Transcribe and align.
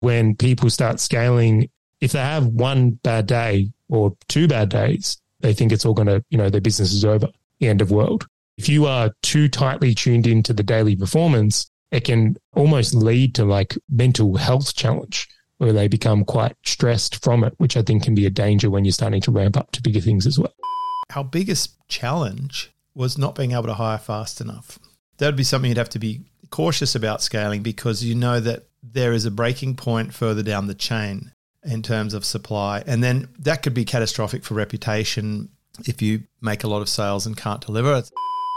when 0.00 0.34
people 0.36 0.70
start 0.70 1.00
scaling, 1.00 1.68
if 2.00 2.12
they 2.12 2.20
have 2.20 2.46
one 2.46 2.90
bad 2.90 3.26
day 3.26 3.70
or 3.88 4.16
two 4.28 4.48
bad 4.48 4.68
days, 4.68 5.18
they 5.40 5.52
think 5.52 5.72
it's 5.72 5.84
all 5.84 5.94
going 5.94 6.08
to, 6.08 6.24
you 6.30 6.38
know, 6.38 6.50
their 6.50 6.60
business 6.60 6.92
is 6.92 7.04
over, 7.04 7.28
the 7.60 7.68
end 7.68 7.80
of 7.80 7.90
world. 7.90 8.26
If 8.56 8.68
you 8.68 8.86
are 8.86 9.12
too 9.22 9.48
tightly 9.48 9.94
tuned 9.94 10.26
into 10.26 10.52
the 10.52 10.62
daily 10.62 10.96
performance, 10.96 11.70
it 11.90 12.04
can 12.04 12.36
almost 12.54 12.94
lead 12.94 13.34
to 13.36 13.44
like 13.44 13.76
mental 13.88 14.36
health 14.36 14.74
challenge 14.74 15.28
where 15.58 15.72
they 15.72 15.88
become 15.88 16.24
quite 16.24 16.54
stressed 16.64 17.22
from 17.22 17.44
it, 17.44 17.54
which 17.58 17.76
I 17.76 17.82
think 17.82 18.04
can 18.04 18.14
be 18.14 18.26
a 18.26 18.30
danger 18.30 18.70
when 18.70 18.84
you're 18.84 18.92
starting 18.92 19.20
to 19.22 19.32
ramp 19.32 19.56
up 19.56 19.72
to 19.72 19.82
bigger 19.82 20.00
things 20.00 20.26
as 20.26 20.38
well. 20.38 20.52
Our 21.14 21.24
biggest 21.24 21.76
challenge 21.88 22.72
was 22.94 23.18
not 23.18 23.34
being 23.34 23.52
able 23.52 23.64
to 23.64 23.74
hire 23.74 23.98
fast 23.98 24.40
enough. 24.40 24.78
That 25.18 25.26
would 25.26 25.36
be 25.36 25.44
something 25.44 25.68
you'd 25.68 25.78
have 25.78 25.88
to 25.90 25.98
be 25.98 26.22
cautious 26.50 26.94
about 26.94 27.22
scaling 27.22 27.62
because 27.62 28.04
you 28.04 28.14
know 28.14 28.40
that 28.40 28.67
there 28.82 29.12
is 29.12 29.24
a 29.24 29.30
breaking 29.30 29.76
point 29.76 30.14
further 30.14 30.42
down 30.42 30.66
the 30.66 30.74
chain 30.74 31.32
in 31.62 31.82
terms 31.82 32.14
of 32.14 32.24
supply. 32.24 32.82
And 32.86 33.02
then 33.02 33.28
that 33.40 33.62
could 33.62 33.74
be 33.74 33.84
catastrophic 33.84 34.44
for 34.44 34.54
reputation 34.54 35.50
if 35.86 36.02
you 36.02 36.24
make 36.40 36.64
a 36.64 36.68
lot 36.68 36.82
of 36.82 36.88
sales 36.88 37.26
and 37.26 37.36
can't 37.36 37.64
deliver. 37.64 38.02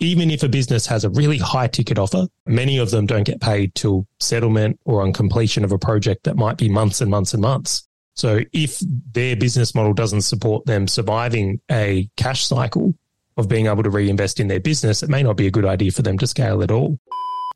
Even 0.01 0.31
if 0.31 0.41
a 0.41 0.49
business 0.49 0.87
has 0.87 1.03
a 1.03 1.09
really 1.09 1.37
high 1.37 1.67
ticket 1.67 1.99
offer, 1.99 2.27
many 2.47 2.77
of 2.79 2.89
them 2.89 3.05
don't 3.05 3.23
get 3.23 3.39
paid 3.39 3.75
till 3.75 4.07
settlement 4.19 4.79
or 4.85 5.01
on 5.01 5.13
completion 5.13 5.63
of 5.63 5.71
a 5.71 5.77
project 5.77 6.23
that 6.23 6.35
might 6.35 6.57
be 6.57 6.69
months 6.69 7.01
and 7.01 7.11
months 7.11 7.33
and 7.33 7.41
months. 7.41 7.87
So 8.15 8.39
if 8.51 8.81
their 9.13 9.35
business 9.35 9.75
model 9.75 9.93
doesn't 9.93 10.21
support 10.21 10.65
them 10.65 10.87
surviving 10.87 11.59
a 11.69 12.09
cash 12.17 12.45
cycle 12.45 12.95
of 13.37 13.47
being 13.47 13.67
able 13.67 13.83
to 13.83 13.89
reinvest 13.89 14.39
in 14.39 14.47
their 14.47 14.59
business, 14.59 15.03
it 15.03 15.09
may 15.09 15.23
not 15.23 15.37
be 15.37 15.47
a 15.47 15.51
good 15.51 15.65
idea 15.65 15.91
for 15.91 16.01
them 16.01 16.17
to 16.17 16.27
scale 16.27 16.63
at 16.63 16.71
all. 16.71 16.99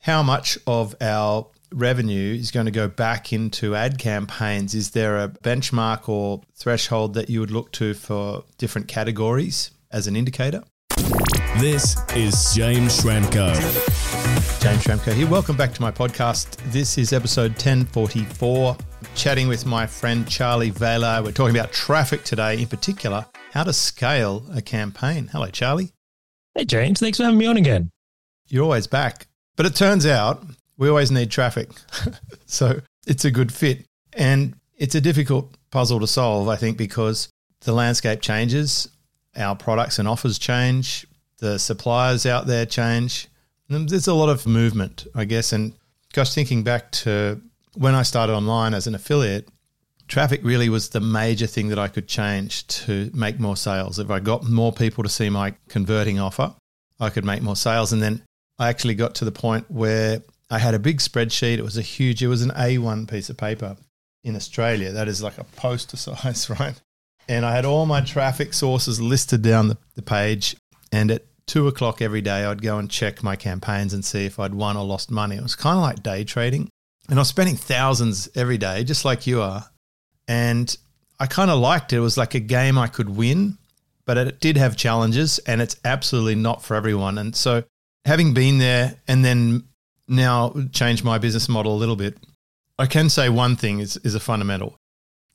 How 0.02 0.22
much 0.22 0.58
of 0.68 0.96
our 1.02 1.50
revenue 1.76 2.34
is 2.34 2.52
going 2.52 2.66
to 2.66 2.72
go 2.72 2.88
back 2.88 3.34
into 3.34 3.76
ad 3.76 4.00
campaigns, 4.00 4.74
is 4.74 4.92
there 4.92 5.20
a 5.20 5.28
benchmark 5.28 6.08
or 6.08 6.42
threshold 6.56 7.14
that 7.16 7.30
you 7.30 7.42
would 7.42 7.52
look 7.52 7.72
to 7.74 7.94
for 7.94 8.44
different 8.58 8.88
categories 8.88 9.72
as 9.92 10.08
an 10.08 10.16
indicator? 10.16 10.64
This 11.60 11.98
is 12.16 12.54
James 12.56 13.02
Schramko. 13.02 13.54
James 14.62 14.84
Schramko 14.84 15.14
here. 15.14 15.28
Welcome 15.28 15.58
back 15.58 15.74
to 15.74 15.82
my 15.82 15.92
podcast. 15.92 16.56
This 16.72 16.98
is 16.98 17.12
episode 17.12 17.52
1044. 17.52 18.78
Chatting 19.14 19.50
with 19.50 19.66
my 19.66 19.86
friend 19.86 20.28
Charley 20.28 20.72
Valher. 20.72 21.24
We're 21.24 21.32
talking 21.32 21.56
about 21.56 21.74
traffic 21.74 22.24
today, 22.24 22.62
in 22.62 22.68
particular, 22.68 23.26
how 23.52 23.64
to 23.64 23.74
scale 23.74 24.46
a 24.54 24.62
campaign. 24.62 25.28
Hello, 25.28 25.48
Charley. 25.48 25.92
Hey, 26.56 26.64
James. 26.64 27.02
Thanks 27.02 27.18
for 27.18 27.26
having 27.26 27.38
me 27.38 27.46
on 27.46 27.58
again. 27.58 27.92
You're 28.48 28.64
always 28.64 28.88
back. 28.88 29.28
But 29.58 29.66
it 29.66 29.76
turns 29.76 30.06
out 30.06 30.44
we 30.78 30.90
always 30.90 31.12
need 31.12 31.32
traffic. 31.32 31.70
so 32.46 32.80
it's 33.08 33.26
a 33.26 33.32
good 33.32 33.52
fit. 33.52 33.86
And 34.14 34.56
it's 34.78 34.96
a 34.96 35.02
difficult 35.02 35.56
puzzle 35.72 36.00
to 36.00 36.08
solve, 36.08 36.48
I 36.48 36.56
think, 36.56 36.78
because 36.78 37.30
the 37.62 37.74
landscape 37.74 38.22
changes, 38.22 38.90
our 39.36 39.56
products 39.56 40.00
and 40.00 40.08
offers 40.08 40.38
change, 40.40 41.06
the 41.40 41.60
suppliers 41.60 42.26
out 42.26 42.48
there 42.48 42.66
change. 42.66 43.28
There's 43.70 44.08
a 44.08 44.14
lot 44.14 44.30
of 44.30 44.46
movement, 44.46 45.08
I 45.16 45.26
guess. 45.26 45.52
And 45.54 45.74
gosh, 46.14 46.34
thinking 46.34 46.64
back 46.64 46.92
to 46.92 47.42
when 47.76 47.96
I 47.96 48.04
started 48.04 48.34
online 48.34 48.74
as 48.74 48.88
an 48.88 48.96
affiliate, 48.96 49.50
traffic 50.08 50.42
really 50.44 50.70
was 50.70 50.90
the 50.90 51.00
major 51.00 51.48
thing 51.48 51.70
that 51.70 51.80
I 51.80 51.88
could 51.88 52.08
change 52.08 52.68
to 52.68 53.10
make 53.14 53.40
more 53.40 53.58
sales. 53.58 54.00
If 54.00 54.10
I 54.10 54.20
got 54.20 54.44
more 54.48 54.72
people 54.72 55.04
to 55.04 55.10
see 55.10 55.30
my 55.30 55.56
converting 55.68 56.20
offer, 56.20 56.54
I 57.00 57.10
could 57.10 57.26
make 57.26 57.42
more 57.42 57.56
sales. 57.56 57.92
And 57.92 58.02
then 58.02 58.22
I 58.60 58.70
actually 58.70 58.96
got 58.96 59.16
to 59.16 59.26
the 59.26 59.32
point 59.32 59.70
where 59.70 60.22
I 60.50 60.60
had 60.60 60.74
a 60.74 60.80
big 60.80 61.00
spreadsheet. 61.00 61.58
It 61.58 61.64
was 61.64 61.78
a 61.78 61.82
huge, 61.82 62.22
it 62.24 62.28
was 62.28 62.42
an 62.42 62.52
A1 62.52 63.10
piece 63.10 63.30
of 63.30 63.38
paper 63.38 63.78
in 64.24 64.36
Australia. 64.36 64.92
That 64.92 65.08
is 65.08 65.22
like 65.22 65.38
a 65.38 65.44
poster 65.44 65.98
size, 65.98 66.50
right? 66.50 66.80
And 67.28 67.46
I 67.46 67.56
had 67.56 67.66
all 67.66 67.86
my 67.86 68.02
traffic 68.02 68.54
sources 68.54 69.02
listed 69.02 69.42
down 69.42 69.68
the, 69.70 69.78
the 69.96 70.02
page. 70.02 70.56
And 70.92 71.10
at 71.12 71.24
two 71.48 71.68
o'clock 71.68 72.02
every 72.02 72.22
day, 72.22 72.46
I'd 72.46 72.62
go 72.62 72.78
and 72.78 72.90
check 72.90 73.24
my 73.24 73.36
campaigns 73.36 73.94
and 73.94 74.06
see 74.06 74.26
if 74.26 74.40
I'd 74.40 74.54
won 74.54 74.78
or 74.78 74.86
lost 74.86 75.10
money. 75.10 75.36
It 75.36 75.44
was 75.44 75.56
kind 75.56 75.78
of 75.78 75.82
like 75.82 76.04
day 76.04 76.24
trading. 76.24 76.70
And 77.10 77.20
I 77.20 77.22
was 77.22 77.30
spending 77.30 77.56
thousands 77.56 78.30
every 78.36 78.58
day, 78.58 78.84
just 78.84 79.06
like 79.06 79.28
you 79.28 79.42
are. 79.42 79.66
And 80.28 80.76
I 81.20 81.28
kind 81.28 81.52
of 81.52 81.60
liked 81.60 81.94
it. 81.94 81.98
It 81.98 82.02
was 82.02 82.18
like 82.18 82.36
a 82.36 82.40
game 82.40 82.78
I 82.78 82.88
could 82.88 83.10
win, 83.10 83.58
but 84.06 84.18
it 84.18 84.40
did 84.40 84.58
have 84.58 84.76
challenges 84.76 85.40
and 85.40 85.62
it's 85.62 85.76
absolutely 85.86 86.36
not 86.36 86.64
for 86.64 86.76
everyone. 86.76 87.18
And 87.18 87.36
so 87.36 87.64
having 88.06 88.34
been 88.34 88.58
there 88.58 88.96
and 89.08 89.24
then 89.24 89.64
now 90.08 90.54
change 90.72 91.04
my 91.04 91.18
business 91.18 91.50
model 91.50 91.76
a 91.76 91.78
little 91.78 91.96
bit, 91.96 92.18
I 92.78 92.86
can 92.86 93.10
say 93.10 93.30
one 93.30 93.56
thing 93.56 93.80
is, 93.80 93.98
is 93.98 94.16
a 94.16 94.20
fundamental. 94.20 94.78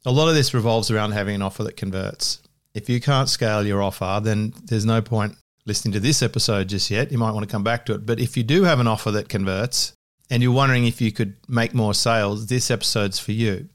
A 0.04 0.12
lot 0.12 0.28
of 0.28 0.34
this 0.34 0.54
revolves 0.54 0.90
around 0.90 1.12
having 1.12 1.34
an 1.34 1.42
offer 1.42 1.62
that 1.64 1.76
converts. 1.76 2.40
If 2.74 2.88
you 2.88 3.00
can't 3.00 3.28
scale 3.28 3.66
your 3.66 3.82
offer, 3.82 4.20
then 4.22 4.54
there's 4.64 4.86
no 4.86 5.02
point 5.02 5.36
listening 5.66 5.92
to 5.92 6.00
this 6.00 6.22
episode 6.22 6.68
just 6.68 6.90
yet. 6.90 7.12
You 7.12 7.18
might 7.18 7.32
want 7.32 7.46
to 7.46 7.52
come 7.52 7.64
back 7.64 7.84
to 7.86 7.94
it. 7.94 8.06
But 8.06 8.20
if 8.20 8.36
you 8.36 8.42
do 8.42 8.64
have 8.64 8.80
an 8.80 8.86
offer 8.86 9.10
that 9.10 9.28
converts 9.28 9.92
and 10.30 10.42
you're 10.42 10.52
wondering 10.52 10.86
if 10.86 11.00
you 11.00 11.12
could 11.12 11.36
make 11.48 11.74
more 11.74 11.94
sales, 11.94 12.46
this 12.46 12.70
episode's 12.70 13.18
for 13.18 13.32
you. 13.32 13.68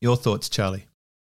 Your 0.00 0.16
thoughts, 0.16 0.48
Charley? 0.48 0.86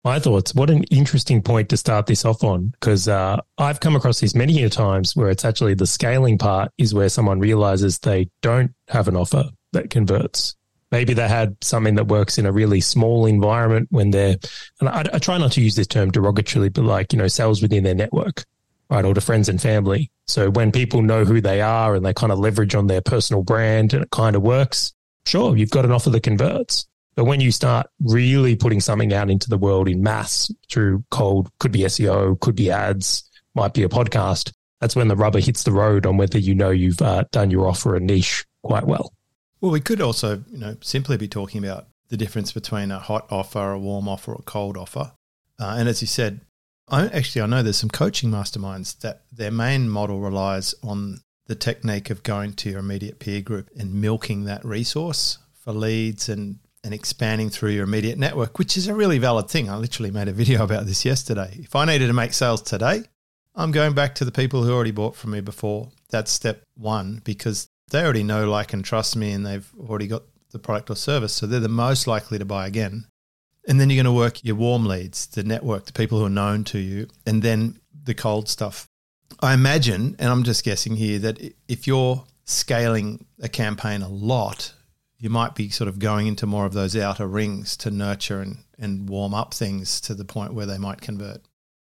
My 0.04 0.18
thoughts. 0.18 0.52
What 0.52 0.68
an 0.68 0.82
interesting 0.84 1.42
point 1.42 1.68
to 1.68 1.76
start 1.76 2.06
this 2.06 2.24
off 2.24 2.42
on, 2.42 2.68
because 2.80 3.06
uh, 3.06 3.36
I've 3.56 3.78
come 3.78 3.94
across 3.94 4.18
this 4.18 4.34
many 4.34 4.68
times 4.68 5.14
where 5.14 5.30
it's 5.30 5.44
actually 5.44 5.74
the 5.74 5.86
scaling 5.86 6.38
part 6.38 6.72
is 6.76 6.92
where 6.92 7.08
someone 7.08 7.38
realizes 7.38 8.00
they 8.00 8.28
don't 8.40 8.72
have 8.88 9.06
an 9.06 9.14
offer 9.14 9.44
that 9.72 9.90
converts. 9.90 10.56
Maybe 10.90 11.14
they 11.14 11.28
had 11.28 11.56
something 11.62 11.94
that 11.94 12.08
works 12.08 12.36
in 12.36 12.46
a 12.46 12.52
really 12.52 12.80
small 12.80 13.26
environment 13.26 13.88
when 13.90 14.10
they're, 14.10 14.36
and 14.80 14.88
I, 14.88 15.04
I 15.14 15.18
try 15.20 15.38
not 15.38 15.52
to 15.52 15.62
use 15.62 15.76
this 15.76 15.86
term 15.86 16.10
derogatorily, 16.10 16.72
but 16.72 16.84
like, 16.84 17.12
you 17.12 17.18
know, 17.18 17.28
sales 17.28 17.62
within 17.62 17.84
their 17.84 17.94
network, 17.94 18.44
right? 18.90 19.04
Or 19.04 19.14
to 19.14 19.20
friends 19.20 19.48
and 19.48 19.62
family. 19.62 20.10
So 20.26 20.50
when 20.50 20.72
people 20.72 21.00
know 21.00 21.24
who 21.24 21.40
they 21.40 21.60
are 21.60 21.94
and 21.94 22.04
they 22.04 22.12
kind 22.12 22.32
of 22.32 22.40
leverage 22.40 22.74
on 22.74 22.88
their 22.88 23.02
personal 23.02 23.44
brand 23.44 23.94
and 23.94 24.02
it 24.02 24.10
kind 24.10 24.34
of 24.34 24.42
works, 24.42 24.92
sure, 25.26 25.56
you've 25.56 25.70
got 25.70 25.84
an 25.84 25.92
offer 25.92 26.10
that 26.10 26.24
converts. 26.24 26.88
But 27.14 27.24
when 27.24 27.40
you 27.40 27.52
start 27.52 27.88
really 28.00 28.56
putting 28.56 28.80
something 28.80 29.12
out 29.12 29.30
into 29.30 29.50
the 29.50 29.58
world 29.58 29.88
in 29.88 30.02
mass 30.02 30.50
through 30.70 31.04
cold, 31.10 31.50
could 31.58 31.72
be 31.72 31.80
SEO, 31.80 32.40
could 32.40 32.56
be 32.56 32.70
ads, 32.70 33.28
might 33.54 33.74
be 33.74 33.82
a 33.82 33.88
podcast, 33.88 34.52
that's 34.80 34.96
when 34.96 35.08
the 35.08 35.16
rubber 35.16 35.38
hits 35.38 35.62
the 35.62 35.72
road 35.72 36.06
on 36.06 36.16
whether 36.16 36.38
you 36.38 36.54
know 36.54 36.70
you've 36.70 37.02
uh, 37.02 37.24
done 37.30 37.50
your 37.50 37.68
offer 37.68 37.94
a 37.94 38.00
niche 38.00 38.44
quite 38.62 38.84
well. 38.84 39.12
Well, 39.60 39.70
we 39.70 39.80
could 39.80 40.00
also, 40.00 40.42
you 40.50 40.58
know, 40.58 40.76
simply 40.80 41.16
be 41.16 41.28
talking 41.28 41.64
about 41.64 41.86
the 42.08 42.16
difference 42.16 42.50
between 42.50 42.90
a 42.90 42.98
hot 42.98 43.26
offer, 43.30 43.70
a 43.70 43.78
warm 43.78 44.08
offer, 44.08 44.32
a 44.32 44.42
cold 44.42 44.76
offer. 44.76 45.12
Uh, 45.60 45.76
and 45.78 45.88
as 45.88 46.00
you 46.00 46.08
said, 46.08 46.40
I 46.88 47.06
actually 47.06 47.42
I 47.42 47.46
know 47.46 47.62
there's 47.62 47.76
some 47.76 47.90
coaching 47.90 48.30
masterminds 48.30 48.98
that 49.00 49.22
their 49.30 49.52
main 49.52 49.88
model 49.88 50.20
relies 50.20 50.74
on 50.82 51.20
the 51.46 51.54
technique 51.54 52.10
of 52.10 52.22
going 52.22 52.54
to 52.54 52.70
your 52.70 52.80
immediate 52.80 53.20
peer 53.20 53.40
group 53.40 53.70
and 53.76 53.94
milking 53.94 54.44
that 54.44 54.64
resource 54.64 55.38
for 55.54 55.72
leads 55.72 56.28
and 56.28 56.58
and 56.84 56.92
expanding 56.92 57.48
through 57.48 57.70
your 57.70 57.84
immediate 57.84 58.18
network, 58.18 58.58
which 58.58 58.76
is 58.76 58.88
a 58.88 58.94
really 58.94 59.18
valid 59.18 59.48
thing. 59.48 59.68
I 59.68 59.76
literally 59.76 60.10
made 60.10 60.28
a 60.28 60.32
video 60.32 60.64
about 60.64 60.86
this 60.86 61.04
yesterday. 61.04 61.56
If 61.60 61.76
I 61.76 61.84
needed 61.84 62.08
to 62.08 62.12
make 62.12 62.32
sales 62.32 62.62
today, 62.62 63.04
I'm 63.54 63.70
going 63.70 63.94
back 63.94 64.14
to 64.16 64.24
the 64.24 64.32
people 64.32 64.64
who 64.64 64.72
already 64.72 64.90
bought 64.90 65.14
from 65.14 65.32
me 65.32 65.40
before. 65.40 65.90
That's 66.10 66.30
step 66.30 66.62
one 66.74 67.20
because 67.24 67.68
they 67.90 68.02
already 68.02 68.22
know, 68.24 68.50
like, 68.50 68.72
and 68.72 68.84
trust 68.84 69.16
me, 69.16 69.32
and 69.32 69.46
they've 69.46 69.70
already 69.78 70.06
got 70.06 70.22
the 70.50 70.58
product 70.58 70.90
or 70.90 70.96
service. 70.96 71.32
So 71.32 71.46
they're 71.46 71.60
the 71.60 71.68
most 71.68 72.06
likely 72.06 72.38
to 72.38 72.44
buy 72.44 72.66
again. 72.66 73.06
And 73.68 73.78
then 73.78 73.90
you're 73.90 74.02
going 74.02 74.12
to 74.12 74.18
work 74.18 74.42
your 74.42 74.56
warm 74.56 74.86
leads, 74.86 75.26
the 75.26 75.44
network, 75.44 75.86
the 75.86 75.92
people 75.92 76.18
who 76.18 76.24
are 76.24 76.30
known 76.30 76.64
to 76.64 76.78
you, 76.78 77.08
and 77.26 77.42
then 77.42 77.78
the 78.04 78.14
cold 78.14 78.48
stuff. 78.48 78.86
I 79.40 79.54
imagine, 79.54 80.16
and 80.18 80.30
I'm 80.30 80.42
just 80.42 80.64
guessing 80.64 80.96
here, 80.96 81.18
that 81.20 81.38
if 81.68 81.86
you're 81.86 82.24
scaling 82.44 83.24
a 83.40 83.48
campaign 83.48 84.02
a 84.02 84.08
lot, 84.08 84.74
you 85.22 85.30
might 85.30 85.54
be 85.54 85.68
sort 85.70 85.86
of 85.86 86.00
going 86.00 86.26
into 86.26 86.46
more 86.46 86.66
of 86.66 86.72
those 86.72 86.96
outer 86.96 87.28
rings 87.28 87.76
to 87.76 87.92
nurture 87.92 88.40
and, 88.40 88.56
and 88.76 89.08
warm 89.08 89.32
up 89.32 89.54
things 89.54 90.00
to 90.00 90.14
the 90.14 90.24
point 90.24 90.52
where 90.52 90.66
they 90.66 90.78
might 90.78 91.00
convert. 91.00 91.40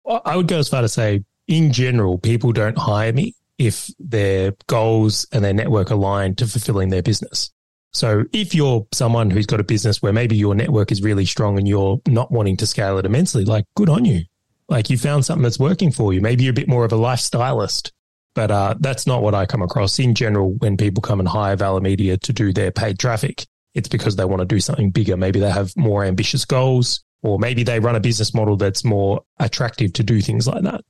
I 0.08 0.36
would 0.36 0.48
go 0.48 0.60
as 0.60 0.70
far 0.70 0.84
to 0.84 0.88
say, 0.88 1.24
in 1.48 1.74
general, 1.74 2.20
people 2.20 2.52
don't 2.52 2.78
hire 2.78 3.12
me 3.12 3.34
if 3.58 3.90
their 3.98 4.54
goals 4.68 5.26
and 5.32 5.44
their 5.44 5.56
network 5.56 5.90
align 5.90 6.36
to 6.36 6.46
fulfilling 6.46 6.90
their 6.90 7.02
business. 7.02 7.52
So 7.94 8.26
if 8.32 8.54
you're 8.54 8.86
someone 8.94 9.32
who's 9.32 9.48
got 9.48 9.60
a 9.60 9.64
business 9.64 10.04
where 10.04 10.14
maybe 10.14 10.36
your 10.36 10.54
network 10.54 10.92
is 10.92 11.02
really 11.02 11.26
strong 11.26 11.58
and 11.58 11.68
you're 11.68 12.00
not 12.08 12.32
wanting 12.32 12.58
to 12.58 12.68
scale 12.68 13.00
it 13.00 13.08
immensely, 13.08 13.44
like 13.44 13.66
good 13.76 13.90
on 13.90 14.06
you. 14.06 14.22
Like 14.70 14.92
you 14.92 15.00
found 15.00 15.26
something 15.26 15.42
that's 15.42 15.58
working 15.58 15.92
for 15.92 16.14
you. 16.14 16.22
Maybe 16.22 16.44
you're 16.44 16.52
a 16.52 16.54
bit 16.54 16.68
more 16.68 16.86
of 16.86 16.94
a 16.94 16.98
lifestylist 16.98 17.90
but 18.36 18.52
uh, 18.52 18.76
that's 18.80 19.08
not 19.08 19.24
what 19.24 19.34
I 19.34 19.48
come 19.48 19.64
across 19.64 19.98
in 19.98 20.14
general 20.14 20.52
when 20.60 20.78
people 20.78 21.02
come 21.02 21.20
and 21.20 21.28
hire 21.28 21.56
Valher 21.56 21.82
Media 21.82 22.18
to 22.18 22.34
do 22.34 22.54
their 22.54 22.72
paid 22.72 23.00
traffic. 23.00 23.48
It's 23.74 23.90
because 23.90 24.16
they 24.16 24.26
want 24.26 24.42
to 24.42 24.46
do 24.46 24.60
something 24.60 24.92
bigger. 24.92 25.18
Maybe 25.18 25.40
they 25.40 25.50
have 25.50 25.76
more 25.76 26.06
ambitious 26.06 26.46
goals, 26.46 27.04
or 27.24 27.40
maybe 27.40 27.64
they 27.64 27.80
run 27.80 27.96
a 27.96 28.00
business 28.00 28.34
model 28.34 28.56
that's 28.56 28.86
more 28.86 29.24
attractive 29.40 29.94
to 29.94 30.04
do 30.04 30.22
things 30.22 30.48
like 30.48 30.64
that. 30.64 30.86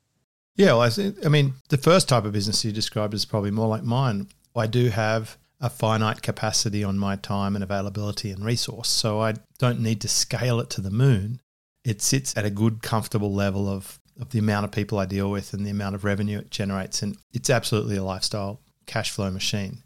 Yeah, 0.56 0.68
well, 0.68 0.82
I, 0.82 0.90
think, 0.90 1.26
I 1.26 1.30
mean, 1.30 1.54
the 1.70 1.78
first 1.78 2.10
type 2.10 2.26
of 2.26 2.34
business 2.34 2.64
you 2.64 2.72
described 2.72 3.14
is 3.14 3.26
probably 3.26 3.52
more 3.52 3.68
like 3.68 3.84
mine. 3.84 4.28
I 4.56 4.68
do 4.68 4.90
have 4.90 5.38
a 5.60 5.70
finite 5.70 6.22
capacity 6.22 6.84
on 6.84 6.98
my 6.98 7.16
time 7.16 7.56
and 7.56 7.64
availability 7.64 8.32
and 8.32 8.44
resource. 8.44 8.90
So 8.90 9.22
I 9.22 9.36
don't 9.58 9.82
need 9.82 10.02
to 10.02 10.08
scale 10.08 10.60
it 10.60 10.70
to 10.72 10.82
the 10.82 10.92
moon. 10.92 11.42
It 11.84 12.02
sits 12.02 12.36
at 12.38 12.46
a 12.46 12.50
good, 12.50 12.82
comfortable 12.82 13.34
level 13.34 13.68
of, 13.68 14.00
of 14.20 14.30
the 14.30 14.40
amount 14.40 14.66
of 14.66 14.72
people 14.72 14.98
I 14.98 15.06
deal 15.06 15.30
with 15.30 15.54
and 15.54 15.66
the 15.66 15.72
amount 15.72 15.96
of 15.96 16.04
revenue 16.04 16.40
it 16.40 16.50
generates. 16.50 17.02
And 17.02 17.18
it's 17.34 17.50
absolutely 17.50 17.98
a 17.98 18.04
lifestyle 18.04 18.62
cash 18.86 19.12
flow 19.12 19.30
machine. 19.30 19.84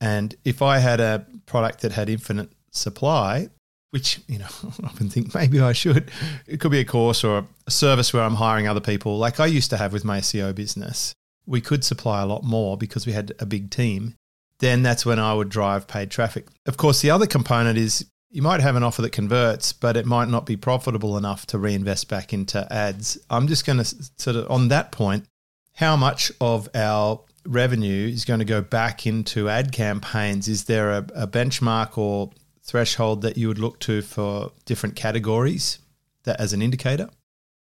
And 0.00 0.34
if 0.44 0.62
I 0.62 0.78
had 0.78 1.00
a 1.00 1.26
product 1.46 1.80
that 1.80 1.92
had 1.92 2.08
infinite 2.08 2.50
supply, 2.70 3.48
which, 3.90 4.20
you 4.26 4.38
know, 4.38 4.48
I 4.82 4.86
often 4.86 5.08
think 5.08 5.34
maybe 5.34 5.60
I 5.60 5.72
should, 5.72 6.10
it 6.46 6.60
could 6.60 6.72
be 6.72 6.80
a 6.80 6.84
course 6.84 7.24
or 7.24 7.46
a 7.66 7.70
service 7.70 8.12
where 8.12 8.22
I'm 8.22 8.34
hiring 8.34 8.68
other 8.68 8.80
people, 8.80 9.18
like 9.18 9.40
I 9.40 9.46
used 9.46 9.70
to 9.70 9.76
have 9.76 9.92
with 9.92 10.04
my 10.04 10.20
SEO 10.20 10.54
business. 10.54 11.14
We 11.46 11.60
could 11.60 11.84
supply 11.84 12.22
a 12.22 12.26
lot 12.26 12.44
more 12.44 12.76
because 12.76 13.06
we 13.06 13.12
had 13.12 13.32
a 13.38 13.46
big 13.46 13.70
team 13.70 14.14
then 14.62 14.84
that's 14.84 15.04
when 15.04 15.18
I 15.18 15.34
would 15.34 15.48
drive 15.48 15.88
paid 15.88 16.12
traffic. 16.12 16.46
Of 16.66 16.76
course, 16.76 17.00
the 17.00 17.10
other 17.10 17.26
component 17.26 17.76
is 17.76 18.06
you 18.32 18.42
might 18.42 18.60
have 18.60 18.76
an 18.76 18.82
offer 18.82 19.02
that 19.02 19.10
converts, 19.10 19.72
but 19.72 19.96
it 19.96 20.06
might 20.06 20.28
not 20.28 20.46
be 20.46 20.56
profitable 20.56 21.18
enough 21.18 21.46
to 21.46 21.58
reinvest 21.58 22.08
back 22.08 22.32
into 22.32 22.66
ads. 22.72 23.18
I'm 23.28 23.46
just 23.46 23.66
going 23.66 23.78
to 23.78 23.84
sort 24.16 24.36
of, 24.36 24.50
on 24.50 24.68
that 24.68 24.90
point, 24.90 25.26
how 25.74 25.96
much 25.96 26.32
of 26.40 26.68
our 26.74 27.20
revenue 27.46 28.08
is 28.08 28.24
going 28.24 28.38
to 28.38 28.46
go 28.46 28.62
back 28.62 29.06
into 29.06 29.50
ad 29.50 29.70
campaigns? 29.70 30.48
Is 30.48 30.64
there 30.64 30.92
a, 30.92 31.06
a 31.14 31.26
benchmark 31.26 31.98
or 31.98 32.30
threshold 32.62 33.22
that 33.22 33.36
you 33.36 33.48
would 33.48 33.58
look 33.58 33.78
to 33.80 34.00
for 34.00 34.50
different 34.64 34.96
categories 34.96 35.78
that 36.24 36.40
as 36.40 36.54
an 36.54 36.62
indicator? 36.62 37.10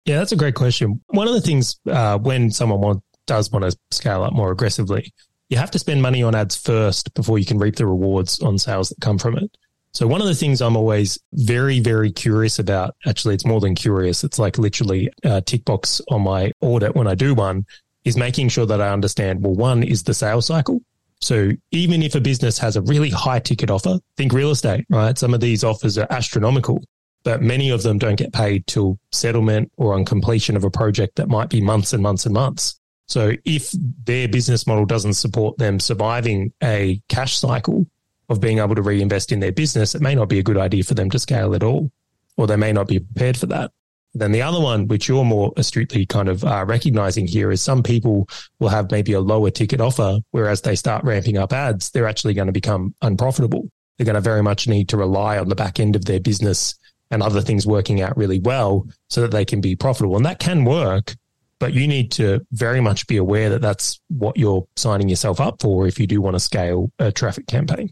Yeah, 0.05 0.17
that's 0.17 0.31
a 0.31 0.37
great 0.37 0.55
question. 0.55 0.99
One 1.07 1.27
of 1.27 1.33
the 1.35 1.41
things 1.41 1.79
uh, 1.87 2.17
when 2.17 2.49
someone 2.49 2.81
want, 2.81 3.03
does 3.27 3.51
want 3.51 3.65
to 3.65 3.77
scale 3.91 4.23
up 4.23 4.33
more 4.33 4.51
aggressively 4.51 5.11
you 5.49 5.57
have 5.57 5.71
to 5.71 5.79
spend 5.79 6.01
money 6.01 6.23
on 6.23 6.35
ads 6.35 6.55
first 6.55 7.13
before 7.13 7.37
you 7.37 7.45
can 7.45 7.59
reap 7.59 7.75
the 7.75 7.85
rewards 7.85 8.39
on 8.41 8.57
sales 8.57 8.89
that 8.89 8.99
come 9.01 9.17
from 9.17 9.37
it. 9.37 9.55
So 9.95 10.07
one 10.07 10.19
of 10.19 10.27
the 10.27 10.35
things 10.35 10.61
I'm 10.61 10.75
always 10.75 11.17
very, 11.31 11.79
very 11.79 12.11
curious 12.11 12.59
about, 12.59 12.97
actually, 13.07 13.33
it's 13.33 13.45
more 13.45 13.61
than 13.61 13.75
curious. 13.75 14.25
It's 14.25 14.37
like 14.37 14.57
literally 14.57 15.09
a 15.23 15.41
tick 15.41 15.63
box 15.63 16.01
on 16.09 16.21
my 16.21 16.51
audit 16.59 16.95
when 16.95 17.07
I 17.07 17.15
do 17.15 17.33
one 17.33 17.65
is 18.03 18.17
making 18.17 18.49
sure 18.49 18.65
that 18.65 18.81
I 18.81 18.89
understand, 18.89 19.41
well, 19.41 19.55
one 19.55 19.83
is 19.83 20.03
the 20.03 20.13
sales 20.13 20.47
cycle. 20.47 20.81
So 21.21 21.51
even 21.71 22.03
if 22.03 22.13
a 22.13 22.19
business 22.19 22.57
has 22.57 22.75
a 22.75 22.81
really 22.81 23.09
high 23.09 23.39
ticket 23.39 23.71
offer, 23.71 23.99
think 24.17 24.33
real 24.33 24.51
estate, 24.51 24.85
right? 24.89 25.17
Some 25.17 25.33
of 25.33 25.39
these 25.39 25.63
offers 25.63 25.97
are 25.97 26.07
astronomical, 26.09 26.83
but 27.23 27.41
many 27.41 27.69
of 27.69 27.81
them 27.81 27.97
don't 27.97 28.17
get 28.17 28.33
paid 28.33 28.67
till 28.67 28.99
settlement 29.13 29.71
or 29.77 29.93
on 29.93 30.03
completion 30.03 30.57
of 30.57 30.65
a 30.65 30.69
project 30.69 31.15
that 31.15 31.29
might 31.29 31.49
be 31.49 31.61
months 31.61 31.93
and 31.93 32.03
months 32.03 32.25
and 32.25 32.33
months. 32.33 32.77
So 33.07 33.31
if 33.45 33.71
their 34.03 34.27
business 34.27 34.67
model 34.67 34.85
doesn't 34.85 35.13
support 35.13 35.57
them 35.57 35.79
surviving 35.79 36.51
a 36.61 37.01
cash 37.07 37.37
cycle 37.37 37.85
of 38.29 38.41
being 38.41 38.59
able 38.59 38.75
to 38.75 38.81
reinvest 38.81 39.31
in 39.31 39.39
their 39.39 39.51
business, 39.51 39.95
it 39.95 40.01
may 40.01 40.15
not 40.15 40.29
be 40.29 40.39
a 40.39 40.43
good 40.43 40.57
idea 40.57 40.83
for 40.83 40.93
them 40.93 41.09
to 41.11 41.19
scale 41.19 41.55
at 41.55 41.63
all, 41.63 41.91
or 42.37 42.47
they 42.47 42.55
may 42.55 42.73
not 42.73 42.87
be 42.87 42.99
prepared 42.99 43.37
for 43.37 43.45
that. 43.47 43.71
Then 44.15 44.31
the 44.31 44.41
other 44.41 44.61
one, 44.61 44.87
which 44.87 45.09
you're 45.09 45.25
more 45.25 45.51
astutely 45.57 46.05
kind 46.05 46.29
of 46.29 46.43
uh, 46.45 46.63
recognizing 46.65 47.27
here, 47.27 47.51
is 47.51 47.61
some 47.61 47.83
people 47.83 48.29
will 48.59 48.69
have 48.69 48.89
maybe 48.89 49.11
a 49.11 49.19
lower 49.19 49.51
ticket 49.51 49.81
offer, 49.81 50.19
whereas 50.31 50.61
they 50.61 50.75
start 50.75 51.03
ramping 51.03 51.37
up 51.37 51.51
ads, 51.51 51.91
they're 51.91 52.07
actually 52.07 52.33
going 52.33 52.47
to 52.47 52.53
become 52.53 52.95
unprofitable. 53.01 53.69
They're 53.97 54.05
going 54.05 54.15
to 54.15 54.21
very 54.21 54.41
much 54.41 54.67
need 54.67 54.87
to 54.89 54.97
rely 54.97 55.37
on 55.37 55.49
the 55.49 55.55
back 55.55 55.81
end 55.81 55.97
of 55.97 56.05
their 56.05 56.21
business 56.21 56.75
and 57.11 57.21
other 57.21 57.41
things 57.41 57.67
working 57.67 58.01
out 58.01 58.17
really 58.17 58.39
well 58.39 58.87
so 59.09 59.21
that 59.21 59.31
they 59.31 59.45
can 59.45 59.59
be 59.59 59.75
profitable. 59.75 60.15
And 60.15 60.25
that 60.25 60.39
can 60.39 60.63
work, 60.63 61.13
but 61.59 61.73
you 61.73 61.85
need 61.85 62.11
to 62.13 62.45
very 62.53 62.79
much 62.79 63.07
be 63.07 63.17
aware 63.17 63.49
that 63.49 63.61
that's 63.61 63.99
what 64.07 64.37
you're 64.37 64.65
signing 64.77 65.09
yourself 65.09 65.41
up 65.41 65.61
for 65.61 65.87
if 65.87 65.99
you 65.99 66.07
do 66.07 66.21
want 66.21 66.35
to 66.35 66.39
scale 66.39 66.89
a 66.99 67.11
traffic 67.11 67.47
campaign. 67.47 67.91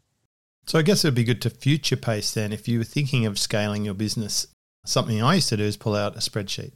So 0.66 0.80
I 0.80 0.82
guess 0.82 1.04
it 1.04 1.08
would 1.08 1.16
be 1.16 1.24
good 1.24 1.42
to 1.42 1.50
future 1.50 1.98
pace 1.98 2.34
then. 2.34 2.54
If 2.54 2.68
you 2.68 2.80
were 2.80 2.86
thinking 2.86 3.26
of 3.26 3.38
scaling 3.40 3.86
your 3.86 3.94
business, 3.94 4.48
something 4.86 5.22
I 5.22 5.36
used 5.36 5.50
to 5.50 5.58
do 5.58 5.64
is 5.64 5.78
pull 5.78 5.96
out 5.96 6.16
a 6.16 6.20
spreadsheet 6.20 6.74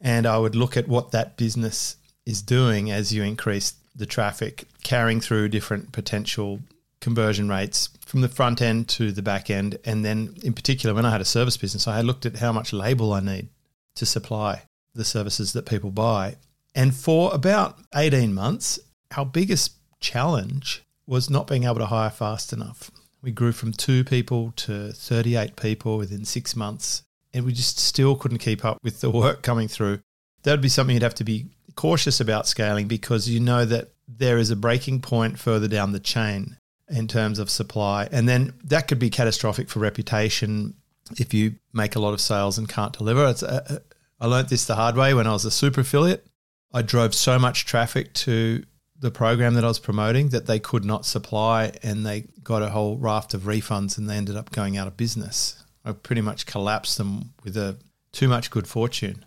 and 0.00 0.26
I 0.26 0.38
would 0.38 0.54
look 0.54 0.76
at 0.76 0.88
what 0.88 1.10
that 1.12 1.36
business 1.36 1.96
is 2.24 2.42
doing 2.42 2.90
as 2.90 3.12
you 3.12 3.22
increase 3.22 3.74
the 3.94 4.06
traffic, 4.06 4.64
carrying 4.82 5.20
through 5.20 5.48
different 5.48 5.92
potential 5.92 6.60
conversion 7.00 7.48
rates 7.48 7.90
from 8.04 8.20
the 8.20 8.28
front 8.28 8.60
end 8.60 8.88
to 8.88 9.12
the 9.12 9.22
back 9.22 9.48
end. 9.48 9.78
And 9.84 10.04
then, 10.04 10.36
in 10.42 10.52
particular, 10.52 10.94
when 10.94 11.06
I 11.06 11.10
had 11.10 11.20
a 11.20 11.26
service 11.26 11.56
business, 11.56 11.88
I 11.88 12.00
looked 12.00 12.26
at 12.26 12.36
how 12.36 12.52
much 12.52 12.72
label 12.72 13.12
I 13.12 13.20
need 13.20 13.48
to 13.94 14.06
supply 14.06 14.62
the 14.94 15.04
services 15.04 15.52
that 15.52 15.66
people 15.66 15.90
buy. 15.90 16.36
And 16.74 16.94
for 16.94 17.32
about 17.34 17.78
18 17.94 18.34
months, 18.34 18.78
our 19.16 19.24
biggest 19.24 19.72
challenge 20.00 20.82
was 21.06 21.30
not 21.30 21.46
being 21.46 21.64
able 21.64 21.76
to 21.76 21.86
hire 21.86 22.10
fast 22.10 22.52
enough. 22.52 22.90
We 23.26 23.32
grew 23.32 23.50
from 23.50 23.72
two 23.72 24.04
people 24.04 24.52
to 24.54 24.92
38 24.92 25.56
people 25.56 25.98
within 25.98 26.24
six 26.24 26.54
months, 26.54 27.02
and 27.34 27.44
we 27.44 27.52
just 27.52 27.76
still 27.76 28.14
couldn't 28.14 28.38
keep 28.38 28.64
up 28.64 28.78
with 28.84 29.00
the 29.00 29.10
work 29.10 29.42
coming 29.42 29.66
through. 29.66 29.98
That 30.44 30.52
would 30.52 30.60
be 30.60 30.68
something 30.68 30.94
you'd 30.94 31.02
have 31.02 31.16
to 31.16 31.24
be 31.24 31.46
cautious 31.74 32.20
about 32.20 32.46
scaling 32.46 32.86
because 32.86 33.28
you 33.28 33.40
know 33.40 33.64
that 33.64 33.88
there 34.06 34.38
is 34.38 34.50
a 34.52 34.56
breaking 34.56 35.00
point 35.00 35.40
further 35.40 35.66
down 35.66 35.90
the 35.90 35.98
chain 35.98 36.56
in 36.88 37.08
terms 37.08 37.40
of 37.40 37.50
supply. 37.50 38.08
And 38.12 38.28
then 38.28 38.52
that 38.62 38.86
could 38.86 39.00
be 39.00 39.10
catastrophic 39.10 39.68
for 39.68 39.80
reputation 39.80 40.74
if 41.18 41.34
you 41.34 41.56
make 41.72 41.96
a 41.96 42.00
lot 42.00 42.14
of 42.14 42.20
sales 42.20 42.58
and 42.58 42.68
can't 42.68 42.92
deliver. 42.92 43.24
A, 43.24 43.30
uh, 43.30 43.60
uh, 43.68 43.78
I 44.20 44.26
learnt 44.28 44.50
this 44.50 44.66
the 44.66 44.76
hard 44.76 44.94
way 44.94 45.14
when 45.14 45.26
I 45.26 45.32
was 45.32 45.44
a 45.44 45.50
super 45.50 45.80
affiliate. 45.80 46.28
I 46.72 46.82
drove 46.82 47.12
so 47.12 47.40
much 47.40 47.66
traffic 47.66 48.14
to 48.14 48.62
the 49.00 49.10
program 49.10 49.54
that 49.54 49.64
I 49.64 49.68
was 49.68 49.78
promoting 49.78 50.30
that 50.30 50.46
they 50.46 50.58
could 50.58 50.84
not 50.84 51.04
supply 51.04 51.72
and 51.82 52.04
they 52.04 52.26
got 52.42 52.62
a 52.62 52.70
whole 52.70 52.96
raft 52.96 53.34
of 53.34 53.42
refunds 53.42 53.98
and 53.98 54.08
they 54.08 54.16
ended 54.16 54.36
up 54.36 54.50
going 54.50 54.76
out 54.76 54.86
of 54.86 54.96
business. 54.96 55.62
I 55.84 55.92
pretty 55.92 56.22
much 56.22 56.46
collapsed 56.46 56.98
them 56.98 57.34
with 57.44 57.56
a 57.56 57.76
too 58.12 58.28
much 58.28 58.50
good 58.50 58.66
fortune. 58.66 59.24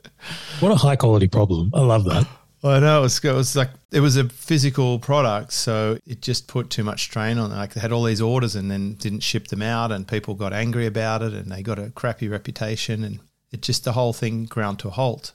what 0.60 0.72
a 0.72 0.76
high 0.76 0.96
quality 0.96 1.28
problem. 1.28 1.70
I 1.74 1.80
love 1.80 2.04
that. 2.04 2.26
I 2.62 2.80
know 2.80 2.98
it 2.98 3.02
was, 3.02 3.24
it 3.24 3.32
was 3.32 3.54
like 3.54 3.70
it 3.92 4.00
was 4.00 4.16
a 4.16 4.28
physical 4.28 4.98
product, 4.98 5.52
so 5.52 5.98
it 6.04 6.22
just 6.22 6.48
put 6.48 6.70
too 6.70 6.82
much 6.82 7.02
strain 7.02 7.38
on. 7.38 7.52
It. 7.52 7.54
Like 7.54 7.74
they 7.74 7.80
had 7.80 7.92
all 7.92 8.02
these 8.02 8.20
orders 8.20 8.56
and 8.56 8.68
then 8.68 8.94
didn't 8.94 9.20
ship 9.20 9.46
them 9.48 9.62
out, 9.62 9.92
and 9.92 10.08
people 10.08 10.34
got 10.34 10.52
angry 10.52 10.86
about 10.86 11.22
it, 11.22 11.32
and 11.34 11.52
they 11.52 11.62
got 11.62 11.78
a 11.78 11.90
crappy 11.90 12.28
reputation. 12.28 13.04
And 13.04 13.20
it 13.52 13.62
just 13.62 13.84
the 13.84 13.92
whole 13.92 14.12
thing 14.12 14.46
ground 14.46 14.80
to 14.80 14.88
a 14.88 14.90
halt, 14.90 15.34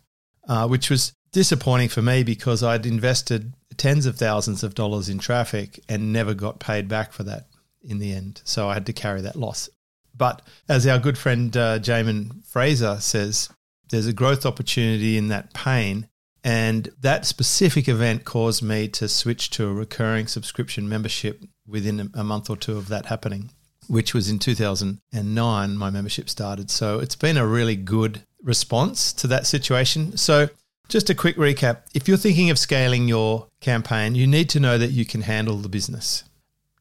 uh, 0.49 0.67
which 0.67 0.89
was 0.89 1.13
disappointing 1.31 1.89
for 1.89 2.01
me 2.01 2.23
because 2.23 2.61
I'd 2.61 2.85
invested 2.85 3.53
tens 3.77 4.05
of 4.05 4.17
thousands 4.17 4.63
of 4.63 4.75
dollars 4.75 5.09
in 5.09 5.19
traffic 5.19 5.79
and 5.89 6.13
never 6.13 6.33
got 6.33 6.59
paid 6.59 6.87
back 6.87 7.11
for 7.11 7.23
that 7.23 7.47
in 7.81 7.99
the 7.99 8.13
end. 8.13 8.41
So 8.43 8.69
I 8.69 8.73
had 8.73 8.85
to 8.87 8.93
carry 8.93 9.21
that 9.21 9.35
loss. 9.35 9.69
But 10.15 10.41
as 10.69 10.85
our 10.85 10.99
good 10.99 11.17
friend 11.17 11.55
uh, 11.55 11.79
Jamin 11.79 12.45
Fraser 12.45 12.97
says, 12.99 13.49
there's 13.89 14.07
a 14.07 14.13
growth 14.13 14.45
opportunity 14.45 15.17
in 15.17 15.29
that 15.29 15.53
pain. 15.53 16.07
And 16.43 16.89
that 16.99 17.25
specific 17.25 17.87
event 17.87 18.25
caused 18.25 18.61
me 18.61 18.89
to 18.89 19.07
switch 19.07 19.49
to 19.51 19.67
a 19.67 19.73
recurring 19.73 20.27
subscription 20.27 20.89
membership 20.89 21.43
within 21.65 22.11
a 22.13 22.23
month 22.23 22.49
or 22.49 22.57
two 22.57 22.77
of 22.77 22.89
that 22.89 23.05
happening 23.05 23.49
which 23.87 24.13
was 24.13 24.29
in 24.29 24.39
2009, 24.39 25.77
my 25.77 25.89
membership 25.89 26.29
started. 26.29 26.71
So 26.71 26.99
it's 26.99 27.15
been 27.15 27.37
a 27.37 27.45
really 27.45 27.75
good 27.75 28.23
response 28.41 29.13
to 29.13 29.27
that 29.27 29.45
situation. 29.47 30.17
So, 30.17 30.49
just 30.87 31.09
a 31.09 31.15
quick 31.15 31.37
recap 31.37 31.81
if 31.93 32.07
you're 32.07 32.17
thinking 32.17 32.49
of 32.49 32.59
scaling 32.59 33.07
your 33.07 33.47
campaign, 33.61 34.15
you 34.15 34.27
need 34.27 34.49
to 34.49 34.59
know 34.59 34.77
that 34.77 34.91
you 34.91 35.05
can 35.05 35.21
handle 35.21 35.57
the 35.57 35.69
business. 35.69 36.23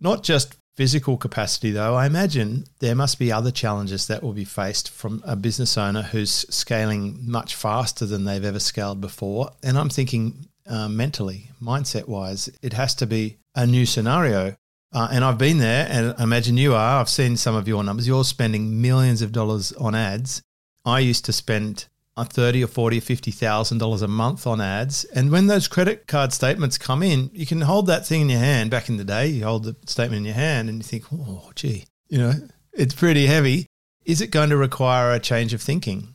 Not 0.00 0.22
just 0.22 0.56
physical 0.74 1.16
capacity, 1.16 1.70
though. 1.70 1.94
I 1.94 2.06
imagine 2.06 2.64
there 2.80 2.94
must 2.94 3.18
be 3.18 3.30
other 3.30 3.50
challenges 3.50 4.06
that 4.06 4.22
will 4.22 4.32
be 4.32 4.44
faced 4.44 4.90
from 4.90 5.22
a 5.24 5.36
business 5.36 5.76
owner 5.76 6.02
who's 6.02 6.46
scaling 6.54 7.18
much 7.22 7.54
faster 7.54 8.06
than 8.06 8.24
they've 8.24 8.44
ever 8.44 8.58
scaled 8.58 9.00
before. 9.00 9.50
And 9.62 9.78
I'm 9.78 9.90
thinking 9.90 10.46
uh, 10.66 10.88
mentally, 10.88 11.50
mindset 11.62 12.08
wise, 12.08 12.48
it 12.62 12.72
has 12.72 12.94
to 12.96 13.06
be 13.06 13.36
a 13.54 13.66
new 13.66 13.84
scenario 13.84 14.56
uh, 14.92 15.08
and 15.10 15.24
I've 15.24 15.38
been 15.38 15.58
there, 15.58 15.86
and 15.90 16.14
I 16.18 16.22
imagine 16.24 16.58
you 16.58 16.74
are. 16.74 17.00
I've 17.00 17.08
seen 17.08 17.36
some 17.36 17.54
of 17.54 17.66
your 17.66 17.82
numbers. 17.82 18.06
You're 18.06 18.24
spending 18.24 18.82
millions 18.82 19.22
of 19.22 19.32
dollars 19.32 19.72
on 19.72 19.94
ads. 19.94 20.42
I 20.84 20.98
used 20.98 21.24
to 21.26 21.32
spend 21.32 21.86
thirty 22.16 22.62
or 22.62 22.66
forty 22.66 22.98
or 22.98 23.02
fifty 23.02 23.30
thousand 23.30 23.78
dollars 23.78 24.02
a 24.02 24.08
month 24.08 24.46
on 24.46 24.60
ads. 24.60 25.04
And 25.04 25.30
when 25.30 25.46
those 25.46 25.68
credit 25.68 26.06
card 26.06 26.32
statements 26.32 26.78
come 26.78 27.02
in, 27.02 27.30
you 27.32 27.46
can 27.46 27.60
hold 27.62 27.86
that 27.86 28.06
thing 28.06 28.22
in 28.22 28.30
your 28.30 28.40
hand. 28.40 28.70
Back 28.70 28.88
in 28.88 28.96
the 28.96 29.04
day, 29.04 29.28
you 29.28 29.44
hold 29.44 29.64
the 29.64 29.76
statement 29.86 30.20
in 30.20 30.24
your 30.26 30.34
hand, 30.34 30.68
and 30.68 30.78
you 30.78 30.84
think, 30.84 31.04
"Oh, 31.12 31.50
gee, 31.54 31.84
you 32.08 32.18
know, 32.18 32.32
it's 32.72 32.94
pretty 32.94 33.26
heavy." 33.26 33.66
Is 34.04 34.20
it 34.20 34.30
going 34.30 34.50
to 34.50 34.56
require 34.56 35.12
a 35.12 35.20
change 35.20 35.54
of 35.54 35.62
thinking? 35.62 36.08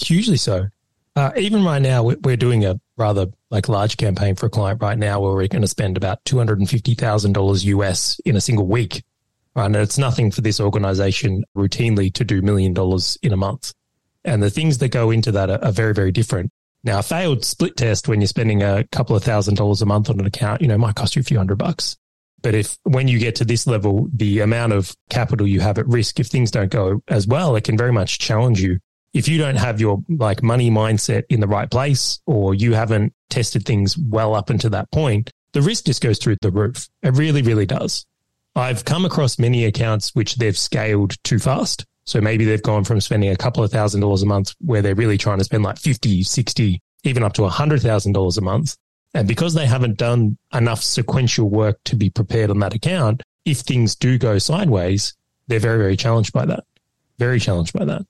Hugely 0.00 0.36
so. 0.36 0.68
Uh, 1.16 1.30
even 1.36 1.64
right 1.64 1.80
now, 1.80 2.02
we're 2.02 2.36
doing 2.36 2.64
a 2.64 2.80
rather 2.96 3.26
like 3.50 3.68
large 3.68 3.96
campaign 3.96 4.34
for 4.34 4.46
a 4.46 4.50
client 4.50 4.82
right 4.82 4.98
now 4.98 5.20
where 5.20 5.32
we're 5.32 5.48
going 5.48 5.62
to 5.62 5.68
spend 5.68 5.96
about 5.96 6.24
$250,000 6.24 7.64
US 7.64 8.18
in 8.24 8.36
a 8.36 8.40
single 8.40 8.66
week. 8.66 9.04
Right. 9.54 9.66
And 9.66 9.76
it's 9.76 9.98
nothing 9.98 10.32
for 10.32 10.40
this 10.40 10.58
organization 10.58 11.44
routinely 11.56 12.12
to 12.14 12.24
do 12.24 12.42
million 12.42 12.74
dollars 12.74 13.16
in 13.22 13.32
a 13.32 13.36
month. 13.36 13.72
And 14.24 14.42
the 14.42 14.50
things 14.50 14.78
that 14.78 14.88
go 14.88 15.10
into 15.10 15.32
that 15.32 15.50
are, 15.50 15.62
are 15.64 15.72
very, 15.72 15.94
very 15.94 16.12
different. 16.12 16.50
Now, 16.82 16.98
a 16.98 17.02
failed 17.02 17.44
split 17.44 17.76
test 17.76 18.08
when 18.08 18.20
you're 18.20 18.28
spending 18.28 18.62
a 18.62 18.84
couple 18.92 19.16
of 19.16 19.24
thousand 19.24 19.54
dollars 19.54 19.80
a 19.80 19.86
month 19.86 20.10
on 20.10 20.20
an 20.20 20.26
account, 20.26 20.60
you 20.60 20.68
know, 20.68 20.78
might 20.78 20.94
cost 20.94 21.16
you 21.16 21.20
a 21.20 21.24
few 21.24 21.38
hundred 21.38 21.56
bucks. 21.56 21.96
But 22.42 22.54
if 22.54 22.76
when 22.82 23.08
you 23.08 23.18
get 23.18 23.36
to 23.36 23.44
this 23.44 23.66
level, 23.66 24.08
the 24.12 24.40
amount 24.40 24.74
of 24.74 24.94
capital 25.08 25.46
you 25.46 25.60
have 25.60 25.78
at 25.78 25.88
risk, 25.88 26.20
if 26.20 26.26
things 26.26 26.50
don't 26.50 26.70
go 26.70 27.02
as 27.08 27.26
well, 27.26 27.56
it 27.56 27.64
can 27.64 27.78
very 27.78 27.92
much 27.92 28.18
challenge 28.18 28.60
you. 28.60 28.80
If 29.14 29.28
you 29.28 29.38
don't 29.38 29.56
have 29.56 29.80
your 29.80 30.02
like 30.10 30.42
money 30.42 30.70
mindset 30.70 31.22
in 31.30 31.40
the 31.40 31.48
right 31.48 31.70
place 31.70 32.20
or 32.26 32.54
you 32.54 32.74
haven't 32.74 33.14
tested 33.30 33.64
things 33.64 33.96
well 33.96 34.34
up 34.34 34.50
until 34.50 34.70
that 34.70 34.90
point, 34.90 35.30
the 35.54 35.62
risk 35.62 35.86
just 35.86 36.02
goes 36.02 36.18
through 36.18 36.36
the 36.42 36.50
roof. 36.50 36.88
It 37.02 37.16
really, 37.16 37.40
really 37.40 37.64
does. 37.64 38.04
I've 38.54 38.84
come 38.84 39.06
across 39.06 39.38
many 39.38 39.64
accounts 39.64 40.14
which 40.14 40.34
they've 40.34 40.58
scaled 40.58 41.16
too 41.24 41.38
fast. 41.38 41.86
So 42.06 42.20
maybe 42.20 42.44
they've 42.44 42.62
gone 42.62 42.84
from 42.84 43.00
spending 43.00 43.30
a 43.30 43.36
couple 43.36 43.64
of 43.64 43.70
thousand 43.70 44.00
dollars 44.00 44.22
a 44.22 44.26
month 44.26 44.54
where 44.60 44.82
they're 44.82 44.94
really 44.94 45.18
trying 45.18 45.38
to 45.38 45.44
spend 45.44 45.62
like 45.62 45.78
50, 45.78 46.22
60, 46.22 46.80
even 47.04 47.22
up 47.22 47.32
to 47.34 47.42
$100,000 47.42 48.38
a 48.38 48.40
month. 48.40 48.76
And 49.14 49.28
because 49.28 49.54
they 49.54 49.66
haven't 49.66 49.96
done 49.96 50.36
enough 50.52 50.82
sequential 50.82 51.48
work 51.48 51.78
to 51.84 51.96
be 51.96 52.10
prepared 52.10 52.50
on 52.50 52.58
that 52.60 52.74
account, 52.74 53.22
if 53.44 53.60
things 53.60 53.94
do 53.94 54.18
go 54.18 54.38
sideways, 54.38 55.14
they're 55.46 55.60
very, 55.60 55.78
very 55.78 55.96
challenged 55.96 56.32
by 56.32 56.44
that. 56.46 56.64
Very 57.18 57.38
challenged 57.38 57.72
by 57.72 57.84
that. 57.84 58.02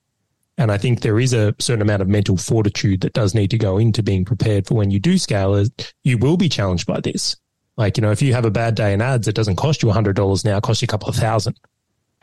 And 0.56 0.70
I 0.70 0.78
think 0.78 1.00
there 1.00 1.18
is 1.18 1.32
a 1.32 1.54
certain 1.58 1.82
amount 1.82 2.02
of 2.02 2.08
mental 2.08 2.36
fortitude 2.36 3.00
that 3.00 3.12
does 3.12 3.34
need 3.34 3.50
to 3.50 3.58
go 3.58 3.76
into 3.78 4.02
being 4.02 4.24
prepared 4.24 4.66
for 4.66 4.74
when 4.74 4.90
you 4.90 5.00
do 5.00 5.18
scale. 5.18 5.64
You 6.04 6.18
will 6.18 6.36
be 6.36 6.48
challenged 6.48 6.86
by 6.86 7.00
this. 7.00 7.36
Like, 7.76 7.96
you 7.96 8.02
know, 8.02 8.12
if 8.12 8.22
you 8.22 8.32
have 8.34 8.44
a 8.44 8.52
bad 8.52 8.76
day 8.76 8.92
in 8.92 9.02
ads, 9.02 9.26
it 9.26 9.34
doesn't 9.34 9.56
cost 9.56 9.82
you 9.82 9.88
$100 9.88 10.44
now, 10.44 10.56
it 10.56 10.62
costs 10.62 10.80
you 10.80 10.86
a 10.86 10.88
couple 10.88 11.08
of 11.08 11.16
thousand. 11.16 11.58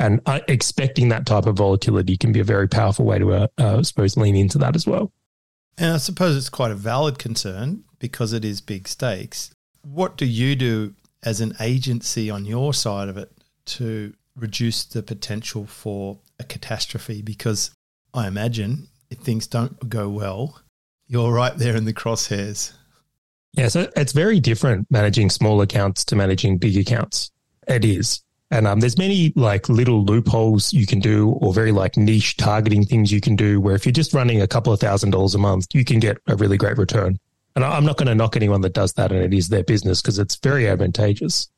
And 0.01 0.20
uh, 0.25 0.39
expecting 0.48 1.10
that 1.10 1.27
type 1.27 1.46
of 1.46 1.58
volatility 1.58 2.17
can 2.17 2.31
be 2.31 2.39
a 2.39 2.43
very 2.43 2.67
powerful 2.67 3.05
way 3.05 3.20
to, 3.20 3.34
uh, 3.34 3.48
uh, 3.60 3.77
I 3.77 3.81
suppose, 3.84 4.17
lean 4.17 4.36
into 4.36 4.58
that 4.58 4.75
as 4.75 4.88
well. 4.88 5.13
And 5.77 5.93
I 5.93 5.98
suppose 5.98 6.36
it's 6.36 6.50
quite 6.50 6.72
a 6.72 6.75
valid 6.75 7.20
concern 7.20 7.84
because 8.00 8.34
it 8.34 8.43
is 8.43 8.62
big 8.62 8.88
stakes. 8.88 9.51
What 9.84 10.17
do 10.17 10.25
you 10.25 10.55
do 10.55 10.96
as 11.22 11.39
an 11.39 11.53
agency 11.60 12.31
on 12.31 12.46
your 12.46 12.74
side 12.74 13.10
of 13.10 13.17
it 13.17 13.31
to 13.65 14.15
reduce 14.36 14.86
the 14.86 15.03
potential 15.03 15.67
for 15.67 16.17
a 16.39 16.43
catastrophe? 16.46 17.22
Because 17.22 17.70
I 18.12 18.27
imagine 18.27 18.88
if 19.12 19.20
things 19.20 19.46
don't 19.46 19.88
go 19.88 20.10
well, 20.10 20.63
you're 21.05 21.31
right 21.31 21.55
there 21.55 21.75
in 21.75 21.86
the 21.86 21.93
crosshairs. 21.93 22.74
Yeah, 23.53 23.67
so 23.67 23.88
it's 23.96 24.13
very 24.13 24.39
different 24.39 24.88
managing 24.89 25.29
small 25.29 25.62
accounts 25.62 26.03
to 26.05 26.15
managing 26.15 26.58
big 26.58 26.75
accounts. 26.75 27.29
It 27.67 27.86
is. 27.86 28.24
And 28.51 28.67
um, 28.67 28.81
there's 28.81 28.98
many 28.98 29.31
like 29.38 29.70
little 29.70 30.03
loopholes 30.03 30.74
you 30.74 30.86
can 30.86 31.00
do 31.00 31.29
or 31.29 31.53
very 31.53 31.72
like 31.72 31.96
niche 31.96 32.36
targeting 32.36 32.86
things 32.86 33.12
you 33.12 33.22
can 33.22 33.38
do 33.38 33.62
where 33.62 33.75
if 33.75 33.86
you're 33.86 33.93
just 33.93 34.13
running 34.13 34.41
a 34.41 34.48
couple 34.48 34.74
of 34.74 34.79
thousand 34.79 35.12
dollars 35.12 35.34
a 35.34 35.38
month, 35.38 35.67
you 35.74 35.86
can 35.86 36.00
get 36.00 36.17
a 36.27 36.36
really 36.36 36.58
great 36.58 36.77
return. 36.77 37.17
And 37.55 37.63
I'm 37.63 37.86
not 37.86 37.98
going 37.98 38.08
to 38.08 38.15
knock 38.15 38.36
anyone 38.36 38.62
that 38.62 38.74
does 38.74 38.93
that 38.93 39.12
and 39.12 39.24
it 39.24 39.34
is 39.34 39.48
their 39.48 39.63
business 39.63 40.01
because 40.01 40.20
it's 40.20 40.36
very 40.36 40.67
advantageous. 40.67 41.50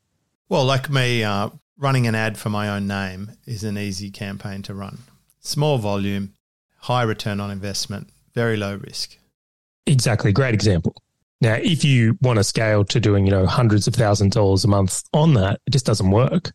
Well, 0.50 0.66
like 0.66 0.90
me, 0.90 1.24
uh, 1.24 1.50
running 1.78 2.06
an 2.06 2.14
ad 2.14 2.38
for 2.38 2.50
my 2.50 2.70
own 2.70 2.88
name 2.88 3.32
is 3.46 3.64
an 3.64 3.78
easy 3.78 4.12
campaign 4.12 4.62
to 4.64 4.76
run. 4.76 5.00
Small 5.40 5.80
volume, 5.80 6.34
high 6.78 7.04
return 7.04 7.40
on 7.40 7.50
investment, 7.50 8.10
very 8.36 8.56
low 8.56 8.76
risk. 8.76 9.18
Exactly. 9.88 10.32
Great 10.32 10.54
example. 10.54 10.96
Now, 11.42 11.56
if 11.56 11.84
you 11.84 12.18
want 12.22 12.38
to 12.38 12.44
scale 12.44 12.86
to 12.86 13.00
doing, 13.00 13.26
you 13.26 13.32
know, 13.32 13.46
hundreds 13.46 13.88
of 13.88 13.96
thousands 13.96 14.36
of 14.36 14.42
dollars 14.42 14.64
a 14.64 14.68
month 14.68 15.04
on 15.12 15.34
that, 15.34 15.60
it 15.66 15.72
just 15.72 15.86
doesn't 15.86 16.10
work. 16.10 16.52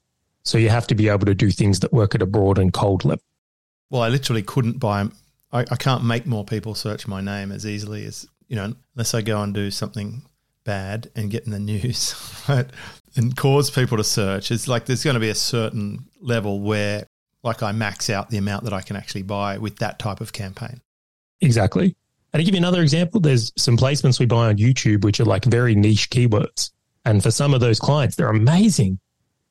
So 0.49 0.57
you 0.57 0.71
have 0.71 0.87
to 0.87 0.95
be 0.95 1.11
able 1.11 1.26
to 1.26 1.35
do 1.35 1.50
things 1.50 1.81
that 1.81 1.93
work 1.93 2.14
at 2.14 2.23
a 2.23 2.26
broad 2.26 2.59
and 2.59 2.73
cold 2.73 3.05
level. 3.05 3.23
Well, 3.90 4.00
I 4.00 4.09
literally 4.09 4.43
couldn't 4.43 4.78
buy, 4.78 5.07
I, 5.52 5.61
I 5.61 5.76
can't 5.76 6.02
make 6.02 6.25
more 6.25 6.43
people 6.43 6.75
search 6.75 7.07
my 7.07 7.21
name 7.21 7.52
as 7.52 7.67
easily 7.67 8.07
as, 8.07 8.26
you 8.49 8.57
know, 8.57 8.73
unless 8.95 9.12
I 9.12 9.21
go 9.21 9.43
and 9.43 9.52
do 9.52 9.71
something 9.71 10.23
bad 10.64 11.11
and 11.14 11.31
get 11.31 11.45
in 11.45 11.52
the 11.52 11.59
news, 11.75 12.14
right? 12.49 12.64
And 13.14 13.37
cause 13.37 13.71
people 13.71 13.99
to 13.99 14.05
search. 14.05 14.50
It's 14.50 14.67
like 14.67 14.87
there's 14.87 15.05
going 15.05 15.14
to 15.14 15.21
be 15.21 15.28
a 15.28 15.35
certain 15.35 16.07
level 16.19 16.62
where, 16.62 17.07
like, 17.43 17.62
I 17.62 17.73
max 17.73 18.09
out 18.09 18.31
the 18.31 18.38
amount 18.38 18.64
that 18.64 18.73
I 18.73 18.81
can 18.81 18.97
actually 18.97 19.25
buy 19.25 19.59
with 19.59 19.76
that 19.81 19.99
type 19.99 20.23
of 20.23 20.33
campaign. 20.33 20.81
Exactly. 21.43 21.95
And 22.33 22.40
to 22.40 22.45
give 22.45 22.55
you 22.55 22.59
another 22.59 22.81
example, 22.81 23.21
there's 23.21 23.52
some 23.59 23.76
placements 23.76 24.19
we 24.19 24.25
buy 24.25 24.49
on 24.49 24.57
YouTube, 24.57 25.05
which 25.05 25.21
are 25.21 25.26
like 25.26 25.45
very 25.45 25.75
niche 25.75 26.09
keywords. 26.09 26.71
And 27.05 27.23
for 27.23 27.31
some 27.31 27.52
of 27.52 27.61
those 27.61 27.78
clients, 27.78 28.17
they're 28.17 28.31
amazing, 28.31 28.99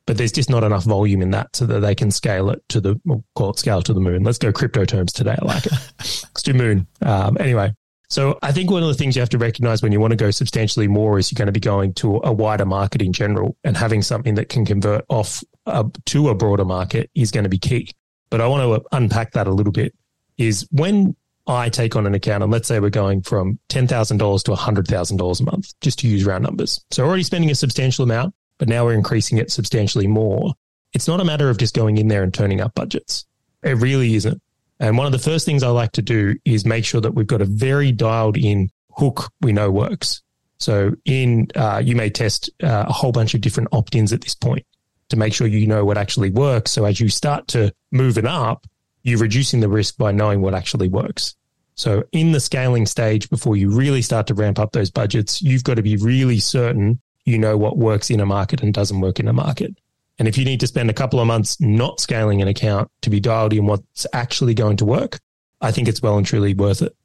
but 0.08 0.18
there's 0.18 0.32
just 0.32 0.50
not 0.50 0.64
enough 0.64 0.86
volume 0.86 1.22
in 1.22 1.32
that 1.32 1.56
so 1.56 1.66
that 1.68 1.82
they 1.82 1.94
can 1.94 2.10
scale 2.10 2.50
it 2.50 2.64
to 2.70 2.82
the, 2.82 3.00
we'll 3.06 3.24
call 3.36 3.52
it 3.52 3.60
scale 3.60 3.84
to 3.84 3.94
the 3.94 4.00
moon. 4.00 4.24
Let's 4.24 4.40
go 4.40 4.52
crypto 4.52 4.86
terms 4.86 5.12
today. 5.12 5.36
I 5.40 5.46
like 5.46 5.66
it. 5.66 5.74
Let's 6.00 6.42
do 6.44 6.54
moon. 6.54 6.88
Um, 7.02 7.38
anyway, 7.40 7.74
so 8.10 8.40
I 8.42 8.54
think 8.54 8.72
one 8.72 8.82
of 8.82 8.88
the 8.88 8.96
things 8.96 9.18
you 9.18 9.20
have 9.20 9.30
to 9.30 9.38
recognize 9.38 9.84
when 9.84 9.92
you 9.92 10.00
want 10.00 10.12
to 10.12 10.18
go 10.18 10.32
substantially 10.32 10.88
more 10.88 11.20
is 11.20 11.30
you're 11.30 11.38
going 11.38 11.48
to 11.48 11.52
be 11.52 11.60
going 11.60 11.94
to 11.96 12.22
a 12.24 12.32
wider 12.32 12.66
market 12.66 13.02
in 13.02 13.12
general 13.12 13.58
and 13.66 13.76
having 13.76 14.02
something 14.02 14.36
that 14.36 14.48
can 14.48 14.66
convert 14.66 15.04
off 15.10 15.44
uh, 15.66 15.84
to 16.06 16.30
a 16.30 16.36
broader 16.36 16.66
market 16.66 17.12
is 17.14 17.30
going 17.30 17.44
to 17.44 17.50
be 17.50 17.60
key. 17.60 17.92
But 18.30 18.40
I 18.40 18.48
want 18.48 18.64
to 18.64 18.96
unpack 18.96 19.34
that 19.34 19.46
a 19.46 19.52
little 19.52 19.74
bit 19.74 19.94
is 20.38 20.66
when 20.72 21.16
I 21.48 21.70
take 21.70 21.96
on 21.96 22.06
an 22.06 22.14
account 22.14 22.44
and 22.44 22.52
let's 22.52 22.68
say 22.68 22.80
we're 22.80 22.90
going 22.90 23.22
from 23.22 23.60
$10,000 23.70 24.44
to 24.44 24.52
$100,000 24.52 25.40
a 25.40 25.44
month, 25.44 25.74
just 25.82 26.00
to 26.00 26.08
use 26.08 26.26
round 26.26 26.44
numbers. 26.44 26.84
So 26.92 27.06
already 27.06 27.24
spending 27.24 27.50
a 27.52 27.56
substantial 27.56 28.04
amount, 28.04 28.34
but 28.58 28.68
now 28.68 28.86
we're 28.86 28.94
increasing 28.94 29.38
it 29.38 29.52
substantially 29.52 30.08
more. 30.08 30.54
It's 30.94 31.08
not 31.08 31.22
a 31.22 31.26
matter 31.26 31.50
of 31.50 31.58
just 31.58 31.76
going 31.76 31.98
in 31.98 32.08
there 32.08 32.24
and 32.24 32.34
turning 32.34 32.62
up 32.62 32.74
budgets. 32.76 33.26
It 33.64 33.78
really 33.78 34.16
isn't. 34.16 34.42
And 34.80 34.98
one 34.98 35.06
of 35.06 35.12
the 35.12 35.20
first 35.20 35.46
things 35.46 35.64
I 35.64 35.70
like 35.70 35.92
to 35.94 36.02
do 36.02 36.36
is 36.46 36.66
make 36.66 36.86
sure 36.86 37.02
that 37.02 37.14
we've 37.14 37.28
got 37.28 37.42
a 37.42 37.46
very 37.46 37.92
dialed 37.92 38.38
in 38.38 38.70
hook 38.92 39.32
we 39.42 39.54
know 39.54 39.72
works. 39.72 40.22
So 40.60 40.94
in, 41.06 41.48
uh, 41.56 41.82
you 41.84 41.96
may 41.96 42.10
test 42.10 42.50
uh, 42.64 42.86
a 42.88 42.94
whole 42.94 43.12
bunch 43.12 43.34
of 43.34 43.42
different 43.42 43.70
opt-ins 43.72 44.14
at 44.14 44.22
this 44.22 44.36
point 44.36 44.66
to 45.10 45.18
make 45.18 45.34
sure 45.34 45.48
you 45.48 45.68
know 45.68 45.86
what 45.86 45.98
actually 45.98 46.32
works. 46.32 46.72
So 46.72 46.86
as 46.86 47.00
you 47.00 47.10
start 47.10 47.48
to 47.50 47.74
move 47.92 48.18
it 48.18 48.26
up, 48.26 48.66
you're 49.04 49.20
reducing 49.20 49.60
the 49.60 49.70
risk 49.70 49.98
by 49.98 50.12
knowing 50.12 50.42
what 50.42 50.54
actually 50.54 50.90
works. 50.90 51.36
So 51.76 52.04
in 52.12 52.32
the 52.32 52.40
scaling 52.40 52.88
stage, 52.88 53.30
before 53.30 53.56
you 53.56 53.70
really 53.70 54.02
start 54.02 54.28
to 54.28 54.34
ramp 54.34 54.58
up 54.58 54.72
those 54.72 54.90
budgets, 54.90 55.42
you've 55.42 55.64
got 55.64 55.76
to 55.76 55.84
be 55.84 55.96
really 55.96 56.40
certain 56.40 57.00
you 57.28 57.38
know 57.38 57.58
what 57.58 57.78
works 57.78 58.10
in 58.10 58.22
a 58.22 58.26
market 58.26 58.62
and 58.62 58.74
doesn't 58.74 59.02
work 59.02 59.20
in 59.20 59.28
a 59.28 59.34
market. 59.34 59.78
And 60.18 60.30
if 60.30 60.38
you 60.38 60.46
need 60.46 60.62
to 60.62 60.68
spend 60.68 60.90
a 60.90 60.94
couple 60.94 61.20
of 61.20 61.28
months 61.28 61.60
not 61.60 62.00
scaling 62.00 62.42
an 62.42 62.48
account 62.48 62.90
to 63.02 63.10
be 63.10 63.20
dialed 63.20 63.52
in 63.52 63.66
what's 63.66 64.08
actually 64.14 64.54
going 64.54 64.78
to 64.78 64.86
work, 64.86 65.20
I 65.60 65.72
think 65.72 65.90
it's 65.90 66.02
well 66.02 66.18
and 66.18 66.26
truly 66.26 66.54
worth 66.54 66.82
it. 66.82 66.96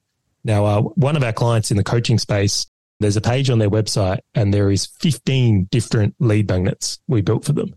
Now, 0.44 0.64
uh, 0.64 0.80
one 0.82 1.16
of 1.16 1.24
our 1.24 1.32
clients 1.32 1.72
in 1.72 1.76
the 1.76 1.84
coaching 1.84 2.18
space, 2.18 2.66
there's 3.00 3.16
a 3.16 3.20
page 3.20 3.50
on 3.50 3.58
their 3.58 3.68
website 3.68 4.20
and 4.34 4.54
there 4.54 4.70
is 4.70 4.86
15 4.86 5.64
different 5.70 6.14
lead 6.20 6.48
magnets 6.48 7.00
we 7.08 7.20
built 7.20 7.44
for 7.44 7.52
them. 7.52 7.74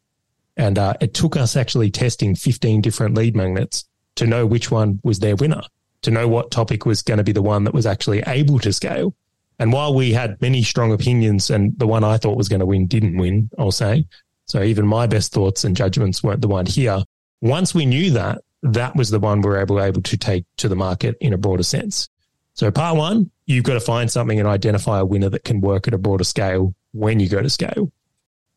And 0.55 0.77
uh, 0.77 0.93
it 1.01 1.15
took 1.15 1.35
us 1.35 1.55
actually 1.55 1.89
testing 1.89 2.35
15 2.35 2.81
different 2.81 3.15
lead 3.15 3.35
magnets 3.35 3.85
to 4.15 4.27
know 4.27 4.45
which 4.45 4.69
one 4.69 4.99
was 5.03 5.19
their 5.19 5.35
winner, 5.35 5.63
to 6.03 6.11
know 6.11 6.27
what 6.27 6.51
topic 6.51 6.85
was 6.85 7.01
going 7.01 7.17
to 7.17 7.23
be 7.23 7.31
the 7.31 7.41
one 7.41 7.63
that 7.63 7.73
was 7.73 7.87
actually 7.87 8.21
able 8.27 8.59
to 8.59 8.71
scale. 8.71 9.15
And 9.59 9.71
while 9.71 9.93
we 9.93 10.11
had 10.11 10.41
many 10.41 10.63
strong 10.63 10.91
opinions 10.91 11.49
and 11.49 11.77
the 11.77 11.87
one 11.87 12.03
I 12.03 12.17
thought 12.17 12.37
was 12.37 12.49
going 12.49 12.59
to 12.59 12.65
win 12.65 12.87
didn't 12.87 13.17
win, 13.17 13.49
I'll 13.57 13.71
say. 13.71 14.05
So 14.45 14.61
even 14.61 14.85
my 14.85 15.07
best 15.07 15.31
thoughts 15.31 15.63
and 15.63 15.75
judgments 15.75 16.23
weren't 16.23 16.41
the 16.41 16.47
one 16.47 16.65
here. 16.65 17.03
Once 17.41 17.73
we 17.73 17.85
knew 17.85 18.11
that, 18.11 18.41
that 18.63 18.95
was 18.95 19.09
the 19.09 19.19
one 19.19 19.41
we 19.41 19.49
were 19.49 19.57
able, 19.57 19.81
able 19.81 20.01
to 20.01 20.17
take 20.17 20.45
to 20.57 20.67
the 20.67 20.75
market 20.75 21.15
in 21.21 21.33
a 21.33 21.37
broader 21.37 21.63
sense. 21.63 22.09
So 22.53 22.71
part 22.71 22.97
one, 22.97 23.31
you've 23.45 23.63
got 23.63 23.73
to 23.73 23.79
find 23.79 24.09
something 24.09 24.39
and 24.39 24.47
identify 24.47 24.99
a 24.99 25.05
winner 25.05 25.29
that 25.29 25.43
can 25.43 25.61
work 25.61 25.87
at 25.87 25.93
a 25.93 25.97
broader 25.97 26.23
scale 26.23 26.73
when 26.93 27.19
you 27.19 27.27
go 27.27 27.41
to 27.41 27.49
scale. 27.49 27.91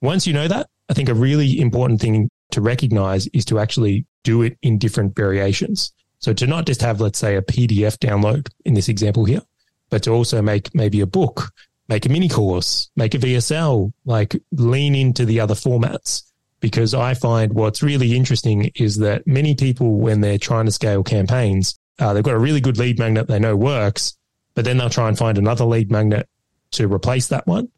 Once 0.00 0.26
you 0.26 0.33
know 0.33 0.49
that, 0.49 0.69
I 0.88 0.95
think 0.95 1.09
a 1.09 1.14
really 1.14 1.61
important 1.61 2.00
thing 2.00 2.31
to 2.52 2.61
recognize 2.61 3.26
is 3.28 3.45
to 3.47 3.59
actually 3.59 4.07
do 4.25 4.43
it 4.43 4.57
in 4.62 4.78
different 4.78 5.14
variations. 5.14 5.93
So 6.21 6.33
to 6.33 6.47
not 6.47 6.67
just 6.67 6.81
have, 6.81 7.00
let's 7.00 7.19
say, 7.19 7.37
a 7.37 7.43
PDF 7.43 7.99
download 7.99 8.49
in 8.64 8.75
this 8.75 8.88
example 8.88 9.25
here, 9.25 9.43
but 9.90 10.02
to 10.04 10.11
also 10.11 10.42
make 10.42 10.75
maybe 10.75 11.00
a 11.00 11.07
book, 11.07 11.52
make 11.88 12.07
a 12.07 12.09
mini 12.09 12.28
course, 12.28 12.90
make 12.97 13.14
a 13.14 13.18
VSL, 13.18 13.92
like 14.04 14.37
lean 14.52 14.95
into 14.95 15.25
the 15.25 15.40
other 15.40 15.54
formats. 15.54 16.25
Because 16.61 16.92
I 16.92 17.14
find 17.14 17.52
what's 17.52 17.85
really 17.85 18.16
interesting 18.16 18.73
is 18.75 18.97
that 18.97 19.26
many 19.26 19.54
people, 19.54 19.99
when 19.99 20.21
they're 20.21 20.38
trying 20.38 20.66
to 20.66 20.73
scale 20.73 21.04
campaigns, 21.04 21.78
uh, 22.00 22.12
they've 22.12 22.25
got 22.25 22.35
a 22.35 22.38
really 22.38 22.61
good 22.61 22.78
lead 22.78 22.99
magnet 22.99 23.28
they 23.28 23.38
know 23.38 23.57
works, 23.57 24.16
but 24.54 24.64
then 24.64 24.76
they'll 24.76 24.90
try 24.90 25.09
and 25.09 25.16
find 25.16 25.38
another 25.38 25.64
lead 25.64 25.90
magnet 25.90 26.28
to 26.73 26.92
replace 26.92 27.28
that 27.28 27.47
one 27.47 27.68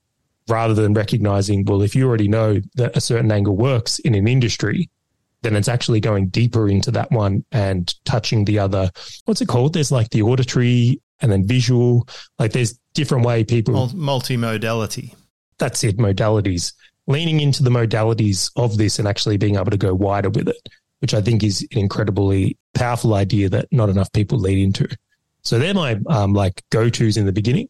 rather 0.49 0.75
than 0.75 0.95
recognizing, 0.95 1.65
well, 1.65 1.83
if 1.83 1.95
you 1.95 2.07
already 2.07 2.29
know 2.29 2.61
that 2.75 2.97
a 2.97 3.01
certain 3.01 3.31
angle 3.31 3.57
works 3.57 3.99
in 4.01 4.15
an 4.15 4.27
industry, 4.27 4.89
then 5.43 5.57
it's 5.57 5.69
actually 5.69 6.01
going 6.01 6.29
deeper 6.29 6.69
into 6.69 6.91
that 6.91 7.11
one 7.11 7.45
and 7.53 7.95
touching 8.05 8.45
the 8.45 8.59
other. 8.59 8.91
What's 9.25 9.41
it 9.41 9.49
called? 9.49 9.73
There's 9.73 9.93
like 9.93 10.11
the 10.11 10.23
auditory 10.23 11.01
and 11.21 11.31
then 11.31 11.47
visual. 11.47 12.09
Like 12.39 12.53
there's 12.53 12.79
different 12.95 13.25
way 13.25 13.45
people 13.45 13.89
multimodality. 13.89 15.15
That's 15.59 15.85
it, 15.85 15.99
modalities. 15.99 16.73
Leaning 17.07 17.41
into 17.41 17.63
the 17.63 17.71
modalities 17.71 18.51
of 18.57 18.77
this 18.77 18.99
and 18.99 19.09
actually 19.09 19.37
being 19.37 19.57
able 19.57 19.71
to 19.71 19.77
go 19.77 19.95
wider 19.95 20.31
with 20.31 20.49
it, 20.49 20.69
which 21.01 21.15
I 21.15 21.21
think 21.21 21.43
is 21.43 21.67
an 21.73 21.79
incredibly 21.79 22.57
powerful 22.75 23.15
idea 23.15 23.49
that 23.49 23.67
not 23.73 23.89
enough 23.89 24.13
people 24.13 24.39
lead 24.39 24.59
into. 24.59 24.89
So 25.43 25.59
they're 25.59 25.75
my 25.75 25.99
um, 26.07 26.35
like 26.35 26.63
go 26.71 26.89
tos 26.89 27.17
in 27.17 27.27
the 27.27 27.33
beginning 27.33 27.69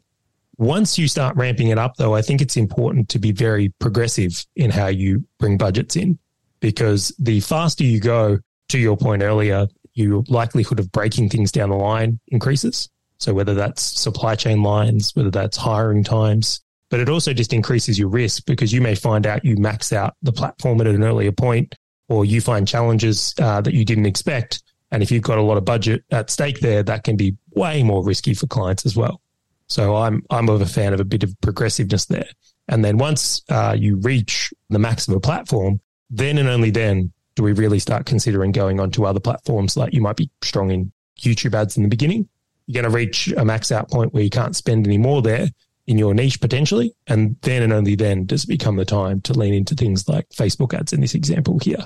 Once 0.59 0.99
you 0.99 1.09
start 1.09 1.37
ramping 1.37 1.69
it 1.69 1.79
up, 1.79 1.97
though, 1.97 2.15
I 2.15 2.21
think 2.21 2.43
it's 2.43 2.57
important 2.57 3.09
to 3.11 3.19
be 3.19 3.33
very 3.33 3.71
progressive 3.79 4.45
in 4.57 4.71
how 4.71 4.89
you 4.89 5.25
bring 5.39 5.57
budgets 5.57 5.97
in 5.97 6.19
because 6.61 7.15
the 7.19 7.41
faster 7.41 7.83
you 7.85 7.99
go, 7.99 8.39
to 8.69 8.79
your 8.79 8.97
point 8.97 9.23
earlier, 9.23 9.67
your 9.95 10.23
likelihood 10.29 10.79
of 10.79 10.93
breaking 10.93 11.29
things 11.29 11.51
down 11.51 11.71
the 11.71 11.77
line 11.77 12.21
increases. 12.29 12.89
So 13.21 13.35
whether 13.35 13.55
that's 13.55 13.83
supply 13.83 14.35
chain 14.35 14.63
lines, 14.63 15.15
whether 15.15 15.31
that's 15.31 15.57
hiring 15.57 16.03
times, 16.03 16.61
but 16.89 17.01
it 17.01 17.09
also 17.09 17.33
just 17.33 17.53
increases 17.53 17.99
your 17.99 18.09
risk 18.09 18.45
because 18.47 18.73
you 18.73 18.81
may 18.81 18.95
find 18.95 19.27
out 19.27 19.45
you 19.45 19.57
max 19.57 19.93
out 19.93 20.15
the 20.23 20.33
platform 20.33 20.81
at 20.81 20.87
an 20.87 21.05
earlier 21.05 21.31
point 21.31 21.75
or 22.09 22.25
you 22.25 22.41
find 22.41 22.67
challenges 22.67 23.35
uh, 23.41 23.61
that 23.61 23.75
you 23.75 23.85
didn't 23.85 24.07
expect. 24.07 24.63
And 24.91 25.03
if 25.03 25.13
you've 25.13 25.23
got 25.23 25.39
a 25.39 25.43
lot 25.43 25.57
of 25.57 25.65
budget 25.65 26.03
at 26.11 26.31
stake 26.31 26.61
there, 26.61 26.83
that 26.83 27.05
can 27.05 27.17
be 27.17 27.37
way 27.55 27.83
more 27.83 28.05
risky 28.05 28.35
for 28.35 28.49
clients 28.49 28.85
as 28.85 28.97
well. 28.97 29.21
So 29.69 29.95
I'm 29.95 30.25
I'm 30.31 30.49
of 30.49 30.61
a 30.61 30.67
fan 30.67 30.93
of 30.93 30.99
a 30.99 31.05
bit 31.05 31.23
of 31.23 31.33
progressiveness 31.41 32.07
there. 32.07 32.29
And 32.67 32.85
then 32.85 32.99
once 32.99 33.43
uh, 33.49 33.77
you 33.79 33.97
reach 33.97 34.53
the 34.69 34.81
max 34.81 35.07
of 35.07 35.15
a 35.15 35.21
platform, 35.21 35.81
then 36.09 36.39
and 36.39 36.49
only 36.49 36.71
then 36.71 37.13
do 37.37 37.45
we 37.45 37.53
really 37.53 37.79
start 37.79 38.07
considering 38.07 38.51
going 38.51 38.81
on 38.81 38.91
to 38.93 39.07
other 39.07 39.21
platforms 39.21 39.77
like 39.77 39.95
you 39.95 40.01
might 40.01 40.17
be 40.17 40.29
strong 40.43 40.73
in 40.73 40.91
YouTube 41.19 41.55
ads 41.55 41.77
in 41.77 41.85
the 41.85 41.89
beginning. 41.89 42.29
You're 42.71 42.83
going 42.83 42.93
to 42.93 42.97
reach 42.97 43.33
a 43.37 43.45
max 43.45 43.73
out 43.73 43.91
point 43.91 44.15
where 44.15 44.23
you 44.23 44.31
can't 44.31 44.55
spend 44.55 44.87
any 44.87 44.97
more 44.97 45.23
there 45.23 45.49
in 45.89 45.99
your 45.99 46.15
niche 46.15 46.41
potentially. 46.41 46.95
And 47.09 47.37
then 47.43 47.63
and 47.63 47.73
only 47.73 47.97
then 47.97 48.27
does 48.27 48.45
it 48.45 48.47
become 48.47 48.77
the 48.77 48.85
time 48.85 49.21
to 49.23 49.35
lean 49.35 49.55
into 49.55 49.75
things 49.75 50.09
like 50.09 50.29
Facebook 50.29 50.73
ads 50.73 50.93
in 50.93 51.01
this 51.01 51.17
example 51.17 51.59
here. 51.59 51.85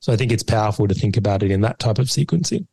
So 0.00 0.12
I 0.12 0.16
think 0.16 0.32
it's 0.32 0.42
powerful 0.42 0.88
to 0.88 0.94
think 0.94 1.16
about 1.16 1.44
it 1.44 1.52
in 1.52 1.60
that 1.60 1.78
type 1.78 1.98
of 1.98 2.08
sequencing. 2.08 2.66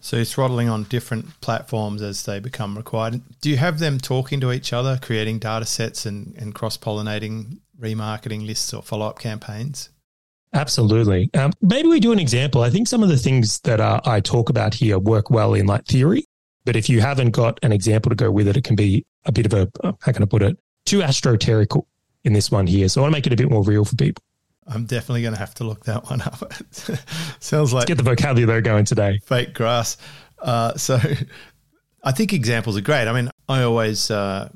So 0.00 0.16
you're 0.16 0.24
throttling 0.24 0.70
on 0.70 0.84
different 0.84 1.40
platforms 1.42 2.00
as 2.00 2.24
they 2.24 2.40
become 2.40 2.74
required. 2.74 3.20
Do 3.42 3.50
you 3.50 3.58
have 3.58 3.78
them 3.78 3.98
talking 3.98 4.40
to 4.40 4.50
each 4.50 4.72
other, 4.72 4.98
creating 5.00 5.40
data 5.40 5.66
sets 5.66 6.06
and, 6.06 6.34
and 6.36 6.54
cross 6.54 6.78
pollinating 6.78 7.58
remarketing 7.78 8.46
lists 8.46 8.72
or 8.72 8.82
follow 8.82 9.06
up 9.06 9.18
campaigns? 9.18 9.90
Absolutely. 10.54 11.30
Um, 11.34 11.52
maybe 11.60 11.88
we 11.88 12.00
do 12.00 12.12
an 12.12 12.18
example. 12.18 12.62
I 12.62 12.70
think 12.70 12.88
some 12.88 13.02
of 13.02 13.08
the 13.08 13.16
things 13.16 13.60
that 13.60 13.80
uh, 13.80 14.00
I 14.04 14.20
talk 14.20 14.48
about 14.48 14.72
here 14.72 14.98
work 14.98 15.28
well 15.28 15.52
in 15.52 15.66
like 15.66 15.84
theory, 15.84 16.26
but 16.64 16.76
if 16.76 16.88
you 16.88 17.00
haven't 17.00 17.30
got 17.30 17.58
an 17.62 17.72
example 17.72 18.10
to 18.10 18.16
go 18.16 18.30
with 18.30 18.48
it, 18.48 18.56
it 18.56 18.64
can 18.64 18.76
be 18.76 19.04
a 19.24 19.32
bit 19.32 19.46
of 19.46 19.52
a, 19.54 19.70
uh, 19.82 19.92
how 20.00 20.12
can 20.12 20.22
I 20.22 20.26
put 20.26 20.42
it, 20.42 20.58
too 20.86 21.02
astroterical 21.02 21.86
in 22.24 22.32
this 22.32 22.50
one 22.50 22.66
here. 22.66 22.88
So 22.88 23.00
I 23.00 23.02
want 23.02 23.12
to 23.12 23.16
make 23.16 23.26
it 23.26 23.32
a 23.32 23.36
bit 23.36 23.50
more 23.50 23.62
real 23.62 23.84
for 23.84 23.96
people. 23.96 24.22
I'm 24.66 24.86
definitely 24.86 25.22
going 25.22 25.34
to 25.34 25.40
have 25.40 25.54
to 25.54 25.64
look 25.64 25.84
that 25.84 26.04
one 26.08 26.22
up. 26.22 26.52
Sounds 27.40 27.72
like 27.72 27.80
Let's 27.80 27.88
get 27.88 27.96
the 27.98 28.02
vocabulary 28.02 28.62
going 28.62 28.86
today. 28.86 29.18
Fake 29.24 29.52
grass. 29.52 29.98
Uh, 30.38 30.74
so 30.76 30.98
I 32.02 32.12
think 32.12 32.32
examples 32.32 32.76
are 32.76 32.82
great. 32.82 33.08
I 33.08 33.12
mean, 33.12 33.30
I 33.48 33.62
always 33.62 34.10
uh, 34.10 34.48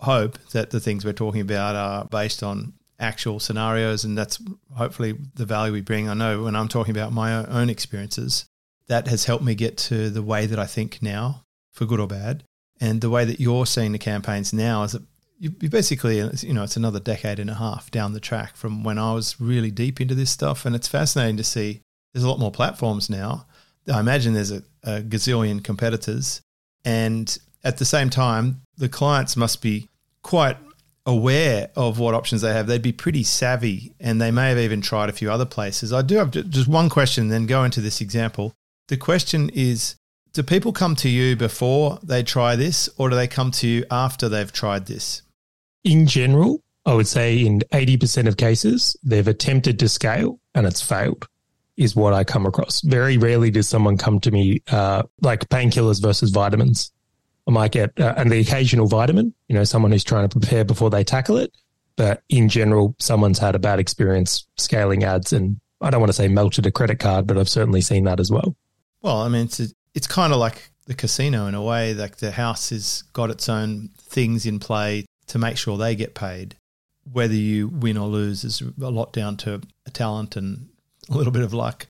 hope 0.00 0.38
that 0.52 0.70
the 0.70 0.80
things 0.80 1.04
we're 1.04 1.12
talking 1.12 1.42
about 1.42 1.76
are 1.76 2.04
based 2.06 2.42
on 2.42 2.72
actual 2.98 3.40
scenarios, 3.40 4.04
and 4.04 4.16
that's 4.16 4.38
hopefully 4.74 5.14
the 5.34 5.46
value 5.46 5.72
we 5.72 5.80
bring. 5.80 6.08
I 6.08 6.14
know 6.14 6.42
when 6.42 6.56
I'm 6.56 6.68
talking 6.68 6.94
about 6.94 7.12
my 7.12 7.44
own 7.46 7.70
experiences, 7.70 8.46
that 8.88 9.08
has 9.08 9.24
helped 9.24 9.44
me 9.44 9.54
get 9.54 9.76
to 9.78 10.10
the 10.10 10.22
way 10.22 10.46
that 10.46 10.58
I 10.58 10.66
think 10.66 11.00
now, 11.00 11.44
for 11.80 11.86
good 11.86 11.98
or 11.98 12.06
bad. 12.06 12.44
And 12.78 13.00
the 13.00 13.08
way 13.08 13.24
that 13.24 13.40
you're 13.40 13.64
seeing 13.64 13.92
the 13.92 13.98
campaigns 13.98 14.52
now 14.52 14.82
is 14.82 14.92
that 14.92 15.02
you, 15.38 15.54
you 15.62 15.70
basically, 15.70 16.18
you 16.18 16.52
know, 16.52 16.62
it's 16.62 16.76
another 16.76 17.00
decade 17.00 17.38
and 17.38 17.48
a 17.48 17.54
half 17.54 17.90
down 17.90 18.12
the 18.12 18.20
track 18.20 18.54
from 18.54 18.84
when 18.84 18.98
I 18.98 19.14
was 19.14 19.40
really 19.40 19.70
deep 19.70 19.98
into 19.98 20.14
this 20.14 20.30
stuff. 20.30 20.66
And 20.66 20.76
it's 20.76 20.88
fascinating 20.88 21.38
to 21.38 21.44
see 21.44 21.80
there's 22.12 22.22
a 22.22 22.28
lot 22.28 22.38
more 22.38 22.50
platforms 22.50 23.08
now. 23.08 23.46
I 23.90 23.98
imagine 23.98 24.34
there's 24.34 24.50
a, 24.50 24.62
a 24.82 25.00
gazillion 25.00 25.64
competitors. 25.64 26.42
And 26.84 27.34
at 27.64 27.78
the 27.78 27.86
same 27.86 28.10
time, 28.10 28.60
the 28.76 28.90
clients 28.90 29.34
must 29.34 29.62
be 29.62 29.88
quite 30.22 30.58
aware 31.06 31.70
of 31.76 31.98
what 31.98 32.14
options 32.14 32.42
they 32.42 32.52
have, 32.52 32.66
they'd 32.66 32.82
be 32.82 32.92
pretty 32.92 33.22
savvy 33.22 33.94
and 33.98 34.20
they 34.20 34.30
may 34.30 34.50
have 34.50 34.58
even 34.58 34.82
tried 34.82 35.08
a 35.08 35.14
few 35.14 35.32
other 35.32 35.46
places. 35.46 35.94
I 35.94 36.02
do 36.02 36.16
have 36.16 36.30
just 36.30 36.68
one 36.68 36.90
question, 36.90 37.28
then 37.28 37.46
go 37.46 37.64
into 37.64 37.80
this 37.80 38.02
example. 38.02 38.52
The 38.88 38.98
question 38.98 39.48
is 39.54 39.96
Do 40.32 40.44
people 40.44 40.72
come 40.72 40.94
to 40.96 41.08
you 41.08 41.34
before 41.34 41.98
they 42.04 42.22
try 42.22 42.54
this 42.54 42.88
or 42.96 43.10
do 43.10 43.16
they 43.16 43.26
come 43.26 43.50
to 43.52 43.66
you 43.66 43.84
after 43.90 44.28
they've 44.28 44.52
tried 44.52 44.86
this? 44.86 45.22
In 45.82 46.06
general, 46.06 46.62
I 46.86 46.94
would 46.94 47.08
say 47.08 47.38
in 47.44 47.60
80% 47.72 48.28
of 48.28 48.36
cases, 48.36 48.96
they've 49.02 49.26
attempted 49.26 49.78
to 49.80 49.88
scale 49.88 50.38
and 50.54 50.66
it's 50.66 50.80
failed, 50.80 51.26
is 51.76 51.96
what 51.96 52.14
I 52.14 52.22
come 52.22 52.46
across. 52.46 52.80
Very 52.82 53.18
rarely 53.18 53.50
does 53.50 53.68
someone 53.68 53.96
come 53.96 54.20
to 54.20 54.30
me 54.30 54.62
uh, 54.70 55.02
like 55.20 55.48
painkillers 55.48 56.00
versus 56.00 56.30
vitamins. 56.30 56.92
I 57.48 57.50
might 57.50 57.72
get 57.72 57.98
uh, 57.98 58.14
and 58.16 58.30
the 58.30 58.38
occasional 58.38 58.86
vitamin, 58.86 59.34
you 59.48 59.56
know, 59.56 59.64
someone 59.64 59.90
who's 59.90 60.04
trying 60.04 60.28
to 60.28 60.38
prepare 60.38 60.64
before 60.64 60.90
they 60.90 61.02
tackle 61.02 61.38
it. 61.38 61.52
But 61.96 62.22
in 62.28 62.48
general, 62.48 62.94
someone's 63.00 63.40
had 63.40 63.56
a 63.56 63.58
bad 63.58 63.80
experience 63.80 64.46
scaling 64.56 65.02
ads, 65.02 65.32
and 65.32 65.60
I 65.80 65.90
don't 65.90 66.00
want 66.00 66.10
to 66.10 66.16
say 66.16 66.28
melted 66.28 66.66
a 66.66 66.70
credit 66.70 67.00
card, 67.00 67.26
but 67.26 67.36
I've 67.36 67.48
certainly 67.48 67.80
seen 67.80 68.04
that 68.04 68.20
as 68.20 68.30
well. 68.30 68.56
Well, 69.02 69.22
I 69.22 69.28
mean, 69.28 69.46
it's 69.46 69.74
it's 69.94 70.06
kind 70.06 70.32
of 70.32 70.38
like 70.38 70.70
the 70.86 70.94
casino 70.94 71.46
in 71.46 71.54
a 71.54 71.62
way. 71.62 71.94
Like 71.94 72.16
the 72.16 72.32
house 72.32 72.70
has 72.70 73.02
got 73.12 73.30
its 73.30 73.48
own 73.48 73.90
things 73.98 74.46
in 74.46 74.58
play 74.58 75.06
to 75.28 75.38
make 75.38 75.56
sure 75.56 75.76
they 75.76 75.94
get 75.94 76.14
paid. 76.14 76.56
Whether 77.10 77.34
you 77.34 77.68
win 77.68 77.96
or 77.96 78.08
lose 78.08 78.44
is 78.44 78.60
a 78.60 78.90
lot 78.90 79.12
down 79.12 79.36
to 79.38 79.62
a 79.86 79.90
talent 79.90 80.36
and 80.36 80.68
a 81.08 81.16
little 81.16 81.32
bit 81.32 81.42
of 81.42 81.52
luck. 81.52 81.86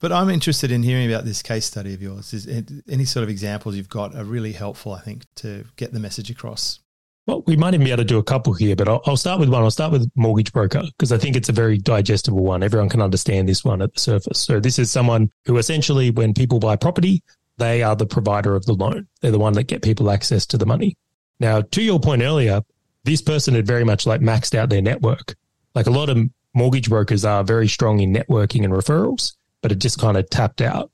But 0.00 0.12
I'm 0.12 0.30
interested 0.30 0.70
in 0.70 0.82
hearing 0.82 1.12
about 1.12 1.24
this 1.24 1.42
case 1.42 1.66
study 1.66 1.92
of 1.92 2.00
yours. 2.00 2.32
Is 2.32 2.46
any 2.88 3.04
sort 3.04 3.22
of 3.22 3.28
examples 3.28 3.76
you've 3.76 3.88
got 3.88 4.14
are 4.14 4.24
really 4.24 4.52
helpful, 4.52 4.92
I 4.92 5.00
think, 5.00 5.24
to 5.36 5.64
get 5.76 5.92
the 5.92 6.00
message 6.00 6.30
across. 6.30 6.80
Well, 7.26 7.44
we 7.46 7.54
might 7.54 7.74
even 7.74 7.84
be 7.84 7.92
able 7.92 8.02
to 8.02 8.04
do 8.04 8.18
a 8.18 8.24
couple 8.24 8.54
here, 8.54 8.74
but 8.74 8.88
I'll, 8.88 9.02
I'll 9.06 9.16
start 9.16 9.38
with 9.38 9.50
one. 9.50 9.62
I'll 9.62 9.70
start 9.70 9.92
with 9.92 10.10
mortgage 10.16 10.52
broker 10.52 10.82
because 10.82 11.12
I 11.12 11.18
think 11.18 11.36
it's 11.36 11.50
a 11.50 11.52
very 11.52 11.76
digestible 11.76 12.42
one. 12.42 12.62
Everyone 12.62 12.88
can 12.88 13.02
understand 13.02 13.48
this 13.48 13.62
one 13.62 13.82
at 13.82 13.92
the 13.92 14.00
surface. 14.00 14.40
So 14.40 14.58
this 14.58 14.78
is 14.78 14.90
someone 14.90 15.30
who 15.44 15.58
essentially, 15.58 16.10
when 16.10 16.32
people 16.32 16.58
buy 16.58 16.76
property, 16.76 17.22
they 17.60 17.82
are 17.82 17.94
the 17.94 18.06
provider 18.06 18.56
of 18.56 18.66
the 18.66 18.72
loan. 18.72 19.06
They're 19.20 19.30
the 19.30 19.38
one 19.38 19.52
that 19.52 19.64
get 19.64 19.82
people 19.82 20.10
access 20.10 20.46
to 20.46 20.58
the 20.58 20.66
money. 20.66 20.96
Now, 21.38 21.60
to 21.60 21.82
your 21.82 22.00
point 22.00 22.22
earlier, 22.22 22.62
this 23.04 23.22
person 23.22 23.54
had 23.54 23.66
very 23.66 23.84
much 23.84 24.06
like 24.06 24.20
maxed 24.20 24.54
out 24.54 24.68
their 24.68 24.82
network. 24.82 25.36
Like 25.74 25.86
a 25.86 25.90
lot 25.90 26.08
of 26.08 26.18
mortgage 26.54 26.88
brokers 26.88 27.24
are 27.24 27.44
very 27.44 27.68
strong 27.68 28.00
in 28.00 28.12
networking 28.12 28.64
and 28.64 28.72
referrals 28.72 29.34
but 29.62 29.72
it 29.72 29.78
just 29.78 29.98
kind 29.98 30.16
of 30.16 30.28
tapped 30.30 30.60
out. 30.60 30.90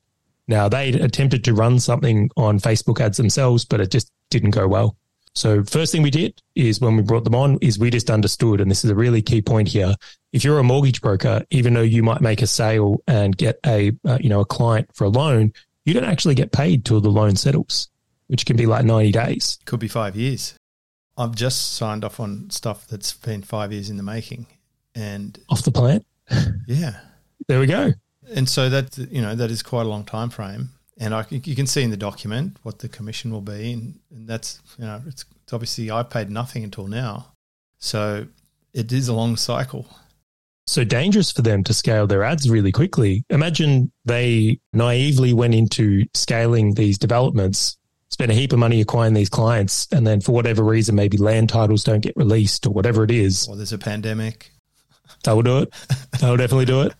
Now 0.49 0.69
they 0.69 0.91
attempted 0.91 1.45
to 1.45 1.55
run 1.55 1.81
something 1.81 2.31
on 2.37 2.59
Facebook 2.59 3.01
ads 3.01 3.17
themselves, 3.17 3.65
but 3.65 3.81
it 3.81 3.91
just 3.91 4.11
didn't 4.31 4.51
go 4.51 4.69
well. 4.69 4.97
So 5.35 5.63
first 5.65 5.93
thing 5.93 6.03
we 6.03 6.11
did 6.11 6.41
is 6.55 6.81
when 6.81 6.97
we 6.97 7.03
brought 7.03 7.25
them 7.25 7.35
on 7.35 7.59
is 7.61 7.79
we 7.79 7.91
just 7.91 8.11
understood, 8.11 8.61
and 8.61 8.71
this 8.71 8.85
is 8.85 8.91
a 8.91 8.95
really 8.95 9.21
key 9.21 9.43
point 9.43 9.69
here. 9.69 9.95
If 10.33 10.45
you're 10.45 10.59
a 10.59 10.65
mortgage 10.65 11.03
broker, 11.03 11.45
even 11.51 11.75
though 11.75 11.83
you 11.83 12.03
might 12.03 12.23
make 12.23 12.41
a 12.41 12.47
sale 12.47 13.03
and 13.07 13.37
get 13.37 13.59
a 13.67 13.93
uh, 14.07 14.19
you 14.21 14.31
know 14.31 14.41
a 14.41 14.47
client 14.47 14.89
for 14.95 15.05
a 15.05 15.09
loan, 15.09 15.53
you 15.87 15.95
don't 15.95 16.05
actually 16.05 16.35
get 16.35 16.53
paid 16.53 16.85
till 16.85 17.01
the 17.01 17.09
loan 17.09 17.37
settles, 17.37 17.89
which 18.27 18.45
can 18.45 18.57
be 18.57 18.67
like 18.67 18.85
90 18.85 19.13
days. 19.13 19.59
Could 19.65 19.81
be 19.81 19.89
five 19.89 20.17
years. 20.17 20.55
I've 21.17 21.35
just 21.35 21.75
signed 21.75 22.05
off 22.05 22.21
on 22.21 22.51
stuff 22.51 22.87
that's 22.87 23.15
been 23.15 23.43
five 23.43 23.73
years 23.73 23.89
in 23.89 23.97
the 23.97 24.03
making, 24.03 24.47
and 24.95 25.39
off 25.49 25.63
the 25.63 25.73
plant. 25.73 26.05
Yeah, 26.67 26.99
there 27.49 27.61
we 27.61 27.67
go 27.67 27.93
and 28.29 28.49
so 28.49 28.69
that 28.69 28.97
you 28.99 29.23
know 29.23 29.35
that 29.35 29.51
is 29.51 29.63
quite 29.63 29.83
a 29.83 29.89
long 29.89 30.05
time 30.05 30.31
frame. 30.31 30.71
And 30.99 31.15
I, 31.15 31.27
you 31.31 31.55
can 31.55 31.67
see 31.67 31.83
in 31.83 31.91
the 31.91 31.97
document 31.97 32.57
what 32.63 32.79
the 32.79 32.89
commission 32.89 33.31
will 33.31 33.43
be, 33.43 33.73
and, 33.73 33.99
and 34.11 34.27
that's 34.27 34.61
you 34.79 34.85
know 34.85 35.03
it's, 35.07 35.25
it's 35.43 35.53
obviously 35.53 35.91
I 35.91 36.03
paid 36.03 36.31
nothing 36.31 36.65
until 36.65 36.87
now, 36.87 37.33
so 37.79 38.27
it 38.73 38.93
is 38.93 39.09
a 39.09 39.15
long 39.15 39.37
cycle. 39.37 39.87
So 40.67 40.85
dangerous 40.85 41.31
for 41.31 41.43
them 41.43 41.63
to 41.65 41.75
scale 41.75 42.07
their 42.07 42.25
ads 42.25 42.51
really 42.51 42.73
quickly. 42.73 43.25
Imagine 43.31 43.93
they 44.05 44.59
naively 44.73 45.33
went 45.33 45.55
into 45.55 46.05
scaling 46.15 46.75
these 46.75 46.99
developments, 46.99 47.77
spent 48.11 48.33
a 48.33 48.35
heap 48.35 48.53
of 48.53 48.59
money 48.59 48.81
acquiring 48.81 49.15
these 49.15 49.29
clients, 49.29 49.87
and 49.93 50.07
then 50.07 50.21
for 50.21 50.33
whatever 50.33 50.65
reason, 50.65 50.95
maybe 50.95 51.19
land 51.19 51.49
titles 51.49 51.85
don't 51.85 52.01
get 52.01 52.17
released 52.17 52.67
or 52.67 52.71
whatever 52.71 53.05
it 53.05 53.11
is. 53.11 53.47
Or 53.49 53.57
there's 53.57 53.73
a 53.73 53.79
pandemic. 53.79 54.51
That 55.23 55.35
will 55.35 55.43
do 55.43 55.59
it. 55.59 55.73
That 56.21 56.31
will 56.31 56.37
definitely 56.37 56.65
do 56.65 56.83
it 56.83 56.95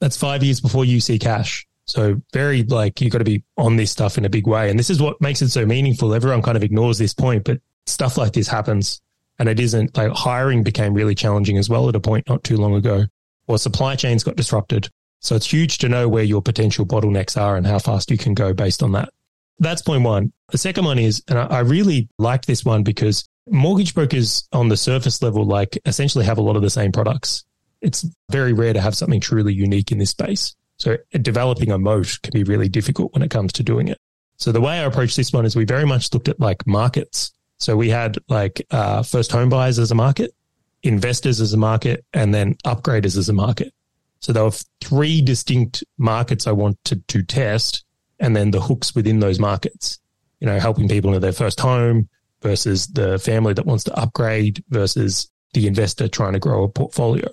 that's 0.00 0.16
five 0.16 0.42
years 0.42 0.60
before 0.60 0.84
you 0.84 1.00
see 1.00 1.18
cash. 1.18 1.66
So 1.86 2.20
very 2.32 2.62
like 2.64 3.00
you've 3.00 3.12
got 3.12 3.18
to 3.18 3.24
be 3.24 3.44
on 3.56 3.76
this 3.76 3.90
stuff 3.90 4.18
in 4.18 4.24
a 4.24 4.28
big 4.28 4.46
way. 4.46 4.70
And 4.70 4.78
this 4.78 4.90
is 4.90 5.00
what 5.00 5.20
makes 5.20 5.40
it 5.42 5.48
so 5.48 5.64
meaningful. 5.64 6.14
Everyone 6.14 6.42
kind 6.42 6.56
of 6.56 6.62
ignores 6.62 6.98
this 6.98 7.14
point, 7.14 7.44
but 7.44 7.60
stuff 7.86 8.18
like 8.18 8.32
this 8.32 8.48
happens. 8.48 9.00
And 9.38 9.48
it 9.48 9.60
isn't 9.60 9.96
like 9.96 10.12
hiring 10.12 10.62
became 10.62 10.94
really 10.94 11.14
challenging 11.14 11.58
as 11.58 11.68
well 11.68 11.88
at 11.88 11.96
a 11.96 12.00
point 12.00 12.28
not 12.28 12.44
too 12.44 12.56
long 12.56 12.74
ago, 12.74 13.06
or 13.46 13.58
supply 13.58 13.94
chains 13.94 14.24
got 14.24 14.36
disrupted. 14.36 14.88
So 15.20 15.36
it's 15.36 15.52
huge 15.52 15.78
to 15.78 15.88
know 15.88 16.08
where 16.08 16.24
your 16.24 16.42
potential 16.42 16.86
bottlenecks 16.86 17.40
are 17.40 17.56
and 17.56 17.66
how 17.66 17.78
fast 17.78 18.10
you 18.10 18.18
can 18.18 18.34
go 18.34 18.52
based 18.52 18.82
on 18.82 18.92
that. 18.92 19.10
That's 19.58 19.82
point 19.82 20.04
one. 20.04 20.32
The 20.50 20.58
second 20.58 20.84
one 20.84 20.98
is, 20.98 21.22
and 21.28 21.38
I 21.38 21.60
really 21.60 22.08
like 22.18 22.46
this 22.46 22.64
one 22.64 22.82
because 22.82 23.28
mortgage 23.48 23.94
brokers 23.94 24.48
on 24.52 24.68
the 24.68 24.76
surface 24.76 25.22
level, 25.22 25.44
like 25.44 25.78
essentially 25.86 26.24
have 26.24 26.38
a 26.38 26.42
lot 26.42 26.56
of 26.56 26.62
the 26.62 26.70
same 26.70 26.92
products 26.92 27.44
it's 27.80 28.06
very 28.30 28.52
rare 28.52 28.72
to 28.72 28.80
have 28.80 28.96
something 28.96 29.20
truly 29.20 29.54
unique 29.54 29.92
in 29.92 29.98
this 29.98 30.10
space. 30.10 30.54
So 30.78 30.96
developing 31.20 31.72
a 31.72 31.78
moat 31.78 32.18
can 32.22 32.32
be 32.32 32.44
really 32.44 32.68
difficult 32.68 33.12
when 33.12 33.22
it 33.22 33.30
comes 33.30 33.52
to 33.54 33.62
doing 33.62 33.88
it. 33.88 33.98
So 34.36 34.52
the 34.52 34.60
way 34.60 34.78
I 34.80 34.84
approach 34.84 35.16
this 35.16 35.32
one 35.32 35.44
is 35.44 35.56
we 35.56 35.64
very 35.64 35.84
much 35.84 36.12
looked 36.12 36.28
at 36.28 36.38
like 36.38 36.66
markets 36.66 37.32
So 37.58 37.76
we 37.76 37.90
had 37.90 38.18
like 38.28 38.66
uh, 38.70 39.02
first 39.02 39.32
home 39.32 39.48
buyers 39.48 39.78
as 39.78 39.90
a 39.90 39.94
market, 39.94 40.34
investors 40.82 41.40
as 41.40 41.52
a 41.52 41.56
market, 41.56 42.04
and 42.12 42.32
then 42.32 42.54
upgraders 42.64 43.16
as 43.16 43.28
a 43.28 43.32
market. 43.32 43.74
So 44.20 44.32
there 44.32 44.44
were 44.44 44.52
three 44.80 45.22
distinct 45.22 45.84
markets 45.96 46.46
I 46.46 46.52
wanted 46.52 47.06
to 47.08 47.22
test, 47.22 47.84
and 48.18 48.34
then 48.34 48.50
the 48.50 48.60
hooks 48.60 48.94
within 48.94 49.20
those 49.20 49.38
markets. 49.38 49.98
You 50.40 50.46
know, 50.46 50.58
helping 50.60 50.88
people 50.88 51.10
into 51.10 51.20
their 51.20 51.32
first 51.32 51.58
home 51.58 52.08
versus 52.42 52.86
the 52.86 53.18
family 53.18 53.54
that 53.54 53.66
wants 53.66 53.84
to 53.84 53.98
upgrade 53.98 54.62
versus 54.68 55.30
the 55.52 55.66
investor 55.66 56.06
trying 56.06 56.34
to 56.34 56.38
grow 56.38 56.62
a 56.62 56.68
portfolio. 56.68 57.28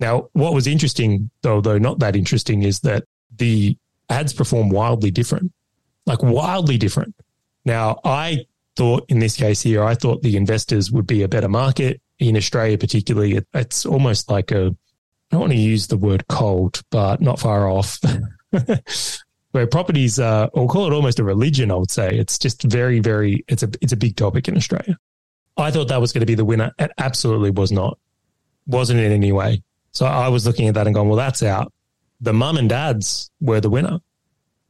Now, 0.00 0.28
what 0.32 0.52
was 0.52 0.66
interesting, 0.66 1.30
though, 1.42 1.60
though 1.60 1.78
not 1.78 2.00
that 2.00 2.16
interesting, 2.16 2.62
is 2.62 2.80
that 2.80 3.04
the 3.36 3.76
ads 4.10 4.32
perform 4.32 4.68
wildly 4.68 5.10
different, 5.10 5.52
like 6.04 6.22
wildly 6.22 6.76
different. 6.76 7.14
Now, 7.64 8.00
I 8.04 8.46
thought 8.76 9.04
in 9.08 9.18
this 9.18 9.36
case 9.36 9.62
here, 9.62 9.84
I 9.84 9.94
thought 9.94 10.22
the 10.22 10.36
investors 10.36 10.90
would 10.90 11.06
be 11.06 11.22
a 11.22 11.28
better 11.28 11.48
market 11.48 12.00
in 12.18 12.36
Australia, 12.36 12.78
particularly. 12.78 13.36
It, 13.36 13.46
it's 13.54 13.84
almost 13.84 14.30
like 14.30 14.50
a, 14.50 14.66
I 14.66 14.72
don't 15.30 15.40
want 15.40 15.52
to 15.52 15.58
use 15.58 15.86
the 15.86 15.96
word 15.96 16.26
cold, 16.28 16.82
but 16.90 17.20
not 17.20 17.38
far 17.38 17.68
off. 17.68 17.98
Where 19.52 19.66
properties 19.66 20.18
are, 20.18 20.48
or 20.54 20.66
call 20.66 20.86
it 20.86 20.94
almost 20.94 21.18
a 21.18 21.24
religion, 21.24 21.70
I 21.70 21.74
would 21.74 21.90
say. 21.90 22.16
It's 22.16 22.38
just 22.38 22.62
very, 22.62 23.00
very, 23.00 23.44
it's 23.48 23.62
a, 23.62 23.70
it's 23.82 23.92
a 23.92 23.96
big 23.96 24.16
topic 24.16 24.48
in 24.48 24.56
Australia. 24.56 24.96
I 25.56 25.70
thought 25.70 25.88
that 25.88 26.00
was 26.00 26.12
going 26.12 26.20
to 26.20 26.26
be 26.26 26.34
the 26.34 26.44
winner. 26.44 26.72
It 26.78 26.90
absolutely 26.96 27.50
was 27.50 27.70
not. 27.70 27.98
Wasn't 28.66 28.98
in 28.98 29.12
any 29.12 29.32
way. 29.32 29.62
So 29.90 30.06
I 30.06 30.28
was 30.28 30.46
looking 30.46 30.68
at 30.68 30.74
that 30.74 30.86
and 30.86 30.94
going, 30.94 31.08
well, 31.08 31.18
that's 31.18 31.42
out. 31.42 31.70
The 32.22 32.32
mum 32.32 32.56
and 32.56 32.68
dads 32.68 33.30
were 33.40 33.60
the 33.60 33.68
winner. 33.68 34.00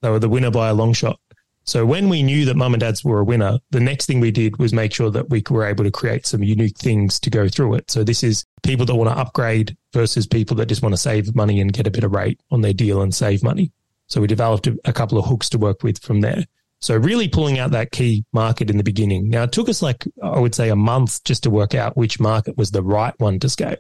They 0.01 0.11
were 0.11 0.19
the 0.19 0.29
winner 0.29 0.51
by 0.51 0.69
a 0.69 0.75
long 0.75 0.93
shot. 0.93 1.21
So 1.65 1.87
when 1.87 2.09
we 2.09 2.23
knew 2.23 2.45
that 2.47 2.57
mum 2.57 2.75
and 2.75 2.81
dads 2.81 3.05
were 3.05 3.21
a 3.21 3.25
winner, 3.25 3.59
the 3.71 3.81
next 3.81 4.07
thing 4.07 4.19
we 4.19 4.33
did 4.33 4.59
was 4.59 4.73
make 4.73 4.93
sure 4.93 5.11
that 5.11 5.31
we 5.31 5.43
were 5.49 5.65
able 5.65 5.85
to 5.85 5.91
create 5.91 6.27
some 6.27 6.43
unique 6.43 6.77
things 6.77 7.21
to 7.21 7.31
go 7.31 7.49
through 7.49 7.75
it. 7.75 7.91
So 7.91 8.03
this 8.03 8.25
is 8.25 8.45
people 8.63 8.85
that 8.87 8.95
want 8.95 9.11
to 9.11 9.17
upgrade 9.17 9.77
versus 9.93 10.27
people 10.27 10.57
that 10.57 10.67
just 10.67 10.83
want 10.83 10.93
to 10.93 11.01
save 11.01 11.35
money 11.37 11.61
and 11.61 11.73
get 11.73 11.87
a 11.87 11.91
better 11.91 12.09
rate 12.09 12.41
on 12.51 12.63
their 12.63 12.73
deal 12.73 13.03
and 13.03 13.15
save 13.15 13.43
money. 13.43 13.71
So 14.09 14.21
we 14.21 14.27
developed 14.27 14.67
a, 14.85 14.93
couple 14.93 15.19
of 15.19 15.27
hooks 15.27 15.49
to 15.51 15.59
work 15.59 15.83
with 15.83 16.03
from 16.03 16.21
there. 16.21 16.45
So 16.81 16.97
really 16.97 17.29
pulling 17.29 17.61
out 17.61 17.71
that 17.71 17.93
key 17.93 18.25
market 18.33 18.69
in 18.69 18.77
the 18.77 18.83
beginning. 18.83 19.31
Now 19.31 19.45
it 19.45 19.53
took 19.53 19.69
us 19.69 19.83
like, 19.83 20.05
I 20.23 20.41
would 20.41 20.55
say 20.55 20.69
a 20.69 20.77
month 20.77 21.23
just 21.23 21.45
to 21.45 21.51
work 21.51 21.75
out 21.77 21.97
which 21.97 22.19
market 22.19 22.57
was 22.57 22.73
the 22.73 22.83
right 22.83 23.15
one 23.19 23.39
to 23.39 23.49
scale. 23.49 23.77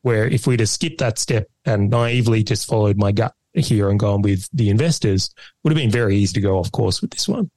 Where 0.00 0.26
if 0.26 0.46
we'd 0.46 0.60
have 0.60 0.70
skipped 0.70 0.98
that 0.98 1.18
step 1.18 1.48
and 1.66 1.90
naively 1.90 2.42
just 2.42 2.66
followed 2.66 2.96
my 2.96 3.12
gut 3.12 3.34
here 3.64 3.90
and 3.90 3.98
gone 3.98 4.22
with 4.22 4.48
the 4.52 4.70
investors, 4.70 5.30
would 5.62 5.72
have 5.72 5.78
been 5.78 5.90
very 5.90 6.16
easy 6.16 6.34
to 6.34 6.40
go 6.40 6.58
off 6.58 6.72
course 6.72 7.00
with 7.00 7.10
this 7.10 7.28
one. 7.28 7.50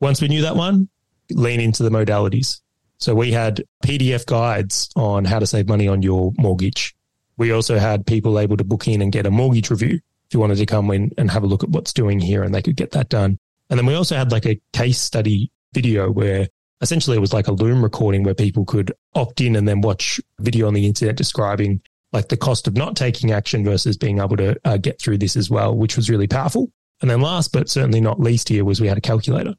Once 0.00 0.20
we 0.20 0.28
knew 0.28 0.42
that 0.42 0.56
one, 0.56 0.88
lean 1.30 1.60
into 1.60 1.82
the 1.82 1.90
modalities. 1.90 2.60
So 2.98 3.14
we 3.14 3.32
had 3.32 3.64
PDF 3.84 4.26
guides 4.26 4.90
on 4.94 5.24
how 5.24 5.38
to 5.38 5.46
save 5.46 5.68
money 5.68 5.88
on 5.88 6.02
your 6.02 6.32
mortgage. 6.38 6.94
We 7.36 7.52
also 7.52 7.78
had 7.78 8.06
people 8.06 8.38
able 8.38 8.56
to 8.58 8.64
book 8.64 8.86
in 8.86 9.00
and 9.00 9.10
get 9.10 9.26
a 9.26 9.30
mortgage 9.30 9.70
review 9.70 9.94
if 9.94 10.34
you 10.34 10.40
wanted 10.40 10.58
to 10.58 10.66
come 10.66 10.90
in 10.90 11.10
and 11.16 11.30
have 11.30 11.42
a 11.42 11.46
look 11.46 11.64
at 11.64 11.70
what's 11.70 11.92
doing 11.92 12.20
here 12.20 12.42
and 12.42 12.54
they 12.54 12.62
could 12.62 12.76
get 12.76 12.90
that 12.92 13.08
done. 13.08 13.38
And 13.70 13.78
then 13.78 13.86
we 13.86 13.94
also 13.94 14.16
had 14.16 14.32
like 14.32 14.46
a 14.46 14.60
case 14.72 15.00
study 15.00 15.50
video 15.72 16.10
where 16.10 16.48
essentially 16.80 17.16
it 17.16 17.20
was 17.20 17.32
like 17.32 17.48
a 17.48 17.52
Loom 17.52 17.82
recording 17.82 18.22
where 18.22 18.34
people 18.34 18.64
could 18.64 18.92
opt 19.14 19.40
in 19.40 19.56
and 19.56 19.66
then 19.66 19.80
watch 19.80 20.20
video 20.40 20.66
on 20.66 20.74
the 20.74 20.86
internet 20.86 21.16
describing 21.16 21.80
like 22.12 22.28
the 22.28 22.36
cost 22.36 22.66
of 22.66 22.76
not 22.76 22.96
taking 22.96 23.30
action 23.30 23.64
versus 23.64 23.96
being 23.96 24.18
able 24.18 24.36
to 24.36 24.58
uh, 24.64 24.76
get 24.76 25.00
through 25.00 25.18
this 25.18 25.36
as 25.36 25.50
well, 25.50 25.74
which 25.76 25.96
was 25.96 26.10
really 26.10 26.26
powerful. 26.26 26.70
And 27.00 27.10
then 27.10 27.20
last 27.20 27.52
but 27.52 27.68
certainly 27.68 28.00
not 28.00 28.20
least 28.20 28.48
here 28.48 28.64
was 28.64 28.80
we 28.80 28.88
had 28.88 28.98
a 28.98 29.02
calculator. 29.02 29.54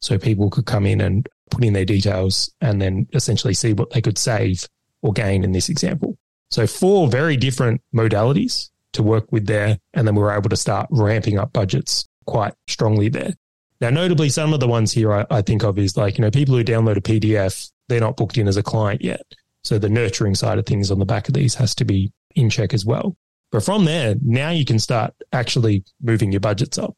So 0.00 0.18
people 0.18 0.50
could 0.50 0.66
come 0.66 0.86
in 0.86 1.00
and 1.00 1.28
put 1.50 1.64
in 1.64 1.72
their 1.72 1.84
details 1.84 2.50
and 2.60 2.80
then 2.80 3.06
essentially 3.12 3.54
see 3.54 3.72
what 3.72 3.90
they 3.90 4.00
could 4.00 4.18
save 4.18 4.66
or 5.02 5.12
gain 5.12 5.44
in 5.44 5.52
this 5.52 5.68
example. 5.68 6.16
So 6.50 6.66
four 6.66 7.08
very 7.08 7.36
different 7.36 7.82
modalities 7.94 8.70
to 8.92 9.02
work 9.02 9.30
with 9.32 9.46
there. 9.46 9.78
And 9.94 10.06
then 10.06 10.14
we 10.14 10.22
were 10.22 10.36
able 10.36 10.50
to 10.50 10.56
start 10.56 10.86
ramping 10.90 11.38
up 11.38 11.52
budgets 11.52 12.06
quite 12.26 12.54
strongly 12.68 13.08
there. 13.08 13.34
Now, 13.80 13.90
notably, 13.90 14.30
some 14.30 14.54
of 14.54 14.60
the 14.60 14.68
ones 14.68 14.92
here 14.92 15.12
I, 15.12 15.26
I 15.30 15.42
think 15.42 15.62
of 15.62 15.78
is 15.78 15.96
like, 15.96 16.16
you 16.16 16.22
know, 16.22 16.30
people 16.30 16.56
who 16.56 16.64
download 16.64 16.96
a 16.96 17.02
PDF, 17.02 17.70
they're 17.88 18.00
not 18.00 18.16
booked 18.16 18.38
in 18.38 18.48
as 18.48 18.56
a 18.56 18.62
client 18.62 19.02
yet. 19.02 19.22
So 19.66 19.80
the 19.80 19.88
nurturing 19.88 20.36
side 20.36 20.60
of 20.60 20.64
things 20.64 20.92
on 20.92 21.00
the 21.00 21.04
back 21.04 21.26
of 21.26 21.34
these 21.34 21.56
has 21.56 21.74
to 21.74 21.84
be 21.84 22.12
in 22.36 22.50
check 22.50 22.72
as 22.72 22.86
well. 22.86 23.16
But 23.50 23.64
from 23.64 23.84
there, 23.84 24.14
now 24.22 24.50
you 24.50 24.64
can 24.64 24.78
start 24.78 25.12
actually 25.32 25.82
moving 26.00 26.30
your 26.30 26.38
budgets 26.38 26.78
up. 26.78 26.96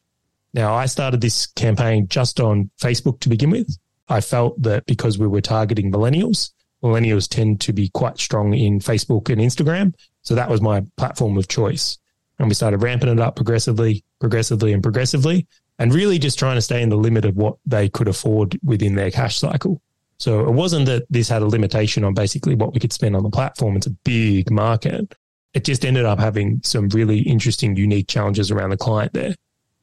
Now, 0.52 0.74
I 0.74 0.84
started 0.84 1.22
this 1.22 1.46
campaign 1.46 2.08
just 2.08 2.40
on 2.40 2.70
Facebook 2.78 3.20
to 3.20 3.30
begin 3.30 3.48
with. 3.48 3.74
I 4.10 4.20
felt 4.20 4.60
that 4.60 4.84
because 4.84 5.18
we 5.18 5.26
were 5.26 5.40
targeting 5.40 5.90
millennials, 5.90 6.50
millennials 6.82 7.26
tend 7.26 7.62
to 7.62 7.72
be 7.72 7.88
quite 7.88 8.18
strong 8.18 8.52
in 8.52 8.80
Facebook 8.80 9.30
and 9.30 9.40
Instagram. 9.40 9.94
So 10.20 10.34
that 10.34 10.50
was 10.50 10.60
my 10.60 10.82
platform 10.98 11.38
of 11.38 11.48
choice. 11.48 11.96
And 12.38 12.48
we 12.48 12.54
started 12.54 12.82
ramping 12.82 13.08
it 13.08 13.18
up 13.18 13.36
progressively, 13.36 14.04
progressively, 14.20 14.74
and 14.74 14.82
progressively, 14.82 15.46
and 15.78 15.94
really 15.94 16.18
just 16.18 16.38
trying 16.38 16.56
to 16.56 16.62
stay 16.62 16.82
in 16.82 16.90
the 16.90 16.98
limit 16.98 17.24
of 17.24 17.34
what 17.34 17.56
they 17.64 17.88
could 17.88 18.08
afford 18.08 18.58
within 18.62 18.94
their 18.94 19.10
cash 19.10 19.38
cycle. 19.38 19.80
So 20.18 20.40
it 20.40 20.52
wasn't 20.52 20.86
that 20.86 21.04
this 21.10 21.28
had 21.28 21.42
a 21.42 21.46
limitation 21.46 22.04
on 22.04 22.14
basically 22.14 22.54
what 22.54 22.74
we 22.74 22.80
could 22.80 22.92
spend 22.92 23.14
on 23.14 23.22
the 23.22 23.30
platform. 23.30 23.76
It's 23.76 23.86
a 23.86 23.90
big 23.90 24.50
market. 24.50 25.14
It 25.54 25.64
just 25.64 25.84
ended 25.84 26.04
up 26.04 26.18
having 26.18 26.60
some 26.64 26.88
really 26.88 27.20
interesting, 27.20 27.76
unique 27.76 28.08
challenges 28.08 28.50
around 28.50 28.70
the 28.70 28.76
client 28.76 29.12
there. 29.12 29.34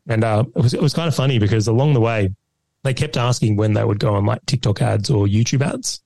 And 0.07 0.23
uh, 0.23 0.43
it, 0.55 0.61
was, 0.61 0.73
it 0.73 0.81
was 0.81 0.93
kind 0.93 1.07
of 1.07 1.15
funny 1.15 1.39
because 1.39 1.67
along 1.67 1.93
the 1.93 2.01
way, 2.01 2.33
they 2.83 2.93
kept 2.93 3.17
asking 3.17 3.55
when 3.55 3.73
they 3.73 3.83
would 3.83 3.99
go 3.99 4.13
on 4.13 4.25
like 4.25 4.45
TikTok 4.45 4.81
ads 4.81 5.09
or 5.09 5.25
YouTube 5.25 5.65
ads. 5.65 6.01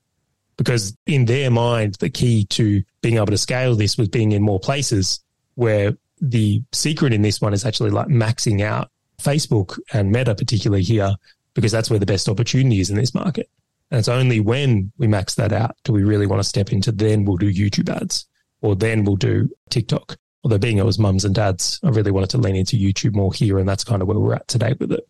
Because 0.56 0.96
in 1.06 1.26
their 1.26 1.50
mind, 1.50 1.96
the 1.96 2.10
key 2.10 2.46
to 2.52 2.84
being 3.02 3.18
able 3.18 3.28
to 3.28 3.38
scale 3.38 3.76
this 3.76 3.98
was 3.98 4.08
being 4.10 4.32
in 4.32 4.42
more 4.42 4.60
places 4.60 5.20
where 5.56 5.98
the 6.22 6.62
secret 6.72 7.13
in 7.13 7.22
this 7.22 7.42
one 7.42 7.54
is 7.54 7.65
actually 7.65 7.89
like 7.89 8.08
maxing 8.08 8.62
out 8.62 8.89
Facebook 9.22 9.78
and 9.94 10.12
Meta, 10.12 10.36
particularly 10.36 10.84
here, 10.84 11.15
because 11.54 11.72
that's 11.72 11.89
where 11.89 12.00
the 12.00 12.06
best 12.06 12.30
opportunity 12.30 12.80
is 12.80 12.89
in 12.89 12.96
this 12.96 13.13
market. 13.13 13.50
And 13.91 13.99
it's 13.99 14.08
only 14.08 14.39
when 14.39 14.91
we 14.97 15.08
max 15.08 15.36
that 15.36 15.52
out 15.52 15.75
do 15.84 15.93
we 15.93 16.04
really 16.04 16.28
want 16.28 16.41
to 16.41 16.47
step 16.47 16.71
into 16.71 16.91
then 16.91 17.25
we'll 17.25 17.38
do 17.38 17.52
YouTube 17.52 17.89
ads 17.89 18.28
or 18.62 18.75
then 18.75 19.04
we'll 19.04 19.15
do 19.15 19.49
TikTok. 19.69 20.17
Although 20.43 20.58
being 20.58 20.78
it 20.78 20.86
was 20.86 20.99
mums 20.99 21.25
and 21.25 21.36
dads, 21.36 21.80
I 21.84 21.89
really 21.89 22.12
wanted 22.12 22.30
to 22.32 22.38
lean 22.38 22.56
into 22.56 22.78
YouTube 22.78 23.15
more 23.15 23.34
here. 23.34 23.58
And 23.58 23.67
that's 23.67 23.84
kind 23.84 24.02
of 24.02 24.08
where 24.08 24.19
we're 24.19 24.36
at 24.36 24.47
today 24.47 24.73
with 24.80 24.91
it. 24.91 25.08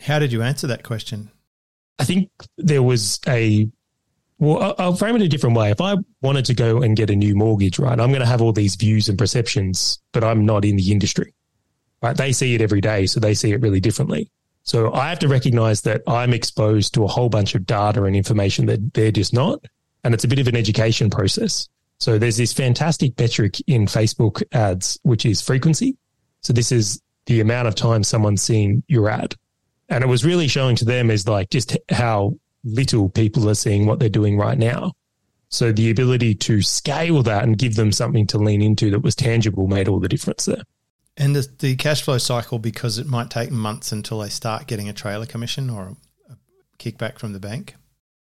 How 0.00 0.18
did 0.18 0.32
you 0.32 0.42
answer 0.42 0.66
that 0.66 0.82
question? 0.82 1.30
I 1.98 2.04
think 2.04 2.30
there 2.58 2.82
was 2.82 3.18
a, 3.26 3.70
well, 4.38 4.74
I'll 4.78 4.96
frame 4.96 5.16
it 5.16 5.22
a 5.22 5.28
different 5.28 5.56
way. 5.56 5.70
If 5.70 5.80
I 5.80 5.96
wanted 6.20 6.44
to 6.46 6.54
go 6.54 6.82
and 6.82 6.94
get 6.94 7.08
a 7.08 7.16
new 7.16 7.34
mortgage, 7.34 7.78
right, 7.78 7.98
I'm 7.98 8.10
going 8.10 8.20
to 8.20 8.26
have 8.26 8.42
all 8.42 8.52
these 8.52 8.76
views 8.76 9.08
and 9.08 9.16
perceptions, 9.16 9.98
but 10.12 10.22
I'm 10.22 10.44
not 10.44 10.66
in 10.66 10.76
the 10.76 10.92
industry, 10.92 11.32
right? 12.02 12.16
They 12.16 12.32
see 12.32 12.54
it 12.54 12.60
every 12.60 12.82
day. 12.82 13.06
So 13.06 13.18
they 13.18 13.32
see 13.32 13.52
it 13.52 13.62
really 13.62 13.80
differently. 13.80 14.30
So 14.66 14.92
I 14.92 15.08
have 15.08 15.20
to 15.20 15.28
recognize 15.28 15.82
that 15.82 16.02
I'm 16.08 16.32
exposed 16.32 16.92
to 16.94 17.04
a 17.04 17.08
whole 17.08 17.28
bunch 17.28 17.54
of 17.54 17.64
data 17.66 18.02
and 18.02 18.16
information 18.16 18.66
that 18.66 18.94
they're 18.94 19.12
just 19.12 19.32
not. 19.32 19.64
And 20.02 20.12
it's 20.12 20.24
a 20.24 20.28
bit 20.28 20.40
of 20.40 20.48
an 20.48 20.56
education 20.56 21.08
process. 21.08 21.68
So 21.98 22.18
there's 22.18 22.36
this 22.36 22.52
fantastic 22.52 23.18
metric 23.18 23.56
in 23.68 23.86
Facebook 23.86 24.42
ads, 24.52 24.98
which 25.02 25.24
is 25.24 25.40
frequency. 25.40 25.96
So 26.42 26.52
this 26.52 26.72
is 26.72 27.00
the 27.26 27.40
amount 27.40 27.68
of 27.68 27.76
time 27.76 28.02
someone's 28.02 28.42
seen 28.42 28.82
your 28.88 29.08
ad. 29.08 29.36
And 29.88 30.02
it 30.02 30.08
was 30.08 30.24
really 30.24 30.48
showing 30.48 30.74
to 30.76 30.84
them 30.84 31.10
is 31.12 31.28
like 31.28 31.50
just 31.50 31.76
how 31.90 32.34
little 32.64 33.08
people 33.08 33.48
are 33.48 33.54
seeing 33.54 33.86
what 33.86 34.00
they're 34.00 34.08
doing 34.08 34.36
right 34.36 34.58
now. 34.58 34.92
So 35.48 35.70
the 35.70 35.90
ability 35.90 36.34
to 36.34 36.60
scale 36.60 37.22
that 37.22 37.44
and 37.44 37.56
give 37.56 37.76
them 37.76 37.92
something 37.92 38.26
to 38.28 38.38
lean 38.38 38.62
into 38.62 38.90
that 38.90 39.00
was 39.00 39.14
tangible 39.14 39.68
made 39.68 39.86
all 39.86 40.00
the 40.00 40.08
difference 40.08 40.44
there. 40.46 40.62
And 41.16 41.34
the, 41.34 41.48
the 41.58 41.76
cash 41.76 42.02
flow 42.02 42.18
cycle, 42.18 42.58
because 42.58 42.98
it 42.98 43.06
might 43.06 43.30
take 43.30 43.50
months 43.50 43.90
until 43.90 44.20
they 44.20 44.28
start 44.28 44.66
getting 44.66 44.88
a 44.88 44.92
trailer 44.92 45.26
commission 45.26 45.70
or 45.70 45.88
a, 45.88 45.96
kickback 46.78 47.18
from 47.18 47.32
the 47.32 47.40
bank. 47.40 47.74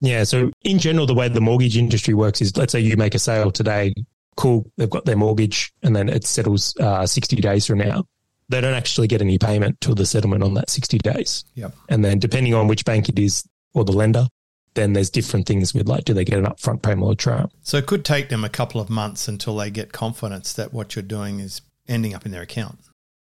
Yeah. 0.01 0.25
So, 0.25 0.51
in 0.62 0.79
general, 0.79 1.07
the 1.07 1.14
way 1.14 1.29
the 1.29 1.43
mortgage 1.43 1.77
industry 1.77 2.14
works 2.14 2.40
is 2.40 2.57
let's 2.57 2.73
say 2.73 2.81
you 2.81 2.97
make 2.97 3.14
a 3.14 3.19
sale 3.19 3.51
today, 3.51 3.93
cool, 4.37 4.71
they've 4.79 4.88
got 4.88 5.05
their 5.05 5.16
mortgage 5.16 5.73
and 5.83 5.95
then 5.95 6.09
it 6.09 6.25
settles 6.25 6.75
uh, 6.81 7.07
60 7.07 7.37
days 7.37 7.66
from 7.66 7.79
now. 7.79 8.05
They 8.49 8.61
don't 8.62 8.75
actually 8.75 9.09
get 9.09 9.21
any 9.21 9.38
payment 9.38 9.81
till 9.81 9.95
the 9.95 10.07
settlement 10.07 10.43
on 10.43 10.55
that 10.55 10.71
60 10.71 10.99
days. 10.99 11.45
Yep. 11.55 11.75
And 11.90 12.05
then, 12.05 12.19
depending 12.19 12.55
on 12.55 12.66
which 12.66 12.87
bank 12.87 13.11
it 13.11 13.19
is 13.19 13.47
or 13.75 13.85
the 13.85 13.93
lender, 13.93 14.27
then 14.75 14.95
there's 14.95 15.11
different 15.11 15.47
things 15.47 15.75
with 15.75 15.87
like, 15.87 16.05
do 16.05 16.14
they 16.14 16.25
get 16.25 16.38
an 16.38 16.47
upfront 16.47 16.83
payment 16.83 17.03
or 17.03 17.14
trial? 17.14 17.53
So, 17.62 17.77
it 17.77 17.85
could 17.85 18.05
take 18.05 18.31
them 18.31 18.43
a 18.43 18.49
couple 18.49 18.81
of 18.81 18.88
months 18.88 19.29
until 19.29 19.55
they 19.55 19.71
get 19.71 19.93
confidence 19.93 20.55
that 20.55 20.73
what 20.73 20.97
you're 20.97 21.03
doing 21.03 21.40
is 21.40 21.61
ending 21.90 22.14
up 22.14 22.24
in 22.24 22.33
their 22.33 22.42
account. 22.42 22.79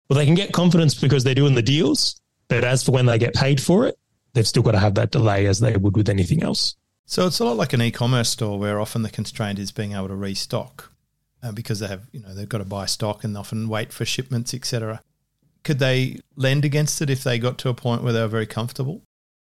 Well, 0.08 0.18
they 0.18 0.26
can 0.26 0.34
get 0.34 0.52
confidence 0.52 0.94
because 0.94 1.24
they're 1.24 1.34
doing 1.34 1.54
the 1.54 1.62
deals, 1.62 2.20
but 2.48 2.64
as 2.64 2.82
for 2.82 2.92
when 2.92 3.06
they 3.06 3.18
get 3.18 3.34
paid 3.34 3.60
for 3.60 3.86
it, 3.86 3.98
they've 4.32 4.46
still 4.46 4.62
got 4.62 4.72
to 4.72 4.78
have 4.78 4.94
that 4.94 5.10
delay 5.10 5.46
as 5.46 5.60
they 5.60 5.76
would 5.76 5.96
with 5.96 6.08
anything 6.08 6.42
else. 6.42 6.76
So 7.06 7.26
it's 7.26 7.38
a 7.38 7.44
lot 7.44 7.56
like 7.56 7.72
an 7.72 7.82
e-commerce 7.82 8.30
store 8.30 8.58
where 8.58 8.80
often 8.80 9.02
the 9.02 9.10
constraint 9.10 9.58
is 9.58 9.70
being 9.70 9.92
able 9.92 10.08
to 10.08 10.16
restock 10.16 10.92
uh, 11.42 11.52
because 11.52 11.78
they 11.80 11.86
have, 11.86 12.02
you 12.12 12.20
know, 12.20 12.34
they've 12.34 12.48
got 12.48 12.58
to 12.58 12.64
buy 12.64 12.86
stock 12.86 13.24
and 13.24 13.36
often 13.36 13.68
wait 13.68 13.92
for 13.92 14.04
shipments, 14.04 14.52
etc. 14.52 15.00
Could 15.62 15.78
they 15.78 16.18
lend 16.34 16.64
against 16.64 17.00
it 17.02 17.10
if 17.10 17.22
they 17.22 17.38
got 17.38 17.58
to 17.58 17.68
a 17.68 17.74
point 17.74 18.02
where 18.02 18.12
they 18.12 18.20
were 18.20 18.28
very 18.28 18.46
comfortable? 18.46 19.02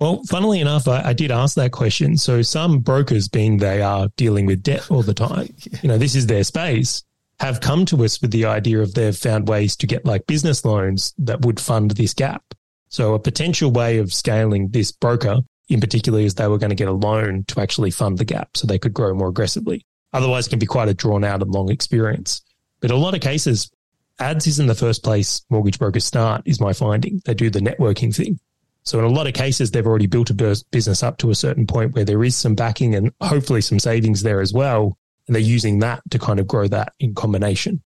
Well, 0.00 0.22
funnily 0.28 0.60
enough, 0.60 0.86
I, 0.86 1.02
I, 1.06 1.12
did 1.12 1.32
ask 1.32 1.56
that 1.56 1.72
question. 1.72 2.16
So 2.16 2.40
some 2.42 2.78
brokers, 2.78 3.26
being 3.26 3.56
they 3.56 3.82
are 3.82 4.08
dealing 4.16 4.46
with 4.46 4.62
debt 4.62 4.90
all 4.90 5.02
the 5.02 5.14
time, 5.14 5.52
yeah. 5.58 5.78
you 5.82 5.88
know, 5.88 5.98
this 5.98 6.14
is 6.14 6.26
their 6.26 6.44
space, 6.44 7.02
have 7.40 7.60
come 7.60 7.84
to 7.86 8.04
us 8.04 8.20
with 8.20 8.30
the 8.30 8.44
idea 8.44 8.80
of 8.80 8.94
they've 8.94 9.16
found 9.16 9.48
ways 9.48 9.76
to 9.76 9.86
get 9.86 10.04
like 10.04 10.26
business 10.26 10.64
loans 10.64 11.14
that 11.18 11.44
would 11.44 11.60
fund 11.60 11.92
this 11.92 12.14
gap. 12.14 12.42
So 12.88 13.14
a 13.14 13.18
potential 13.18 13.70
way 13.70 13.98
of 13.98 14.12
scaling 14.12 14.68
this 14.68 14.92
broker 14.92 15.38
in 15.68 15.80
particular 15.80 16.20
is 16.20 16.34
they 16.34 16.48
were 16.48 16.58
going 16.58 16.70
to 16.70 16.76
get 16.76 16.88
a 16.88 16.92
loan 16.92 17.44
to 17.44 17.60
actually 17.60 17.90
fund 17.90 18.18
the 18.18 18.24
gap 18.24 18.56
so 18.56 18.66
they 18.66 18.78
could 18.78 18.94
grow 18.94 19.14
more 19.14 19.28
aggressively. 19.28 19.84
Otherwise, 20.12 20.46
it 20.46 20.50
can 20.50 20.58
be 20.58 20.66
quite 20.66 20.88
a 20.88 20.94
drawn 20.94 21.24
out 21.24 21.42
and 21.42 21.50
long 21.50 21.70
experience. 21.70 22.42
But 22.80 22.90
in 22.90 22.96
a 22.96 23.00
lot 23.00 23.14
of 23.14 23.20
cases, 23.20 23.70
ads 24.18 24.46
isn't 24.46 24.66
the 24.66 24.74
first 24.74 25.04
place 25.04 25.42
mortgage 25.50 25.78
brokers 25.78 26.06
start, 26.06 26.42
is 26.46 26.60
my 26.60 26.72
finding. 26.72 27.20
They 27.24 27.34
do 27.34 27.50
the 27.50 27.60
networking 27.60 28.14
thing. 28.14 28.40
So 28.84 28.98
in 28.98 29.04
a 29.04 29.08
lot 29.08 29.26
of 29.26 29.34
cases, 29.34 29.70
they've 29.70 29.86
already 29.86 30.06
built 30.06 30.30
a 30.30 30.64
business 30.70 31.02
up 31.02 31.18
to 31.18 31.30
a 31.30 31.34
certain 31.34 31.66
point 31.66 31.94
where 31.94 32.06
there 32.06 32.24
is 32.24 32.34
some 32.34 32.54
backing 32.54 32.94
and 32.94 33.12
hopefully 33.20 33.60
some 33.60 33.78
savings 33.78 34.22
there 34.22 34.40
as 34.40 34.52
well. 34.52 34.97
And 35.28 35.34
they're 35.34 35.42
using 35.42 35.78
that 35.80 36.02
to 36.10 36.18
kind 36.18 36.40
of 36.40 36.48
grow 36.48 36.66
that 36.68 36.94
in 36.98 37.14
combination. 37.14 37.82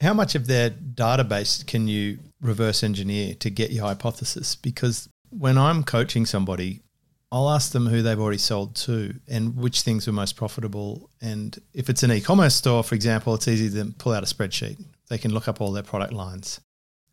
How 0.00 0.14
much 0.14 0.34
of 0.34 0.46
their 0.46 0.70
database 0.70 1.66
can 1.66 1.88
you 1.88 2.18
reverse 2.40 2.82
engineer 2.82 3.34
to 3.34 3.50
get 3.50 3.70
your 3.70 3.84
hypothesis? 3.84 4.56
Because 4.56 5.08
when 5.30 5.58
I'm 5.58 5.82
coaching 5.82 6.24
somebody, 6.24 6.82
I'll 7.32 7.50
ask 7.50 7.72
them 7.72 7.86
who 7.86 8.00
they've 8.00 8.20
already 8.20 8.38
sold 8.38 8.76
to 8.76 9.14
and 9.26 9.56
which 9.56 9.82
things 9.82 10.06
were 10.06 10.12
most 10.12 10.36
profitable. 10.36 11.10
And 11.20 11.58
if 11.72 11.90
it's 11.90 12.04
an 12.04 12.12
e 12.12 12.20
commerce 12.20 12.54
store, 12.54 12.84
for 12.84 12.94
example, 12.94 13.34
it's 13.34 13.48
easy 13.48 13.70
to 13.70 13.92
pull 13.98 14.12
out 14.12 14.22
a 14.22 14.26
spreadsheet. 14.26 14.80
They 15.08 15.18
can 15.18 15.34
look 15.34 15.48
up 15.48 15.60
all 15.60 15.72
their 15.72 15.82
product 15.82 16.12
lines. 16.12 16.60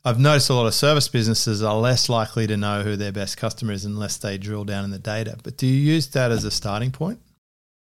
I've 0.06 0.20
noticed 0.20 0.50
a 0.50 0.54
lot 0.54 0.66
of 0.68 0.74
service 0.74 1.08
businesses 1.08 1.62
are 1.62 1.76
less 1.76 2.10
likely 2.10 2.48
to 2.48 2.58
know 2.58 2.82
who 2.84 2.96
their 2.96 3.12
best 3.12 3.38
customer 3.38 3.74
is 3.74 3.86
unless 3.86 4.18
they 4.18 4.38
drill 4.38 4.64
down 4.64 4.84
in 4.84 4.92
the 4.92 5.00
data. 5.00 5.38
But 5.44 5.58
do 5.58 5.68
you 5.68 5.94
use 5.94 6.08
that 6.10 6.32
as 6.32 6.44
a 6.44 6.52
starting 6.52 6.92
point? 6.92 7.20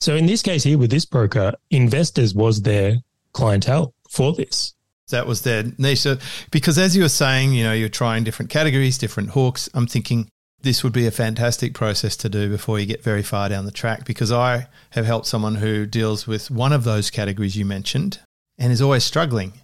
So 0.00 0.14
in 0.14 0.26
this 0.26 0.42
case 0.42 0.62
here 0.62 0.78
with 0.78 0.90
this 0.90 1.04
broker, 1.04 1.54
investors 1.70 2.34
was 2.34 2.62
their 2.62 2.98
clientele 3.32 3.94
for 4.10 4.32
this. 4.32 4.74
That 5.10 5.26
was 5.26 5.42
their 5.42 5.64
niche. 5.78 6.00
So, 6.00 6.18
because 6.50 6.78
as 6.78 6.94
you 6.94 7.02
were 7.02 7.08
saying, 7.08 7.54
you 7.54 7.64
know, 7.64 7.72
you're 7.72 7.88
trying 7.88 8.24
different 8.24 8.50
categories, 8.50 8.98
different 8.98 9.30
hooks. 9.30 9.68
I'm 9.72 9.86
thinking 9.86 10.28
this 10.60 10.84
would 10.84 10.92
be 10.92 11.06
a 11.06 11.10
fantastic 11.10 11.72
process 11.72 12.16
to 12.18 12.28
do 12.28 12.48
before 12.48 12.78
you 12.78 12.86
get 12.86 13.02
very 13.02 13.22
far 13.22 13.48
down 13.48 13.64
the 13.64 13.70
track 13.70 14.04
because 14.04 14.30
I 14.30 14.66
have 14.90 15.06
helped 15.06 15.26
someone 15.26 15.56
who 15.56 15.86
deals 15.86 16.26
with 16.26 16.50
one 16.50 16.72
of 16.72 16.84
those 16.84 17.10
categories 17.10 17.56
you 17.56 17.64
mentioned 17.64 18.20
and 18.58 18.72
is 18.72 18.82
always 18.82 19.04
struggling. 19.04 19.54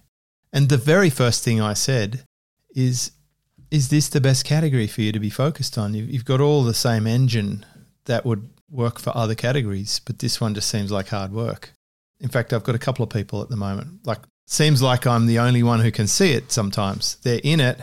And 0.51 0.69
the 0.69 0.77
very 0.77 1.09
first 1.09 1.43
thing 1.43 1.61
I 1.61 1.73
said 1.73 2.23
is 2.73 3.11
is 3.71 3.89
this 3.89 4.07
the 4.07 4.21
best 4.21 4.45
category 4.45 4.87
for 4.87 5.01
you 5.01 5.11
to 5.11 5.19
be 5.19 5.29
focused 5.29 5.77
on? 5.77 5.93
You've 5.93 6.23
got 6.23 6.39
all 6.39 6.63
the 6.63 6.73
same 6.73 7.05
engine 7.05 7.65
that 8.05 8.25
would 8.25 8.49
work 8.69 8.99
for 8.99 9.15
other 9.15 9.35
categories, 9.35 9.99
but 10.05 10.19
this 10.19 10.41
one 10.41 10.53
just 10.55 10.69
seems 10.69 10.91
like 10.91 11.09
hard 11.09 11.31
work. 11.31 11.73
In 12.19 12.29
fact, 12.29 12.53
I've 12.53 12.63
got 12.63 12.75
a 12.75 12.79
couple 12.79 13.03
of 13.03 13.09
people 13.09 13.41
at 13.41 13.49
the 13.49 13.55
moment. 13.55 14.05
Like 14.05 14.19
seems 14.47 14.81
like 14.81 15.05
I'm 15.05 15.25
the 15.25 15.39
only 15.39 15.63
one 15.63 15.79
who 15.79 15.91
can 15.91 16.07
see 16.07 16.31
it 16.31 16.51
sometimes. 16.51 17.17
They're 17.23 17.41
in 17.43 17.59
it 17.59 17.79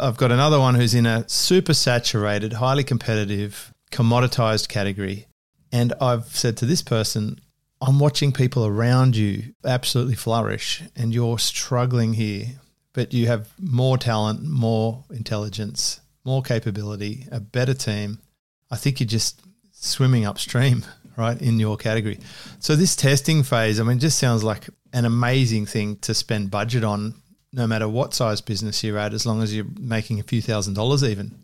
I've 0.00 0.16
got 0.16 0.32
another 0.32 0.58
one 0.58 0.74
who's 0.76 0.94
in 0.94 1.04
a 1.04 1.28
super 1.28 1.74
saturated, 1.74 2.54
highly 2.54 2.84
competitive, 2.84 3.74
commoditized 3.92 4.68
category. 4.68 5.26
And 5.72 5.92
I've 6.00 6.24
said 6.24 6.56
to 6.58 6.66
this 6.66 6.80
person, 6.80 7.38
I'm 7.82 7.98
watching 7.98 8.32
people 8.32 8.64
around 8.64 9.14
you 9.14 9.54
absolutely 9.64 10.14
flourish, 10.14 10.82
and 10.96 11.14
you're 11.14 11.38
struggling 11.38 12.14
here, 12.14 12.46
but 12.94 13.12
you 13.12 13.26
have 13.26 13.52
more 13.58 13.98
talent, 13.98 14.42
more 14.42 15.04
intelligence, 15.10 16.00
more 16.24 16.42
capability, 16.42 17.26
a 17.30 17.40
better 17.40 17.74
team. 17.74 18.20
I 18.70 18.76
think 18.76 19.00
you're 19.00 19.06
just 19.06 19.42
swimming 19.80 20.24
upstream, 20.24 20.84
right, 21.16 21.40
in 21.40 21.58
your 21.58 21.76
category. 21.76 22.18
So, 22.58 22.76
this 22.76 22.94
testing 22.94 23.42
phase, 23.42 23.80
I 23.80 23.82
mean, 23.82 23.98
just 23.98 24.18
sounds 24.18 24.44
like 24.44 24.68
an 24.92 25.04
amazing 25.04 25.66
thing 25.66 25.96
to 25.98 26.14
spend 26.14 26.50
budget 26.50 26.84
on 26.84 27.14
no 27.52 27.66
matter 27.66 27.88
what 27.88 28.14
size 28.14 28.40
business 28.40 28.84
you're 28.84 28.98
at, 28.98 29.12
as 29.12 29.26
long 29.26 29.42
as 29.42 29.54
you're 29.54 29.66
making 29.78 30.20
a 30.20 30.22
few 30.22 30.40
thousand 30.40 30.74
dollars 30.74 31.02
even. 31.02 31.34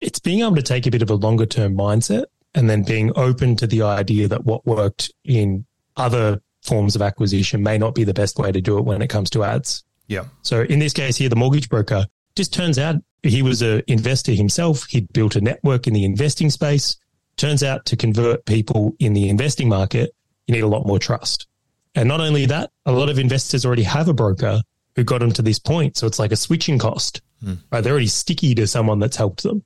It's 0.00 0.20
being 0.20 0.40
able 0.40 0.56
to 0.56 0.62
take 0.62 0.86
a 0.86 0.90
bit 0.90 1.02
of 1.02 1.10
a 1.10 1.14
longer 1.14 1.46
term 1.46 1.76
mindset 1.76 2.26
and 2.54 2.70
then 2.70 2.82
being 2.82 3.12
open 3.16 3.56
to 3.56 3.66
the 3.66 3.82
idea 3.82 4.28
that 4.28 4.44
what 4.44 4.64
worked 4.66 5.12
in 5.24 5.66
other 5.96 6.40
forms 6.62 6.94
of 6.94 7.02
acquisition 7.02 7.62
may 7.62 7.78
not 7.78 7.94
be 7.94 8.04
the 8.04 8.14
best 8.14 8.38
way 8.38 8.52
to 8.52 8.60
do 8.60 8.78
it 8.78 8.84
when 8.84 9.02
it 9.02 9.08
comes 9.08 9.30
to 9.30 9.44
ads. 9.44 9.84
Yeah. 10.06 10.24
So 10.42 10.62
in 10.62 10.78
this 10.78 10.92
case 10.92 11.16
here, 11.16 11.28
the 11.28 11.36
mortgage 11.36 11.68
broker 11.68 12.06
just 12.36 12.52
turns 12.52 12.78
out 12.78 12.96
he 13.22 13.42
was 13.42 13.62
an 13.62 13.82
investor 13.86 14.32
himself. 14.32 14.86
He'd 14.86 15.12
built 15.12 15.36
a 15.36 15.40
network 15.40 15.86
in 15.86 15.92
the 15.92 16.04
investing 16.04 16.50
space. 16.50 16.96
Turns 17.40 17.62
out 17.62 17.86
to 17.86 17.96
convert 17.96 18.44
people 18.44 18.94
in 18.98 19.14
the 19.14 19.30
investing 19.30 19.66
market, 19.66 20.14
you 20.46 20.52
need 20.52 20.60
a 20.60 20.66
lot 20.66 20.86
more 20.86 20.98
trust. 20.98 21.46
And 21.94 22.06
not 22.06 22.20
only 22.20 22.44
that, 22.44 22.70
a 22.84 22.92
lot 22.92 23.08
of 23.08 23.18
investors 23.18 23.64
already 23.64 23.82
have 23.84 24.08
a 24.08 24.12
broker 24.12 24.60
who 24.94 25.04
got 25.04 25.20
them 25.20 25.32
to 25.32 25.40
this 25.40 25.58
point. 25.58 25.96
So 25.96 26.06
it's 26.06 26.18
like 26.18 26.32
a 26.32 26.36
switching 26.36 26.78
cost. 26.78 27.22
Mm. 27.42 27.56
Right? 27.72 27.80
They're 27.80 27.94
already 27.94 28.08
sticky 28.08 28.54
to 28.56 28.66
someone 28.66 28.98
that's 28.98 29.16
helped 29.16 29.42
them. 29.42 29.64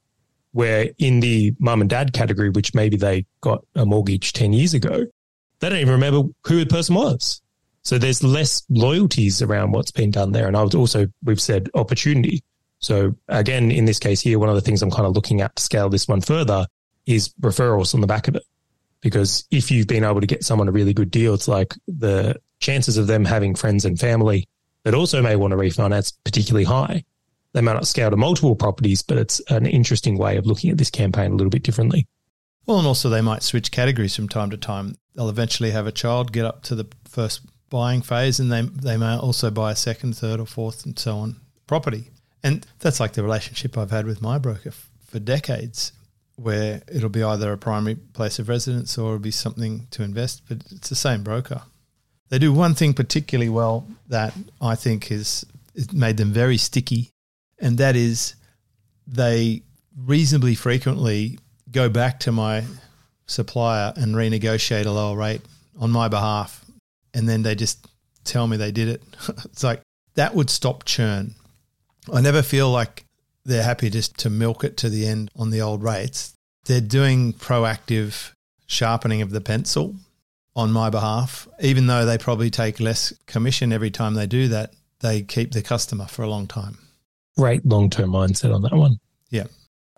Where 0.52 0.90
in 0.98 1.18
the 1.18 1.52
mum 1.58 1.80
and 1.80 1.90
dad 1.90 2.12
category, 2.12 2.50
which 2.50 2.76
maybe 2.76 2.96
they 2.96 3.26
got 3.40 3.66
a 3.74 3.84
mortgage 3.84 4.34
10 4.34 4.52
years 4.52 4.72
ago, 4.72 5.06
they 5.58 5.68
don't 5.68 5.80
even 5.80 5.94
remember 5.94 6.30
who 6.46 6.60
the 6.60 6.66
person 6.66 6.94
was. 6.94 7.42
So 7.82 7.98
there's 7.98 8.22
less 8.22 8.62
loyalties 8.68 9.42
around 9.42 9.72
what's 9.72 9.90
been 9.90 10.12
done 10.12 10.30
there. 10.30 10.46
And 10.46 10.56
I 10.56 10.62
would 10.62 10.76
also, 10.76 11.08
we've 11.24 11.40
said 11.40 11.70
opportunity. 11.74 12.44
So 12.78 13.16
again, 13.26 13.72
in 13.72 13.84
this 13.84 13.98
case 13.98 14.20
here, 14.20 14.38
one 14.38 14.48
of 14.48 14.54
the 14.54 14.60
things 14.60 14.80
I'm 14.80 14.92
kind 14.92 15.08
of 15.08 15.16
looking 15.16 15.40
at 15.40 15.56
to 15.56 15.60
scale 15.64 15.88
this 15.88 16.06
one 16.06 16.20
further 16.20 16.68
is 17.06 17.28
referrals 17.40 17.94
on 17.94 18.00
the 18.00 18.06
back 18.06 18.28
of 18.28 18.36
it. 18.36 18.42
Because 19.00 19.46
if 19.50 19.70
you've 19.70 19.86
been 19.86 20.04
able 20.04 20.20
to 20.20 20.26
get 20.26 20.44
someone 20.44 20.68
a 20.68 20.72
really 20.72 20.94
good 20.94 21.10
deal, 21.10 21.34
it's 21.34 21.48
like 21.48 21.74
the 21.86 22.40
chances 22.60 22.96
of 22.96 23.06
them 23.06 23.24
having 23.24 23.54
friends 23.54 23.84
and 23.84 24.00
family 24.00 24.48
that 24.84 24.94
also 24.94 25.20
may 25.22 25.36
want 25.36 25.50
to 25.52 25.56
refinance 25.56 26.14
particularly 26.24 26.64
high. 26.64 27.04
They 27.52 27.60
may 27.60 27.72
not 27.72 27.86
scale 27.86 28.10
to 28.10 28.16
multiple 28.16 28.56
properties, 28.56 29.02
but 29.02 29.18
it's 29.18 29.40
an 29.50 29.66
interesting 29.66 30.18
way 30.18 30.36
of 30.36 30.46
looking 30.46 30.70
at 30.70 30.78
this 30.78 30.90
campaign 30.90 31.32
a 31.32 31.34
little 31.34 31.50
bit 31.50 31.62
differently. 31.62 32.06
Well, 32.66 32.78
and 32.78 32.86
also 32.86 33.10
they 33.10 33.20
might 33.20 33.42
switch 33.42 33.70
categories 33.70 34.16
from 34.16 34.28
time 34.28 34.50
to 34.50 34.56
time. 34.56 34.96
They'll 35.14 35.28
eventually 35.28 35.70
have 35.70 35.86
a 35.86 35.92
child, 35.92 36.32
get 36.32 36.46
up 36.46 36.62
to 36.64 36.74
the 36.74 36.86
first 37.04 37.42
buying 37.68 38.02
phase, 38.02 38.40
and 38.40 38.50
they 38.50 38.62
they 38.62 38.96
may 38.96 39.16
also 39.16 39.50
buy 39.50 39.72
a 39.72 39.76
second, 39.76 40.16
third, 40.16 40.40
or 40.40 40.46
fourth, 40.46 40.86
and 40.86 40.98
so 40.98 41.18
on 41.18 41.36
property. 41.66 42.10
And 42.42 42.66
that's 42.78 43.00
like 43.00 43.12
the 43.12 43.22
relationship 43.22 43.78
I've 43.78 43.90
had 43.90 44.06
with 44.06 44.20
my 44.20 44.38
broker 44.38 44.72
for 45.06 45.18
decades, 45.18 45.92
where 46.36 46.82
it'll 46.92 47.08
be 47.08 47.22
either 47.22 47.52
a 47.52 47.58
primary 47.58 47.94
place 47.94 48.38
of 48.38 48.48
residence 48.48 48.98
or 48.98 49.10
it'll 49.10 49.18
be 49.18 49.30
something 49.30 49.86
to 49.90 50.02
invest, 50.02 50.42
but 50.48 50.58
it's 50.70 50.88
the 50.88 50.94
same 50.94 51.22
broker. 51.22 51.62
They 52.28 52.38
do 52.38 52.52
one 52.52 52.74
thing 52.74 52.94
particularly 52.94 53.48
well 53.48 53.86
that 54.08 54.34
I 54.60 54.74
think 54.74 55.08
has 55.08 55.44
made 55.92 56.16
them 56.16 56.32
very 56.32 56.56
sticky, 56.56 57.10
and 57.58 57.78
that 57.78 57.96
is 57.96 58.34
they 59.06 59.62
reasonably 59.96 60.54
frequently 60.54 61.38
go 61.70 61.88
back 61.88 62.20
to 62.20 62.32
my 62.32 62.64
supplier 63.26 63.92
and 63.96 64.14
renegotiate 64.14 64.86
a 64.86 64.90
lower 64.90 65.16
rate 65.16 65.42
on 65.78 65.90
my 65.90 66.08
behalf. 66.08 66.64
And 67.12 67.28
then 67.28 67.42
they 67.42 67.54
just 67.54 67.86
tell 68.24 68.46
me 68.46 68.56
they 68.56 68.72
did 68.72 68.88
it. 68.88 69.02
it's 69.44 69.62
like 69.62 69.82
that 70.14 70.34
would 70.34 70.50
stop 70.50 70.84
churn. 70.84 71.34
I 72.12 72.20
never 72.20 72.42
feel 72.42 72.70
like 72.70 73.03
they're 73.44 73.62
happy 73.62 73.90
just 73.90 74.18
to 74.18 74.30
milk 74.30 74.64
it 74.64 74.76
to 74.78 74.88
the 74.88 75.06
end 75.06 75.30
on 75.36 75.50
the 75.50 75.60
old 75.60 75.82
rates. 75.82 76.34
They're 76.64 76.80
doing 76.80 77.32
proactive 77.32 78.32
sharpening 78.66 79.22
of 79.22 79.30
the 79.30 79.40
pencil 79.40 79.96
on 80.56 80.72
my 80.72 80.90
behalf, 80.90 81.48
even 81.60 81.86
though 81.86 82.06
they 82.06 82.18
probably 82.18 82.50
take 82.50 82.80
less 82.80 83.12
commission 83.26 83.72
every 83.72 83.90
time 83.90 84.14
they 84.14 84.26
do 84.26 84.48
that, 84.48 84.72
they 85.00 85.22
keep 85.22 85.52
the 85.52 85.62
customer 85.62 86.06
for 86.06 86.22
a 86.22 86.28
long 86.28 86.46
time. 86.46 86.78
Great 87.36 87.66
long 87.66 87.90
term 87.90 88.10
mindset 88.10 88.54
on 88.54 88.62
that 88.62 88.72
one. 88.72 88.98
Yeah. 89.30 89.44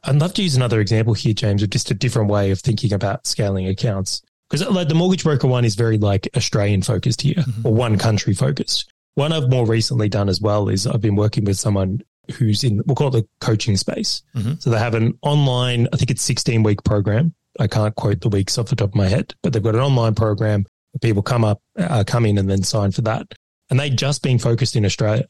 I'd 0.05 0.17
love 0.17 0.35
to 0.35 0.43
use 0.43 0.57
another 0.57 0.81
example 0.81 1.15
here, 1.15 1.35
James, 1.35 1.63
of 1.63 1.71
just 1.71 1.91
a 1.91 1.95
different 1.95 2.31
way 2.31 2.51
of 2.51 2.61
thinking 2.61 2.93
about 2.93 3.27
scaling 3.27 3.67
accounts. 3.69 4.23
Because 4.49 4.67
like 4.69 4.89
the 4.89 4.95
mortgage 4.95 5.25
broker 5.25 5.49
one 5.49 5.65
is 5.65 5.75
very 5.75 5.99
like 5.99 6.29
Australian 6.37 6.83
focused 6.83 7.21
here 7.21 7.35
mm-hmm. 7.35 7.67
or 7.67 7.75
one 7.75 7.99
country 7.99 8.33
focused. 8.33 8.91
One 9.17 9.33
I've 9.33 9.51
more 9.51 9.67
recently 9.67 10.09
done 10.09 10.29
as 10.29 10.41
well 10.41 10.69
is 10.69 10.87
I've 10.87 11.01
been 11.01 11.17
working 11.17 11.45
with 11.45 11.59
someone 11.59 12.03
who's 12.33 12.65
in, 12.65 12.83
we'll 12.87 12.97
call 12.97 13.09
it 13.09 13.13
the 13.13 13.29
coaching 13.41 13.77
space. 13.77 14.23
Mm-hmm. 14.35 14.55
So 14.59 14.71
they 14.71 14.79
have 14.79 14.95
an 14.95 15.19
online, 15.23 15.89
I 15.93 15.97
think 15.97 16.11
it's 16.11 16.23
16 16.23 16.63
week 16.63 16.83
program 16.85 17.35
I 17.59 17.67
can't 17.67 17.95
quote 17.95 18.21
the 18.21 18.29
weeks 18.29 18.59
off 18.59 18.69
the 18.69 18.77
top 18.77 18.91
of 18.91 18.95
my 18.95 19.09
head, 19.09 19.35
but 19.43 19.53
they've 19.53 19.63
got 19.63 19.75
an 19.75 19.81
online 19.81 20.15
program 20.15 20.67
where 20.93 20.99
people 21.01 21.23
come 21.23 21.45
up, 21.45 21.61
uh, 21.79 22.05
come 22.07 22.27
in 22.27 22.39
and 22.39 22.51
then 22.51 22.63
sign 22.63 22.93
for 22.93 23.03
that. 23.03 23.27
And 23.71 23.81
they'd 23.81 23.97
just 23.97 24.23
been 24.23 24.39
focused 24.39 24.77
in 24.77 24.85
Australia 24.85 25.27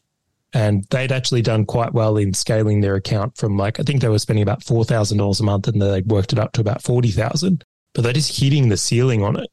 and 0.52 0.84
they'd 0.90 1.12
actually 1.12 1.42
done 1.42 1.64
quite 1.64 1.92
well 1.92 2.16
in 2.16 2.34
scaling 2.34 2.80
their 2.80 2.96
account 2.96 3.36
from 3.36 3.56
like, 3.56 3.80
I 3.80 3.82
think 3.82 4.00
they 4.00 4.08
were 4.08 4.18
spending 4.18 4.42
about 4.42 4.60
$4,000 4.60 5.40
a 5.40 5.42
month 5.42 5.68
and 5.68 5.80
they'd 5.80 6.06
worked 6.06 6.32
it 6.32 6.38
up 6.38 6.52
to 6.52 6.60
about 6.60 6.82
40,000, 6.82 7.64
but 7.94 8.02
they're 8.02 8.12
just 8.12 8.38
hitting 8.38 8.68
the 8.68 8.76
ceiling 8.76 9.22
on 9.22 9.36
it. 9.36 9.50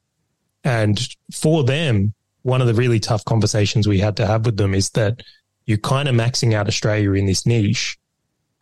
And 0.64 1.00
for 1.32 1.64
them, 1.64 2.14
one 2.42 2.62
of 2.62 2.68
the 2.68 2.74
really 2.74 3.00
tough 3.00 3.24
conversations 3.26 3.88
we 3.88 4.00
had 4.00 4.18
to 4.18 4.28
have 4.28 4.46
with 4.46 4.58
them 4.58 4.74
is 4.74 4.90
that 4.92 5.22
you're 5.66 5.78
kind 5.78 6.08
of 6.08 6.16
maxing 6.16 6.54
out 6.54 6.68
Australia 6.68 7.14
in 7.14 7.26
this 7.26 7.46
niche 7.46 7.98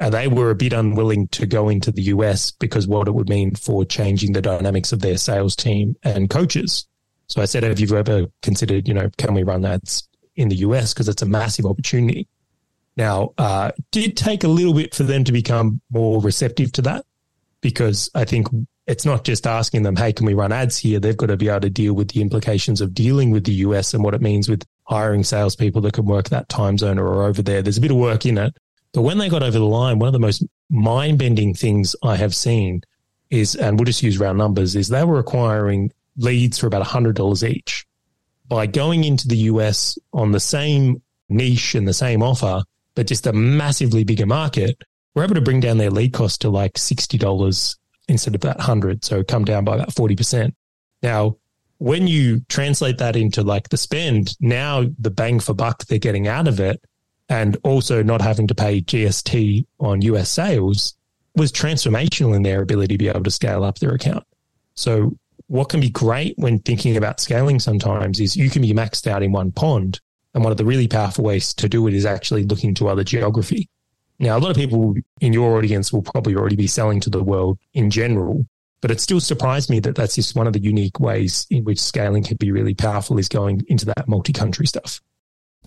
And 0.02 0.14
they 0.14 0.28
were 0.28 0.50
a 0.50 0.56
bit 0.56 0.74
unwilling 0.74 1.28
to 1.30 1.46
go 1.46 1.70
into 1.70 1.92
the 1.92 2.02
US 2.04 2.50
because 2.50 2.88
what 2.88 3.08
it 3.08 3.12
would 3.12 3.30
mean 3.30 3.54
for 3.54 3.86
changing 3.86 4.34
the 4.34 4.42
dynamics 4.42 4.92
of 4.92 5.02
their 5.02 5.18
sales 5.18 5.56
team 5.56 5.96
and 6.02 6.28
coaches. 6.28 6.88
So 7.28 7.40
I 7.40 7.46
said, 7.46 7.62
have 7.62 7.80
you 7.80 7.96
ever 7.96 8.26
considered, 8.42 8.88
you 8.88 8.96
know, 8.96 9.12
can 9.18 9.36
we 9.36 9.44
run 9.44 9.64
ads 9.64 10.10
in 10.36 10.50
the 10.50 10.56
US? 10.58 10.92
Because 10.92 11.08
it's 11.08 11.22
a 11.22 11.28
massive 11.28 11.68
opportunity. 11.68 12.28
Now, 12.98 13.34
uh, 13.38 13.72
did 13.92 14.18
take 14.18 14.44
a 14.44 14.48
little 14.48 14.74
bit 14.74 14.96
for 14.96 15.04
them 15.04 15.24
to 15.24 15.32
become 15.32 15.82
more 15.92 16.20
receptive 16.20 16.72
to 16.74 16.82
that 16.82 17.06
because 17.62 18.10
I 18.16 18.26
think 18.26 18.48
it's 18.88 19.06
not 19.06 19.24
just 19.24 19.46
asking 19.46 19.84
them, 19.84 19.96
hey, 19.96 20.14
can 20.14 20.26
we 20.26 20.34
run 20.34 20.52
ads 20.52 20.78
here? 20.78 21.00
They've 21.00 21.16
got 21.16 21.28
to 21.28 21.38
be 21.38 21.48
able 21.48 21.62
to 21.62 21.70
deal 21.70 21.94
with 21.94 22.10
the 22.10 22.22
implications 22.22 22.82
of 22.82 22.94
dealing 22.94 23.30
with 23.30 23.46
the 23.46 23.54
US 23.54 23.94
and 23.94 24.04
what 24.04 24.16
it 24.16 24.22
means 24.22 24.50
with 24.50 24.66
hiring 24.92 25.24
salespeople 25.24 25.82
that 25.82 25.94
can 25.94 26.06
work 26.06 26.28
that 26.28 26.50
time 26.50 26.78
zone 26.78 27.00
or 27.00 27.24
over 27.24 27.42
there. 27.42 27.62
There's 27.62 27.78
a 27.78 27.82
bit 27.82 27.92
of 27.92 27.98
work 27.98 28.26
in 28.26 28.38
it. 28.38 28.54
But 28.94 29.04
when 29.04 29.20
they 29.20 29.30
got 29.30 29.42
over 29.42 29.58
the 29.58 29.66
line, 29.66 30.00
one 30.00 30.08
of 30.08 30.14
the 30.14 30.20
most 30.20 30.44
mind 30.70 31.18
bending 31.18 31.54
things 31.54 31.96
I 32.04 32.18
have 32.18 32.36
seen 32.36 32.82
is, 33.30 33.56
and 33.56 33.80
we'll 33.80 33.86
just 33.86 34.04
use 34.04 34.18
round 34.18 34.38
numbers, 34.38 34.76
is 34.76 34.90
they 34.90 35.06
were 35.06 35.18
acquiring 35.18 35.94
leads 36.18 36.60
for 36.60 36.68
about 36.68 36.86
$100 36.86 37.50
each. 37.50 37.86
By 38.50 38.68
going 38.68 39.06
into 39.06 39.30
the 39.30 39.38
US 39.38 39.98
on 40.12 40.34
the 40.34 40.42
same 40.42 41.02
niche 41.30 41.74
and 41.74 41.88
the 41.88 41.94
same 41.94 42.22
offer, 42.22 42.62
but 42.94 43.08
just 43.08 43.26
a 43.28 43.32
massively 43.32 44.04
bigger 44.04 44.26
market, 44.26 44.84
we're 45.16 45.24
able 45.24 45.36
to 45.36 45.42
bring 45.42 45.62
down 45.62 45.78
their 45.78 45.90
lead 45.90 46.12
cost 46.12 46.42
to 46.42 46.50
like 46.50 46.74
$60 46.74 47.78
instead 48.10 48.36
of 48.36 48.42
that 48.42 48.58
100 48.58 49.06
So 49.06 49.24
come 49.24 49.46
down 49.46 49.64
by 49.64 49.76
about 49.76 49.92
40%. 49.96 50.52
Now, 51.02 51.38
when 51.82 52.06
you 52.06 52.40
translate 52.48 53.00
that 53.00 53.16
into 53.16 53.42
like 53.42 53.70
the 53.70 53.76
spend, 53.76 54.38
now 54.40 54.86
the 55.00 55.10
bang 55.10 55.40
for 55.40 55.56
buck 55.56 55.84
they're 55.86 55.98
getting 55.98 56.28
out 56.28 56.48
of 56.48 56.60
it 56.60 56.80
and 57.28 57.58
also 57.64 58.04
not 58.04 58.22
having 58.22 58.46
to 58.46 58.54
pay 58.54 58.82
GST 58.82 59.66
on 59.80 60.04
US 60.04 60.30
sales 60.30 60.94
was 61.36 61.52
transformational 61.52 62.36
in 62.36 62.44
their 62.44 62.62
ability 62.62 62.94
to 62.94 62.98
be 63.00 63.08
able 63.08 63.24
to 63.24 63.32
scale 63.32 63.64
up 63.64 63.80
their 63.80 63.96
account. 63.96 64.24
So 64.76 65.18
what 65.48 65.70
can 65.70 65.80
be 65.80 65.90
great 65.90 66.36
when 66.38 66.60
thinking 66.60 66.98
about 66.98 67.20
scaling 67.20 67.60
sometimes 67.60 68.20
is 68.20 68.38
you 68.38 68.52
can 68.52 68.62
be 68.62 68.74
maxed 68.74 69.08
out 69.08 69.24
in 69.24 69.32
one 69.32 69.52
pond. 69.52 70.00
And 70.36 70.44
one 70.44 70.52
of 70.52 70.58
the 70.58 70.66
really 70.66 70.88
powerful 70.88 71.24
ways 71.24 71.52
to 71.56 71.68
do 71.68 71.88
it 71.88 71.96
is 71.96 72.06
actually 72.06 72.44
looking 72.44 72.76
to 72.76 72.90
other 72.90 73.04
geography. 73.04 73.68
Now, 74.20 74.38
a 74.38 74.40
lot 74.40 74.52
of 74.52 74.56
people 74.56 74.94
in 75.20 75.34
your 75.34 75.58
audience 75.58 75.92
will 75.92 76.04
probably 76.04 76.36
already 76.36 76.58
be 76.58 76.68
selling 76.68 77.00
to 77.00 77.10
the 77.10 77.24
world 77.24 77.58
in 77.74 77.90
general, 77.90 78.46
but 78.82 78.92
it 78.92 79.00
still 79.00 79.20
surprised 79.20 79.70
me 79.70 79.80
that 79.80 79.96
that's 79.96 80.16
just 80.16 80.36
one 80.36 80.48
of 80.48 80.54
the 80.54 80.60
unique 80.60 81.00
ways 81.00 81.46
in 81.50 81.64
which 81.64 81.80
scaling 81.80 82.24
can 82.24 82.38
be 82.38 82.52
really 82.52 82.74
powerful 82.74 83.20
is 83.20 83.30
going 83.30 83.64
into 83.68 83.86
that 83.86 84.08
multi 84.08 84.34
country 84.34 84.66
stuff. 84.66 85.00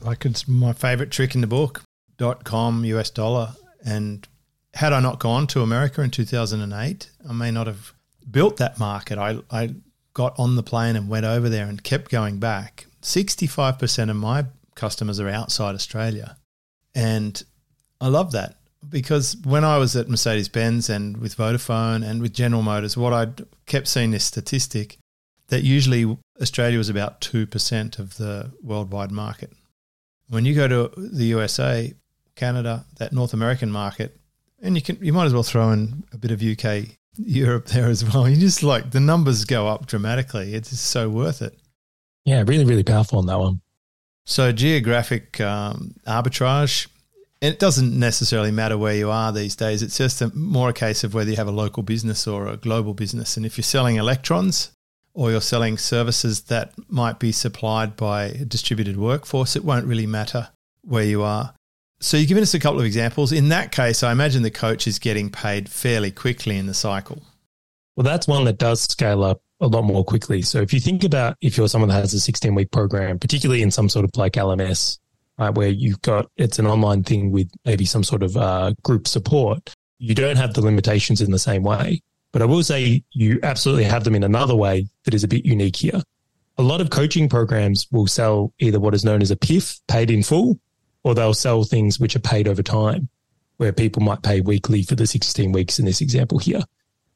Like 0.00 0.24
it's 0.24 0.48
my 0.48 0.72
favorite 0.72 1.12
trick 1.12 1.34
in 1.34 1.40
the 1.40 1.46
book 1.46 1.82
dot 2.18 2.44
com 2.44 2.84
US 2.84 3.10
dollar. 3.10 3.54
And 3.84 4.26
had 4.74 4.92
I 4.92 5.00
not 5.00 5.20
gone 5.20 5.46
to 5.48 5.62
America 5.62 6.02
in 6.02 6.10
2008, 6.10 7.10
I 7.28 7.32
may 7.32 7.50
not 7.50 7.68
have 7.68 7.92
built 8.28 8.56
that 8.56 8.78
market. 8.78 9.18
I, 9.18 9.38
I 9.50 9.74
got 10.14 10.34
on 10.38 10.56
the 10.56 10.62
plane 10.62 10.96
and 10.96 11.08
went 11.08 11.26
over 11.26 11.48
there 11.48 11.66
and 11.66 11.82
kept 11.82 12.10
going 12.10 12.38
back. 12.38 12.86
65% 13.02 14.10
of 14.10 14.16
my 14.16 14.46
customers 14.74 15.20
are 15.20 15.28
outside 15.28 15.74
Australia. 15.74 16.36
And 16.94 17.40
I 18.00 18.08
love 18.08 18.32
that 18.32 18.56
because 18.94 19.36
when 19.38 19.64
I 19.64 19.76
was 19.76 19.96
at 19.96 20.08
Mercedes 20.08 20.48
Benz 20.48 20.88
and 20.88 21.16
with 21.16 21.36
Vodafone 21.36 22.06
and 22.08 22.22
with 22.22 22.32
General 22.32 22.62
Motors, 22.62 22.96
what 22.96 23.12
I 23.12 23.26
kept 23.66 23.88
seeing 23.88 24.12
this 24.12 24.24
statistic 24.24 24.98
that 25.48 25.64
usually 25.64 26.16
Australia 26.40 26.78
was 26.78 26.88
about 26.88 27.20
2% 27.20 27.98
of 27.98 28.16
the 28.18 28.52
worldwide 28.62 29.10
market. 29.10 29.50
When 30.28 30.44
you 30.44 30.54
go 30.54 30.68
to 30.68 30.92
the 30.96 31.24
USA, 31.24 31.92
Canada, 32.36 32.84
that 32.98 33.12
North 33.12 33.34
American 33.34 33.68
market, 33.68 34.16
and 34.62 34.76
you 34.76 34.80
can 34.80 34.96
you 35.00 35.12
might 35.12 35.26
as 35.26 35.34
well 35.34 35.42
throw 35.42 35.72
in 35.72 36.04
a 36.12 36.16
bit 36.16 36.30
of 36.30 36.40
UK, 36.40 36.86
Europe 37.16 37.66
there 37.66 37.88
as 37.88 38.04
well. 38.04 38.28
You 38.28 38.36
just 38.36 38.62
like 38.62 38.92
the 38.92 39.00
numbers 39.00 39.44
go 39.44 39.66
up 39.66 39.86
dramatically. 39.86 40.54
It's 40.54 40.78
so 40.78 41.08
worth 41.10 41.42
it. 41.42 41.58
Yeah, 42.24 42.44
really, 42.46 42.64
really 42.64 42.84
powerful 42.84 43.18
on 43.18 43.26
that 43.26 43.40
one. 43.40 43.60
So 44.24 44.52
geographic 44.52 45.40
um, 45.40 45.94
arbitrage 46.06 46.86
it 47.44 47.58
doesn't 47.58 47.98
necessarily 47.98 48.50
matter 48.50 48.78
where 48.78 48.94
you 48.94 49.10
are 49.10 49.32
these 49.32 49.56
days. 49.56 49.82
It's 49.82 49.98
just 49.98 50.22
a, 50.22 50.34
more 50.34 50.70
a 50.70 50.72
case 50.72 51.04
of 51.04 51.14
whether 51.14 51.30
you 51.30 51.36
have 51.36 51.48
a 51.48 51.52
local 51.52 51.82
business 51.82 52.26
or 52.26 52.48
a 52.48 52.56
global 52.56 52.94
business. 52.94 53.36
And 53.36 53.44
if 53.44 53.58
you're 53.58 53.62
selling 53.62 53.96
electrons 53.96 54.72
or 55.12 55.30
you're 55.30 55.40
selling 55.40 55.76
services 55.76 56.42
that 56.42 56.72
might 56.88 57.18
be 57.18 57.32
supplied 57.32 57.96
by 57.96 58.24
a 58.24 58.44
distributed 58.44 58.96
workforce, 58.96 59.56
it 59.56 59.64
won't 59.64 59.86
really 59.86 60.06
matter 60.06 60.48
where 60.82 61.04
you 61.04 61.22
are. 61.22 61.54
So 62.00 62.16
you've 62.16 62.28
given 62.28 62.42
us 62.42 62.54
a 62.54 62.58
couple 62.58 62.80
of 62.80 62.86
examples. 62.86 63.32
In 63.32 63.48
that 63.50 63.72
case, 63.72 64.02
I 64.02 64.12
imagine 64.12 64.42
the 64.42 64.50
coach 64.50 64.86
is 64.86 64.98
getting 64.98 65.30
paid 65.30 65.68
fairly 65.68 66.10
quickly 66.10 66.56
in 66.56 66.66
the 66.66 66.74
cycle. 66.74 67.22
Well, 67.96 68.04
that's 68.04 68.26
one 68.26 68.44
that 68.44 68.58
does 68.58 68.80
scale 68.82 69.22
up 69.22 69.40
a 69.60 69.68
lot 69.68 69.82
more 69.82 70.04
quickly. 70.04 70.42
So 70.42 70.60
if 70.60 70.72
you 70.72 70.80
think 70.80 71.04
about 71.04 71.36
if 71.40 71.56
you're 71.56 71.68
someone 71.68 71.88
that 71.88 72.00
has 72.00 72.12
a 72.14 72.20
16 72.20 72.54
week 72.54 72.70
program, 72.70 73.18
particularly 73.18 73.62
in 73.62 73.70
some 73.70 73.88
sort 73.88 74.04
of 74.04 74.10
like 74.16 74.32
LMS, 74.32 74.98
right, 75.38 75.50
where 75.50 75.68
you've 75.68 76.02
got 76.02 76.30
it's 76.36 76.58
an 76.58 76.66
online 76.66 77.02
thing 77.02 77.30
with 77.30 77.50
maybe 77.64 77.84
some 77.84 78.04
sort 78.04 78.22
of 78.22 78.36
uh, 78.36 78.72
group 78.82 79.08
support, 79.08 79.74
you 79.98 80.14
don't 80.14 80.36
have 80.36 80.54
the 80.54 80.60
limitations 80.60 81.20
in 81.20 81.30
the 81.30 81.38
same 81.38 81.62
way. 81.62 82.00
But 82.32 82.42
I 82.42 82.46
will 82.46 82.64
say 82.64 83.02
you 83.12 83.38
absolutely 83.42 83.84
have 83.84 84.04
them 84.04 84.14
in 84.14 84.24
another 84.24 84.56
way 84.56 84.88
that 85.04 85.14
is 85.14 85.22
a 85.22 85.28
bit 85.28 85.46
unique 85.46 85.76
here. 85.76 86.02
A 86.58 86.62
lot 86.62 86.80
of 86.80 86.90
coaching 86.90 87.28
programs 87.28 87.86
will 87.90 88.06
sell 88.06 88.52
either 88.58 88.80
what 88.80 88.94
is 88.94 89.04
known 89.04 89.22
as 89.22 89.30
a 89.30 89.36
PIF, 89.36 89.80
paid 89.88 90.10
in 90.10 90.22
full, 90.22 90.58
or 91.04 91.14
they'll 91.14 91.34
sell 91.34 91.64
things 91.64 92.00
which 92.00 92.16
are 92.16 92.20
paid 92.20 92.48
over 92.48 92.62
time, 92.62 93.08
where 93.58 93.72
people 93.72 94.02
might 94.02 94.22
pay 94.22 94.40
weekly 94.40 94.82
for 94.82 94.94
the 94.94 95.06
16 95.06 95.52
weeks 95.52 95.78
in 95.78 95.84
this 95.84 96.00
example 96.00 96.38
here. 96.38 96.62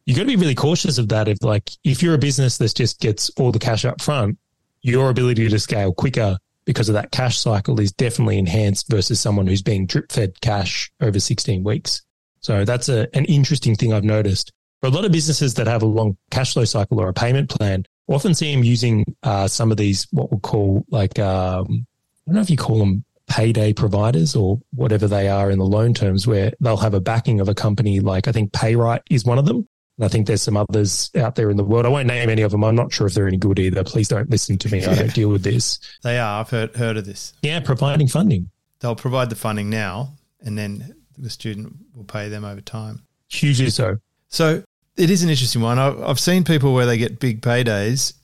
You've 0.07 0.17
got 0.17 0.23
to 0.23 0.29
be 0.29 0.37
really 0.37 0.55
cautious 0.55 0.99
of 0.99 1.09
that. 1.09 1.29
If 1.29 1.43
like, 1.43 1.71
if 1.85 2.03
you're 2.03 2.15
a 2.15 2.19
business 2.19 2.59
that 2.59 2.75
just 2.75 3.01
gets 3.01 3.31
all 3.39 3.53
the 3.53 3.59
cash 3.59 3.85
up 3.85 4.01
front, 4.01 4.39
your 4.83 5.11
ability 5.11 5.49
to 5.49 5.59
scale 5.59 5.93
quicker 5.93 6.39
because 6.69 6.91
of 6.91 6.93
that 6.93 7.11
cash 7.13 7.39
cycle 7.39 7.81
is 7.81 7.93
definitely 7.93 8.37
enhanced 8.37 8.91
versus 8.91 9.19
someone 9.19 9.47
who's 9.47 9.63
being 9.63 9.87
drip 9.87 10.13
fed 10.13 10.39
cash 10.43 10.93
over 11.01 11.19
16 11.19 11.65
weeks. 11.65 12.03
So 12.41 12.67
that's 12.67 12.91
a, 12.91 13.09
an 13.17 13.25
interesting 13.25 13.75
thing 13.75 13.95
I've 13.95 14.05
noticed. 14.05 14.53
For 14.83 14.89
a 14.89 14.91
lot 14.91 15.07
of 15.07 15.11
businesses 15.11 15.55
that 15.55 15.67
have 15.67 15.81
a 15.83 15.87
long 15.87 16.19
cash 16.31 16.53
flow 16.53 16.67
cycle 16.67 17.01
or 17.01 17.09
a 17.09 17.15
payment 17.15 17.49
plan, 17.49 17.87
often 18.07 18.35
see 18.35 18.55
them 18.55 18.65
using 18.65 19.17
uh, 19.23 19.49
some 19.49 19.71
of 19.71 19.79
these, 19.79 20.07
what 20.11 20.31
we'll 20.31 20.41
call 20.41 20.85
like, 20.91 21.19
um, 21.19 21.87
I 22.27 22.33
don't 22.33 22.35
know 22.35 22.43
if 22.43 22.51
you 22.51 22.59
call 22.59 22.79
them 22.79 23.03
payday 23.29 23.73
providers 23.73 24.37
or 24.37 24.61
whatever 24.75 25.09
they 25.09 25.27
are 25.27 25.51
in 25.51 25.59
the 25.59 25.65
loan 25.65 25.95
terms, 25.95 26.27
where 26.27 26.53
they'll 26.61 26.77
have 26.77 26.93
a 26.93 27.01
backing 27.01 27.41
of 27.41 27.49
a 27.49 27.55
company 27.55 28.01
like 28.01 28.29
I 28.29 28.33
think 28.33 28.53
Payright 28.53 29.01
is 29.09 29.25
one 29.25 29.39
of 29.39 29.47
them. 29.47 29.67
And 29.99 30.05
I 30.05 30.09
think 30.09 30.29
there's 30.29 30.43
some 30.43 30.57
others 30.57 31.11
out 31.17 31.35
there 31.35 31.51
in 31.51 31.57
the 31.57 31.65
world. 31.65 31.85
I 31.85 31.89
won't 31.89 32.07
name 32.07 32.31
any 32.31 32.43
of 32.43 32.53
them. 32.53 32.63
I'm 32.63 32.77
not 32.77 32.93
sure 32.93 33.09
if 33.09 33.15
they're 33.15 33.27
any 33.27 33.37
good 33.37 33.59
either. 33.59 33.83
Please 33.83 34.07
don't 34.07 34.31
listen 34.31 34.57
to 34.59 34.69
me. 34.71 34.85
I 34.85 34.95
don't 34.95 35.13
deal 35.13 35.29
with 35.29 35.43
this. 35.43 35.81
They 36.03 36.19
are. 36.19 36.41
I've 36.41 36.51
heard 36.51 36.77
heard 36.77 36.97
of 36.97 37.05
this. 37.05 37.33
Yeah, 37.43 37.59
providing 37.61 38.07
funding. 38.07 38.51
They'll 38.79 38.95
provide 38.95 39.31
the 39.31 39.37
funding 39.37 39.69
now, 39.69 40.13
and 40.41 40.57
then 40.57 40.95
the 41.17 41.29
student 41.29 41.75
will 41.95 42.05
pay 42.05 42.29
them 42.29 42.45
over 42.45 42.61
time. 42.61 43.03
Hugely 43.29 43.71
so. 43.71 43.97
So 44.29 44.63
it 44.97 45.11
is 45.11 45.25
an 45.25 45.31
interesting 45.31 45.61
one. 45.61 45.79
I've 45.79 46.21
seen 46.21 46.45
people 46.45 46.73
where 46.73 46.87
they 46.87 46.97
get 46.97 47.19
big 47.19 47.43
paydays, 47.43 48.15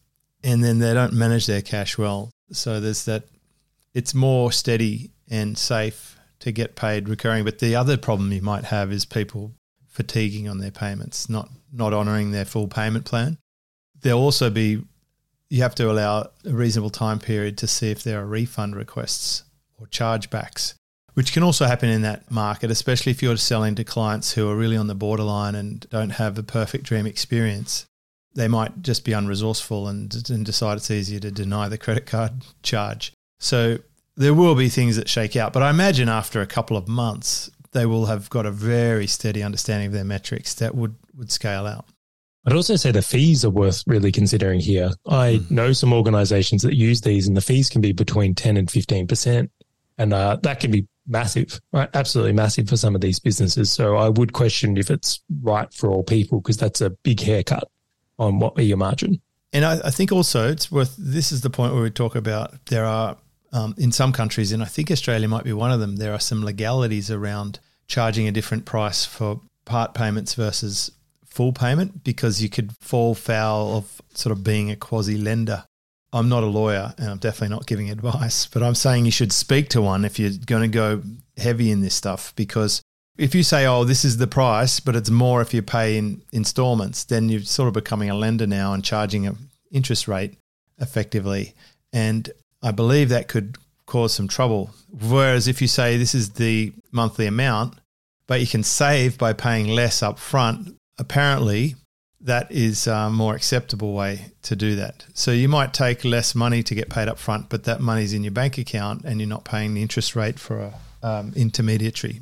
and 0.45 0.63
then 0.63 0.79
they 0.79 0.95
don't 0.95 1.13
manage 1.13 1.47
their 1.47 1.63
cash 1.63 1.99
well. 1.99 2.31
So 2.53 2.79
there's 2.79 3.05
that. 3.07 3.25
It's 3.93 4.15
more 4.15 4.53
steady 4.53 5.11
and 5.29 5.59
safe 5.59 6.17
to 6.41 6.53
get 6.53 6.77
paid 6.77 7.09
recurring. 7.09 7.45
But 7.45 7.59
the 7.59 7.75
other 7.75 7.97
problem 7.97 8.31
you 8.31 8.43
might 8.43 8.65
have 8.65 8.93
is 8.93 9.05
people 9.05 9.53
fatiguing 9.89 10.49
on 10.49 10.59
their 10.59 10.71
payments, 10.73 11.29
not 11.29 11.49
not 11.75 11.93
honouring 11.93 12.31
their 12.31 12.45
full 12.45 12.69
payment 12.69 13.05
plan. 13.05 13.39
There'll 14.01 14.21
also 14.21 14.51
be 14.51 14.83
you 15.51 15.63
have 15.63 15.75
to 15.77 15.91
allow 15.91 16.31
a 16.45 16.51
reasonable 16.51 16.91
time 16.91 17.19
period 17.19 17.59
to 17.59 17.67
see 17.67 17.91
if 17.91 18.03
there 18.03 18.21
are 18.21 18.27
refund 18.27 18.77
requests 18.77 19.45
or 19.79 19.87
chargebacks, 19.87 20.75
which 21.15 21.33
can 21.33 21.43
also 21.43 21.67
happen 21.67 21.89
in 21.89 22.03
that 22.03 22.31
market, 22.31 22.71
especially 22.71 23.13
if 23.13 23.23
you're 23.23 23.37
selling 23.37 23.75
to 23.75 23.85
clients 23.85 24.33
who 24.33 24.49
are 24.49 24.57
really 24.57 24.77
on 24.77 24.87
the 24.87 24.95
borderline 24.95 25.55
and 25.55 25.89
don't 25.91 26.11
have 26.11 26.39
a 26.39 26.43
perfect 26.43 26.85
dream 26.85 27.07
experience. 27.07 27.87
They 28.35 28.49
might 28.49 28.83
just 28.83 29.05
be 29.05 29.13
unresourceful 29.13 29.89
and, 29.89 30.29
and 30.29 30.45
decide 30.45 30.77
it's 30.77 30.91
easier 30.91 31.21
to 31.21 31.31
deny 31.31 31.69
the 31.69 31.79
credit 31.79 32.07
card 32.07 32.45
charge. 32.63 33.13
So 33.39 33.79
there 34.17 34.35
will 34.35 34.55
be 34.55 34.69
things 34.69 34.97
that 34.97 35.09
shake 35.09 35.37
out. 35.37 35.53
But 35.53 35.63
I 35.63 35.71
imagine 35.71 36.09
after 36.09 36.41
a 36.41 36.47
couple 36.47 36.77
of 36.77 36.89
months, 36.89 37.51
they 37.73 37.87
will 37.87 38.07
have 38.07 38.31
got 38.31 38.47
a 38.47 38.51
very 38.51 39.07
steady 39.07 39.43
understanding 39.43 39.89
of 39.89 39.93
their 39.93 40.05
metrics 40.05 40.55
that 40.55 40.75
would, 40.75 40.97
would 41.17 41.33
scale 41.33 41.67
out. 41.67 41.87
I'd 42.47 42.53
also 42.53 42.77
say 42.77 42.91
the 42.91 43.03
fees 43.03 43.45
are 43.45 43.51
worth 43.51 43.83
really 43.87 44.13
considering 44.13 44.61
here. 44.61 44.91
I 45.07 45.41
mm. 45.43 45.51
know 45.51 45.73
some 45.73 45.93
organizations 45.93 46.63
that 46.63 46.75
use 46.75 47.01
these, 47.01 47.27
and 47.27 47.37
the 47.37 47.41
fees 47.41 47.71
can 47.71 47.81
be 47.81 47.93
between 47.93 48.35
10 48.35 48.57
and 48.57 48.69
15%. 48.69 49.49
And 49.97 50.13
uh, 50.13 50.37
that 50.43 50.61
can 50.61 50.71
be 50.71 50.87
massive, 51.07 51.61
right? 51.73 51.89
Absolutely 51.95 52.33
massive 52.33 52.69
for 52.69 52.77
some 52.77 52.95
of 52.95 53.01
these 53.01 53.19
businesses. 53.19 53.73
So 53.73 53.97
I 53.97 54.09
would 54.09 54.33
question 54.33 54.77
if 54.77 54.91
it's 54.91 55.23
right 55.43 55.73
for 55.73 55.91
all 55.91 56.03
people 56.03 56.41
because 56.41 56.57
that's 56.57 56.81
a 56.81 56.91
big 56.91 57.21
haircut 57.21 57.65
on 58.19 58.39
what 58.39 58.59
your 58.59 58.77
margin. 58.77 59.21
And 59.53 59.65
I, 59.65 59.81
I, 59.85 59.91
think 59.91 60.11
also 60.11 60.49
it's 60.49 60.71
worth, 60.71 60.97
this 60.99 61.31
is 61.31 61.43
the 61.43 61.51
point 61.51 61.75
where 61.75 61.83
we 61.83 61.91
talk 61.91 62.17
about 62.17 62.67
there 62.67 62.85
are, 62.85 63.17
um, 63.53 63.75
in 63.79 63.93
some 63.93 64.13
countries, 64.13 64.51
and 64.51 64.63
I 64.63 64.67
think 64.67 64.91
Australia 64.91 65.29
might 65.29 65.45
be 65.45 65.53
one 65.53 65.71
of 65.71 65.79
them, 65.79 65.97
there 65.97 66.13
are 66.13 66.21
some 66.21 66.45
legalities 66.45 67.11
around 67.11 67.61
charging 67.87 68.27
a 68.27 68.33
different 68.33 68.65
price 68.65 69.05
for 69.05 69.41
part 69.65 69.95
payments 69.95 70.35
versus 70.35 70.91
full 71.35 71.53
payment 71.53 72.05
because 72.05 72.41
you 72.41 72.49
could 72.49 72.73
fall 72.81 73.13
foul 73.15 73.77
of 73.77 74.01
sort 74.15 74.31
of 74.31 74.45
being 74.45 74.71
a 74.71 74.77
quasi 74.77 75.19
lender. 75.19 75.65
I'm 76.13 76.29
not 76.29 76.45
a 76.45 76.47
lawyer 76.47 76.95
and 76.97 77.09
I'm 77.11 77.19
definitely 77.19 77.57
not 77.57 77.67
giving 77.67 77.91
advice, 77.99 78.47
but 78.47 78.63
I'm 78.63 78.77
saying 78.77 79.05
you 79.05 79.11
should 79.11 79.33
speak 79.33 79.69
to 79.71 79.83
one 79.83 80.05
if 80.05 80.19
you're 80.19 80.31
going 80.47 80.63
to 80.63 80.69
go 80.69 81.03
heavy 81.37 81.73
in 81.73 81.81
this 81.81 81.95
stuff 81.95 82.33
because 82.37 82.81
if 83.19 83.35
you 83.35 83.43
say, 83.43 83.67
oh, 83.67 83.85
this 83.85 84.05
is 84.05 84.17
the 84.17 84.27
price, 84.27 84.79
but 84.81 84.95
it's 84.97 85.11
more 85.11 85.41
if 85.41 85.53
you 85.53 85.63
pay 85.63 85.97
in 85.97 86.23
installments, 86.33 87.05
then 87.05 87.29
you're 87.29 87.43
sort 87.43 87.69
of 87.69 87.75
becoming 87.75 88.11
a 88.11 88.15
lender 88.15 88.47
now 88.47 88.73
and 88.73 88.85
charging 88.85 89.27
an 89.27 89.37
interest 89.73 90.07
rate 90.07 90.35
effectively. 90.79 91.55
And 91.93 92.31
I 92.63 92.71
believe 92.71 93.09
that 93.09 93.29
could 93.29 93.57
cause 93.87 94.15
some 94.15 94.29
trouble. 94.29 94.71
Whereas 94.89 95.49
if 95.49 95.61
you 95.61 95.69
say 95.69 95.97
this 95.97 96.15
is 96.15 96.31
the 96.31 96.73
monthly 96.93 97.27
amount, 97.27 97.75
but 98.27 98.41
you 98.41 98.47
can 98.47 98.63
save 98.63 99.19
by 99.19 99.33
paying 99.33 99.69
less 99.69 100.03
up 100.03 100.19
front, 100.19 100.77
apparently 100.99 101.77
that 102.21 102.51
is 102.51 102.87
a 102.87 103.11
more 103.11 103.35
acceptable 103.35 103.93
way 103.93 104.33
to 104.43 104.57
do 104.57 104.77
that. 104.77 105.05
So 105.13 105.31
you 105.31 105.49
might 105.49 105.75
take 105.75 106.05
less 106.05 106.35
money 106.35 106.63
to 106.63 106.75
get 106.75 106.89
paid 106.89 107.07
up 107.07 107.19
front, 107.19 107.51
but 107.51 107.65
that 107.65 107.81
money's 107.81 108.15
in 108.15 108.25
your 108.25 108.33
bank 108.33 108.57
account 108.57 109.05
and 109.05 109.21
you're 109.21 109.29
not 109.29 109.45
paying 109.45 109.75
the 109.75 109.83
interest 109.83 110.17
rate 110.17 110.39
for 110.39 110.59
a 110.59 110.75
um, 111.07 111.33
intermediary. 111.37 112.21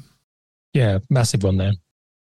Yeah, 0.72 0.98
massive 1.08 1.44
one 1.44 1.56
there. 1.56 1.74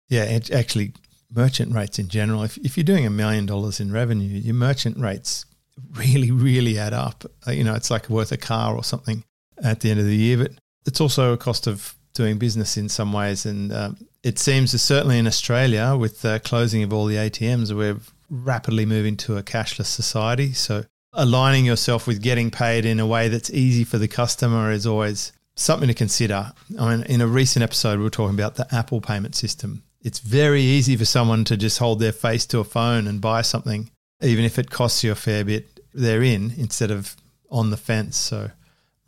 Yeah, 0.08 0.24
it 0.24 0.50
actually, 0.50 0.94
merchant 1.32 1.72
rates 1.72 2.00
in 2.00 2.08
general. 2.08 2.42
If, 2.42 2.56
if 2.58 2.76
you're 2.76 2.84
doing 2.84 3.06
a 3.06 3.10
million 3.10 3.46
dollars 3.46 3.78
in 3.78 3.92
revenue, 3.92 4.26
your 4.26 4.54
merchant 4.54 4.98
rates 4.98 5.44
really, 5.92 6.32
really 6.32 6.78
add 6.78 6.92
up. 6.92 7.24
Uh, 7.46 7.52
you 7.52 7.62
know, 7.62 7.74
it's 7.74 7.90
like 7.90 8.10
worth 8.10 8.32
a 8.32 8.36
car 8.36 8.74
or 8.74 8.82
something 8.82 9.22
at 9.62 9.80
the 9.80 9.90
end 9.90 10.00
of 10.00 10.06
the 10.06 10.16
year. 10.16 10.38
But 10.38 10.52
it's 10.84 11.00
also 11.00 11.32
a 11.32 11.36
cost 11.36 11.68
of 11.68 11.94
doing 12.14 12.38
business 12.38 12.76
in 12.76 12.88
some 12.88 13.12
ways. 13.12 13.46
And 13.46 13.72
um, 13.72 13.98
it 14.22 14.38
seems 14.38 14.72
that 14.72 14.78
certainly 14.78 15.18
in 15.18 15.26
Australia, 15.26 15.96
with 15.98 16.22
the 16.22 16.40
closing 16.44 16.82
of 16.82 16.92
all 16.92 17.06
the 17.06 17.16
ATMs, 17.16 17.72
we're 17.72 17.98
rapidly 18.30 18.84
moving 18.84 19.16
to 19.16 19.36
a 19.36 19.42
cashless 19.42 19.86
society. 19.86 20.52
So 20.52 20.84
aligning 21.12 21.64
yourself 21.64 22.06
with 22.06 22.22
getting 22.22 22.50
paid 22.50 22.84
in 22.84 23.00
a 23.00 23.06
way 23.06 23.28
that's 23.28 23.50
easy 23.50 23.84
for 23.84 23.98
the 23.98 24.08
customer 24.08 24.70
is 24.70 24.86
always 24.86 25.32
something 25.54 25.88
to 25.88 25.94
consider. 25.94 26.52
I 26.78 26.96
mean, 26.96 27.06
in 27.06 27.20
a 27.20 27.26
recent 27.26 27.62
episode, 27.62 27.98
we 27.98 28.04
were 28.04 28.10
talking 28.10 28.34
about 28.34 28.56
the 28.56 28.72
Apple 28.74 29.00
payment 29.00 29.34
system. 29.34 29.82
It's 30.02 30.20
very 30.20 30.62
easy 30.62 30.96
for 30.96 31.04
someone 31.04 31.44
to 31.44 31.56
just 31.56 31.78
hold 31.78 32.00
their 32.00 32.12
face 32.12 32.46
to 32.46 32.60
a 32.60 32.64
phone 32.64 33.06
and 33.06 33.20
buy 33.20 33.42
something, 33.42 33.90
even 34.22 34.44
if 34.44 34.58
it 34.58 34.70
costs 34.70 35.02
you 35.02 35.12
a 35.12 35.16
fair 35.16 35.44
bit. 35.44 35.80
They're 35.92 36.22
in 36.22 36.52
instead 36.56 36.90
of 36.90 37.16
on 37.50 37.70
the 37.70 37.76
fence. 37.76 38.16
So 38.16 38.50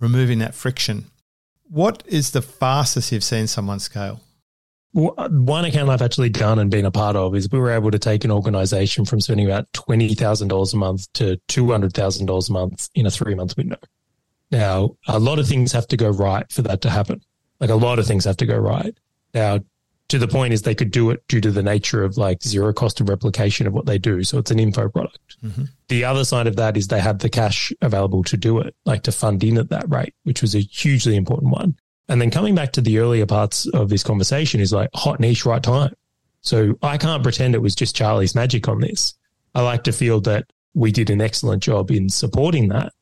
removing 0.01 0.39
that 0.41 0.55
friction. 0.55 1.07
What 1.69 2.03
is 2.07 2.33
the 2.33 2.43
fastest 2.43 3.13
you've 3.13 3.23
seen 3.23 3.47
someone 3.47 3.79
scale? 3.79 4.21
One 4.93 5.65
account 5.65 5.89
I've 5.89 6.03
actually 6.03 6.31
done 6.31 6.59
and 6.59 6.71
been 6.71 6.85
a 6.85 6.91
part 6.91 7.15
of 7.15 7.37
is 7.37 7.49
we 7.51 7.61
were 7.61 7.71
able 7.71 7.93
to 7.93 7.99
take 7.99 8.25
an 8.25 8.33
organization 8.33 9.05
from 9.05 9.21
spending 9.21 9.47
about 9.47 9.71
$20,000 9.73 10.73
a 10.73 10.77
month 10.77 11.13
to 11.15 11.41
$200,000 11.49 12.49
a 12.49 12.53
month 12.53 12.89
in 12.95 13.07
a 13.07 13.11
three 13.11 13.35
month 13.37 13.57
window. 13.57 13.79
Now, 14.51 14.97
a 15.07 15.21
lot 15.21 15.39
of 15.39 15.47
things 15.47 15.71
have 15.73 15.87
to 15.89 15.97
go 15.97 16.11
right 16.11 16.51
for 16.51 16.63
that 16.63 16.81
to 16.81 16.91
happen. 16.91 17.23
Like 17.61 17.71
a 17.71 17.77
lot 17.77 18.01
of 18.01 18.07
things 18.07 18.25
have 18.25 18.39
to 18.39 18.47
go 18.47 18.57
right. 18.57 18.97
Now, 19.33 19.61
to 20.09 20.19
the 20.19 20.27
point 20.27 20.53
is 20.53 20.63
they 20.63 20.75
could 20.75 20.91
do 20.91 21.11
it 21.11 21.23
due 21.29 21.41
to 21.41 21.53
the 21.53 21.63
nature 21.63 22.03
of 22.03 22.17
like 22.17 22.43
zero 22.43 22.73
cost 22.73 23.01
of 23.01 23.09
replication 23.09 23.69
of 23.69 23.73
what 23.73 23.87
they 23.87 23.97
do. 23.97 24.25
So 24.25 24.39
it's 24.39 24.51
an 24.51 24.59
info 24.59 24.89
product. 24.89 25.37
Mm-hmm. 25.45 25.65
The 25.87 26.05
other 26.05 26.25
side 26.25 26.49
of 26.49 26.57
that 26.57 26.77
is 26.77 26.89
they 26.89 27.01
had 27.01 27.21
the 27.21 27.29
cash 27.29 27.73
available 27.81 28.25
to 28.25 28.37
do 28.37 28.59
it, 28.59 28.75
like 28.85 29.05
to 29.05 29.13
fund 29.13 29.45
in 29.45 29.57
at 29.57 29.71
that 29.71 29.89
rate, 29.89 30.15
which 30.25 30.43
was 30.43 30.57
a 30.57 30.61
hugely 30.61 31.15
important 31.15 31.53
one. 31.53 31.77
And 32.11 32.21
then 32.21 32.33
coming 32.33 32.57
back 32.57 32.73
to 32.73 32.81
the 32.81 32.99
earlier 32.99 33.25
parts 33.25 33.67
of 33.69 33.89
this 33.89 34.03
conversation 34.03 34.61
is 34.61 34.73
like 34.73 34.91
hot 34.95 35.21
niche, 35.21 35.47
right 35.47 35.63
time. 35.63 35.95
So 36.41 36.77
I 36.83 36.99
can't 36.99 37.23
pretend 37.23 37.55
it 37.55 37.63
was 37.63 37.77
just 37.77 37.95
Charley's 37.95 38.35
magic 38.35 38.67
on 38.67 38.81
this. 38.81 39.15
I 39.55 39.63
like 39.63 39.85
to 39.85 39.93
feel 39.93 40.21
that 40.23 40.51
we 40.75 40.91
did 40.91 41.09
an 41.09 41.21
excellent 41.21 41.63
job 41.63 41.93
in 41.93 42.09
supporting 42.09 42.69
that. 42.69 42.93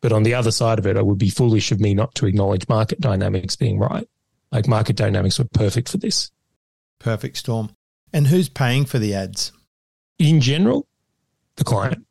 But 0.00 0.12
on 0.12 0.24
the 0.24 0.34
other 0.34 0.50
side 0.50 0.80
of 0.80 0.86
it, 0.86 0.96
it 0.96 1.06
would 1.06 1.16
be 1.16 1.30
foolish 1.30 1.70
of 1.70 1.78
me 1.78 1.94
not 1.94 2.12
to 2.16 2.26
acknowledge 2.26 2.68
market 2.68 3.00
dynamics 3.00 3.54
being 3.54 3.78
right. 3.78 4.08
Like 4.50 4.66
market 4.66 4.96
dynamics 4.96 5.38
were 5.38 5.46
perfect 5.54 5.88
for 5.88 5.98
this. 5.98 6.32
Perfect 6.98 7.36
storm. 7.36 7.70
And 8.12 8.26
who's 8.26 8.48
paying 8.48 8.84
for 8.84 8.98
the 8.98 9.14
ads? 9.14 9.52
In 10.18 10.40
general, 10.40 10.88
the 11.56 11.64
client. 11.64 12.06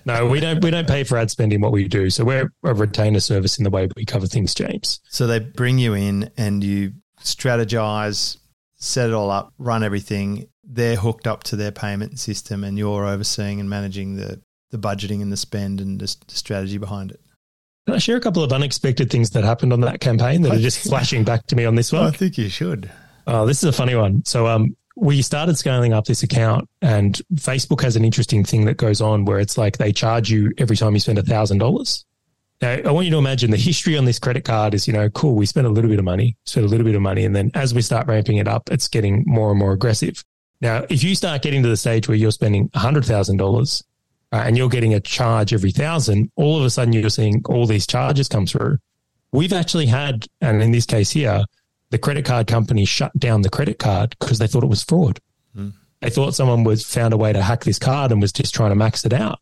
no, 0.04 0.26
we 0.26 0.40
don't. 0.40 0.62
We 0.62 0.70
don't 0.70 0.88
pay 0.88 1.04
for 1.04 1.18
ad 1.18 1.30
spend 1.30 1.52
in 1.52 1.60
what 1.60 1.72
we 1.72 1.86
do. 1.88 2.10
So 2.10 2.24
we're 2.24 2.50
a 2.62 2.74
retainer 2.74 3.20
service 3.20 3.58
in 3.58 3.64
the 3.64 3.70
way 3.70 3.88
we 3.96 4.04
cover 4.04 4.26
things, 4.26 4.54
James. 4.54 5.00
So 5.08 5.26
they 5.26 5.38
bring 5.38 5.78
you 5.78 5.94
in 5.94 6.30
and 6.36 6.64
you 6.64 6.92
strategize, 7.20 8.38
set 8.76 9.08
it 9.08 9.14
all 9.14 9.30
up, 9.30 9.52
run 9.58 9.82
everything. 9.82 10.48
They're 10.62 10.96
hooked 10.96 11.26
up 11.26 11.44
to 11.44 11.56
their 11.56 11.72
payment 11.72 12.18
system, 12.18 12.64
and 12.64 12.78
you're 12.78 13.04
overseeing 13.04 13.60
and 13.60 13.68
managing 13.68 14.16
the 14.16 14.40
the 14.70 14.78
budgeting 14.78 15.22
and 15.22 15.30
the 15.30 15.36
spend 15.36 15.80
and 15.80 16.00
the, 16.00 16.16
the 16.26 16.34
strategy 16.34 16.78
behind 16.78 17.12
it. 17.12 17.20
Can 17.86 17.94
I 17.94 17.98
share 17.98 18.16
a 18.16 18.20
couple 18.20 18.42
of 18.42 18.52
unexpected 18.52 19.10
things 19.10 19.30
that 19.30 19.44
happened 19.44 19.72
on 19.72 19.80
that 19.82 20.00
campaign 20.00 20.42
that 20.42 20.52
are 20.52 20.58
just 20.58 20.78
flashing 20.88 21.22
back 21.22 21.46
to 21.48 21.56
me 21.56 21.64
on 21.64 21.74
this 21.74 21.92
one? 21.92 22.04
I 22.04 22.10
think 22.10 22.38
you 22.38 22.48
should. 22.48 22.90
Oh, 23.26 23.46
this 23.46 23.58
is 23.58 23.64
a 23.64 23.72
funny 23.72 23.94
one. 23.94 24.24
So, 24.24 24.46
um, 24.46 24.74
we 24.96 25.22
started 25.22 25.58
scaling 25.58 25.92
up 25.92 26.04
this 26.04 26.22
account 26.22 26.68
and 26.80 27.20
Facebook 27.34 27.82
has 27.82 27.96
an 27.96 28.04
interesting 28.04 28.44
thing 28.44 28.64
that 28.66 28.76
goes 28.76 29.00
on 29.00 29.24
where 29.24 29.40
it's 29.40 29.58
like 29.58 29.78
they 29.78 29.92
charge 29.92 30.30
you 30.30 30.52
every 30.58 30.76
time 30.76 30.94
you 30.94 31.00
spend 31.00 31.18
a 31.18 31.22
thousand 31.22 31.58
dollars. 31.58 32.04
Now, 32.60 32.70
I 32.72 32.90
want 32.92 33.06
you 33.06 33.10
to 33.12 33.18
imagine 33.18 33.50
the 33.50 33.56
history 33.56 33.98
on 33.98 34.04
this 34.04 34.18
credit 34.18 34.44
card 34.44 34.74
is, 34.74 34.86
you 34.86 34.92
know, 34.92 35.10
cool. 35.10 35.34
We 35.34 35.46
spent 35.46 35.66
a 35.66 35.70
little 35.70 35.90
bit 35.90 35.98
of 35.98 36.04
money, 36.04 36.36
spent 36.44 36.64
a 36.64 36.68
little 36.68 36.84
bit 36.84 36.94
of 36.94 37.02
money. 37.02 37.24
And 37.24 37.34
then 37.34 37.50
as 37.54 37.74
we 37.74 37.82
start 37.82 38.06
ramping 38.06 38.36
it 38.36 38.46
up, 38.46 38.70
it's 38.70 38.86
getting 38.86 39.24
more 39.26 39.50
and 39.50 39.58
more 39.58 39.72
aggressive. 39.72 40.24
Now, 40.60 40.84
if 40.88 41.02
you 41.02 41.14
start 41.16 41.42
getting 41.42 41.62
to 41.64 41.68
the 41.68 41.76
stage 41.76 42.08
where 42.08 42.16
you're 42.16 42.30
spending 42.30 42.68
$100,000 42.70 43.82
uh, 44.32 44.36
and 44.36 44.56
you're 44.56 44.68
getting 44.68 44.94
a 44.94 45.00
charge 45.00 45.52
every 45.52 45.72
thousand, 45.72 46.30
all 46.36 46.58
of 46.58 46.64
a 46.64 46.70
sudden 46.70 46.92
you're 46.92 47.10
seeing 47.10 47.42
all 47.46 47.66
these 47.66 47.86
charges 47.86 48.28
come 48.28 48.46
through. 48.46 48.78
We've 49.32 49.52
actually 49.52 49.86
had, 49.86 50.26
and 50.40 50.62
in 50.62 50.70
this 50.70 50.86
case 50.86 51.10
here, 51.10 51.44
the 51.94 51.98
credit 51.98 52.24
card 52.24 52.48
company 52.48 52.84
shut 52.84 53.16
down 53.16 53.42
the 53.42 53.48
credit 53.48 53.78
card 53.78 54.16
because 54.18 54.40
they 54.40 54.48
thought 54.48 54.64
it 54.64 54.68
was 54.68 54.82
fraud. 54.82 55.20
Mm. 55.56 55.74
They 56.00 56.10
thought 56.10 56.34
someone 56.34 56.64
was 56.64 56.84
found 56.84 57.14
a 57.14 57.16
way 57.16 57.32
to 57.32 57.40
hack 57.40 57.62
this 57.62 57.78
card 57.78 58.10
and 58.10 58.20
was 58.20 58.32
just 58.32 58.52
trying 58.52 58.70
to 58.70 58.74
max 58.74 59.04
it 59.04 59.12
out. 59.12 59.38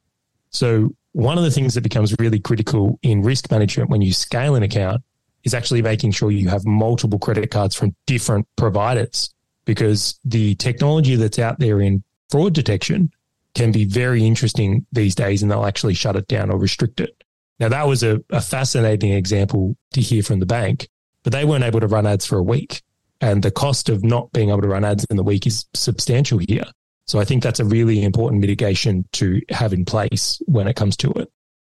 So 0.51 0.91
one 1.13 1.39
of 1.39 1.45
the 1.45 1.51
things 1.51 1.73
that 1.73 1.81
becomes 1.81 2.15
really 2.19 2.39
critical 2.39 2.99
in 3.01 3.23
risk 3.23 3.51
management 3.51 3.89
when 3.89 4.03
you 4.03 4.13
scale 4.13 4.55
an 4.55 4.63
account 4.63 5.01
is 5.45 5.55
actually 5.55 5.81
making 5.81 6.11
sure 6.11 6.31
you 6.31 6.51
have 6.51 6.67
multiple 6.67 7.19
credit 7.19 7.51
cards 7.51 7.75
from 7.75 7.97
different 8.07 8.47
providers 8.57 9.35
because 9.65 10.21
the 10.23 10.55
technology 10.57 11.17
that's 11.17 11.39
out 11.39 11.59
there 11.59 11.81
in 11.81 12.05
fraud 12.29 12.53
detection 12.53 13.11
can 13.55 13.73
be 13.73 13.87
very 13.87 14.27
interesting 14.27 14.85
these 14.93 15.15
days 15.15 15.41
and 15.41 15.51
they'll 15.51 15.65
actually 15.65 15.95
shut 15.95 16.17
it 16.17 16.29
down 16.29 16.51
or 16.51 16.59
restrict 16.59 17.01
it. 17.01 17.25
Now 17.59 17.71
that 17.71 17.89
was 17.89 18.03
a, 18.03 18.23
a 18.29 18.43
fascinating 18.43 19.15
example 19.15 19.75
to 19.95 20.03
hear 20.03 20.23
from 20.23 20.39
the 20.39 20.45
bank 20.45 20.91
but 21.23 21.33
they 21.33 21.45
weren't 21.45 21.65
able 21.65 21.81
to 21.81 21.87
run 21.87 22.07
ads 22.07 22.27
for 22.27 22.39
a 22.39 22.43
week. 22.43 22.83
And 23.21 23.43
the 23.43 23.51
cost 23.51 23.89
of 23.89 24.03
not 24.03 24.33
being 24.33 24.51
able 24.51 24.63
to 24.63 24.69
run 24.69 24.85
ads 24.85 25.05
in 25.05 25.17
the 25.17 25.23
week 25.23 25.47
is 25.47 25.67
substantial 25.75 26.39
here. 26.39 26.65
So 27.07 27.21
I 27.21 27.25
think 27.25 27.43
that's 27.43 27.61
a 27.61 27.65
really 27.65 28.03
important 28.03 28.41
mitigation 28.41 29.05
to 29.13 29.41
have 29.51 29.73
in 29.73 29.85
place 29.85 30.41
when 30.47 30.67
it 30.67 30.77
comes 30.77 30.97
to 30.99 31.11
it. 31.13 31.31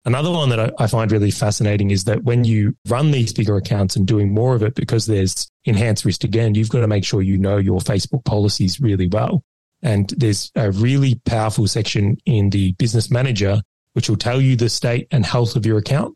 Another 0.05 0.29
one 0.31 0.49
that 0.49 0.73
I 0.79 0.85
find 0.85 1.11
really 1.11 1.31
fascinating 1.31 1.89
is 1.89 2.03
that 2.03 2.23
when 2.23 2.43
you 2.43 2.75
run 2.87 3.09
these 3.09 3.33
bigger 3.33 3.57
accounts 3.57 3.95
and 3.95 4.05
doing 4.05 4.33
more 4.33 4.53
of 4.53 4.61
it 4.61 4.75
because 4.75 5.07
there's 5.07 5.51
enhanced 5.65 6.05
risk 6.05 6.23
again, 6.23 6.53
you've 6.53 6.69
got 6.69 6.81
to 6.81 6.87
make 6.87 7.03
sure 7.03 7.23
you 7.23 7.39
know 7.39 7.57
your 7.57 7.79
Facebook 7.79 8.23
policies 8.23 8.79
really 8.79 9.07
well. 9.07 9.43
And 9.81 10.07
there's 10.15 10.51
a 10.55 10.71
really 10.71 11.15
powerful 11.25 11.67
section 11.67 12.17
in 12.25 12.51
the 12.51 12.73
business 12.73 13.09
manager, 13.09 13.61
which 13.93 14.07
will 14.07 14.15
tell 14.15 14.39
you 14.39 14.55
the 14.55 14.69
state 14.69 15.07
and 15.09 15.25
health 15.25 15.55
of 15.55 15.65
your 15.65 15.79
account 15.79 16.15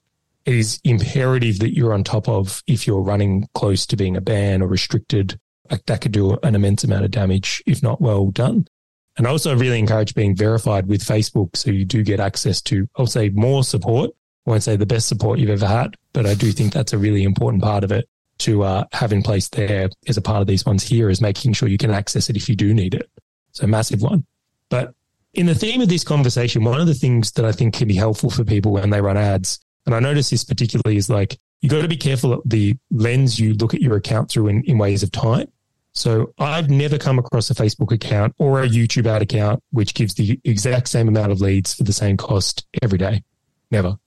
it 0.50 0.56
is 0.56 0.80
imperative 0.84 1.60
that 1.60 1.76
you're 1.76 1.94
on 1.94 2.04
top 2.04 2.28
of 2.28 2.64
if 2.66 2.88
you're 2.88 3.04
running 3.04 3.48
close 3.54 3.86
to 3.86 3.96
being 3.96 4.18
a 4.18 4.22
ban 4.22 4.64
or 4.64 4.68
restricted. 4.68 5.40
That 5.86 6.02
could 6.02 6.12
do 6.12 6.40
an 6.42 6.56
immense 6.56 6.84
amount 6.84 7.06
of 7.06 7.12
damage 7.12 7.62
if 7.68 7.84
not 7.84 8.02
well 8.02 8.32
done. 8.32 8.68
And 9.16 9.28
I 9.28 9.30
also 9.30 9.56
really 9.56 9.78
encourage 9.78 10.16
being 10.16 10.36
verified 10.36 10.88
with 10.88 11.06
Facebook 11.06 11.56
so 11.56 11.70
you 11.70 11.86
do 11.86 12.02
get 12.02 12.20
access 12.20 12.64
to, 12.64 12.90
I'll 12.98 13.06
say, 13.06 13.30
more 13.30 13.64
support. 13.64 14.10
I 14.48 14.50
won't 14.50 14.64
say 14.64 14.76
the 14.76 14.88
best 14.88 15.08
support 15.08 15.38
you've 15.38 15.52
ever 15.52 15.68
had, 15.68 15.96
but 16.14 16.26
I 16.26 16.34
do 16.34 16.52
think 16.52 16.74
that's 16.74 16.94
a 16.94 16.98
really 16.98 17.24
important 17.24 17.62
part 17.62 17.84
of 17.84 17.92
it 17.92 18.10
to 18.40 18.64
uh, 18.64 18.86
have 18.94 19.14
in 19.14 19.22
place 19.22 19.50
there 19.50 19.90
as 20.08 20.18
a 20.18 20.22
part 20.22 20.42
of 20.42 20.48
these 20.48 20.66
ones 20.66 20.82
here 20.82 21.12
is 21.12 21.22
making 21.22 21.54
sure 21.54 21.70
you 21.70 21.78
can 21.78 21.92
access 21.92 22.28
it 22.28 22.38
if 22.38 22.50
you 22.50 22.56
do 22.56 22.74
need 22.74 22.96
it. 22.96 23.08
So 23.52 23.68
massive 23.68 24.02
one. 24.02 24.26
But 24.70 24.96
in 25.36 25.46
the 25.46 25.54
theme 25.54 25.82
of 25.82 25.90
this 25.90 26.04
conversation, 26.04 26.64
one 26.64 26.82
of 26.82 26.88
the 26.88 26.96
things 26.96 27.34
that 27.34 27.46
I 27.46 27.52
think 27.52 27.76
can 27.76 27.88
be 27.88 27.96
helpful 27.96 28.32
for 28.32 28.44
people 28.44 28.72
when 28.72 28.90
they 28.90 29.02
run 29.02 29.18
ads 29.18 29.60
and 29.86 29.96
I 29.96 30.00
notice 30.00 30.30
this 30.30 30.44
particularly 30.44 30.98
is 30.98 31.10
like, 31.10 31.40
you 31.62 31.70
got 31.70 31.82
to 31.82 31.88
be 31.88 31.98
careful 31.98 32.34
of 32.34 32.42
the 32.46 32.76
lens 32.92 33.40
you 33.40 33.54
look 33.54 33.74
at 33.74 33.82
your 33.82 33.96
account 33.98 34.30
through 34.30 34.48
in, 34.48 34.64
in 34.64 34.78
ways 34.78 35.04
of 35.04 35.12
time. 35.12 35.52
So 35.94 36.34
I've 36.38 36.70
never 36.70 36.98
come 36.98 37.20
across 37.20 37.50
a 37.50 37.56
Facebook 37.56 37.92
account 37.92 38.34
or 38.38 38.62
a 38.62 38.68
YouTube 38.68 39.08
ad 39.08 39.22
account 39.22 39.62
which 39.72 39.94
gives 39.94 40.14
the 40.14 40.40
exact 40.44 40.88
same 40.88 41.08
amount 41.08 41.32
of 41.32 41.42
leads 41.42 41.74
for 41.74 41.84
the 41.84 41.94
same 41.94 42.16
cost 42.16 42.66
every 42.82 42.98
day. 42.98 43.24
Never. 43.72 43.98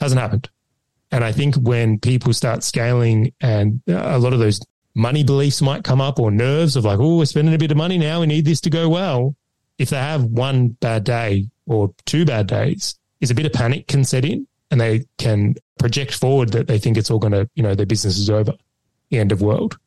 Hasn't 0.00 0.20
happened. 0.20 0.48
And 1.10 1.22
I 1.24 1.32
think 1.32 1.56
when 1.56 1.98
people 1.98 2.32
start 2.32 2.62
scaling 2.62 3.32
and 3.40 3.82
a 3.88 4.18
lot 4.18 4.32
of 4.32 4.38
those 4.38 4.60
money 4.94 5.24
beliefs 5.24 5.60
might 5.60 5.84
come 5.84 6.00
up 6.00 6.18
or 6.18 6.30
nerves 6.30 6.76
of 6.76 6.84
like, 6.84 6.98
oh, 6.98 7.18
we're 7.18 7.26
spending 7.26 7.54
a 7.54 7.58
bit 7.58 7.70
of 7.70 7.76
money 7.76 7.98
now. 7.98 8.20
We 8.20 8.26
need 8.26 8.44
this 8.44 8.60
to 8.62 8.70
go 8.70 8.88
well. 8.88 9.36
If 9.78 9.90
they 9.90 9.96
have 9.96 10.24
one 10.24 10.68
bad 10.68 11.04
day 11.04 11.48
or 11.66 11.92
two 12.06 12.24
bad 12.24 12.46
days, 12.46 12.96
is 13.20 13.30
a 13.30 13.34
bit 13.34 13.46
of 13.46 13.52
panic 13.52 13.88
can 13.88 14.04
set 14.04 14.24
in 14.24 14.46
and 14.74 14.80
they 14.80 15.04
can 15.18 15.54
project 15.78 16.12
forward 16.14 16.48
that 16.48 16.66
they 16.66 16.80
think 16.80 16.96
it's 16.96 17.08
all 17.08 17.20
going 17.20 17.32
to, 17.32 17.48
you 17.54 17.62
know, 17.62 17.76
their 17.76 17.86
business 17.86 18.18
is 18.18 18.28
over, 18.28 18.54
the 19.10 19.18
end 19.20 19.30
of 19.30 19.40
world. 19.40 19.78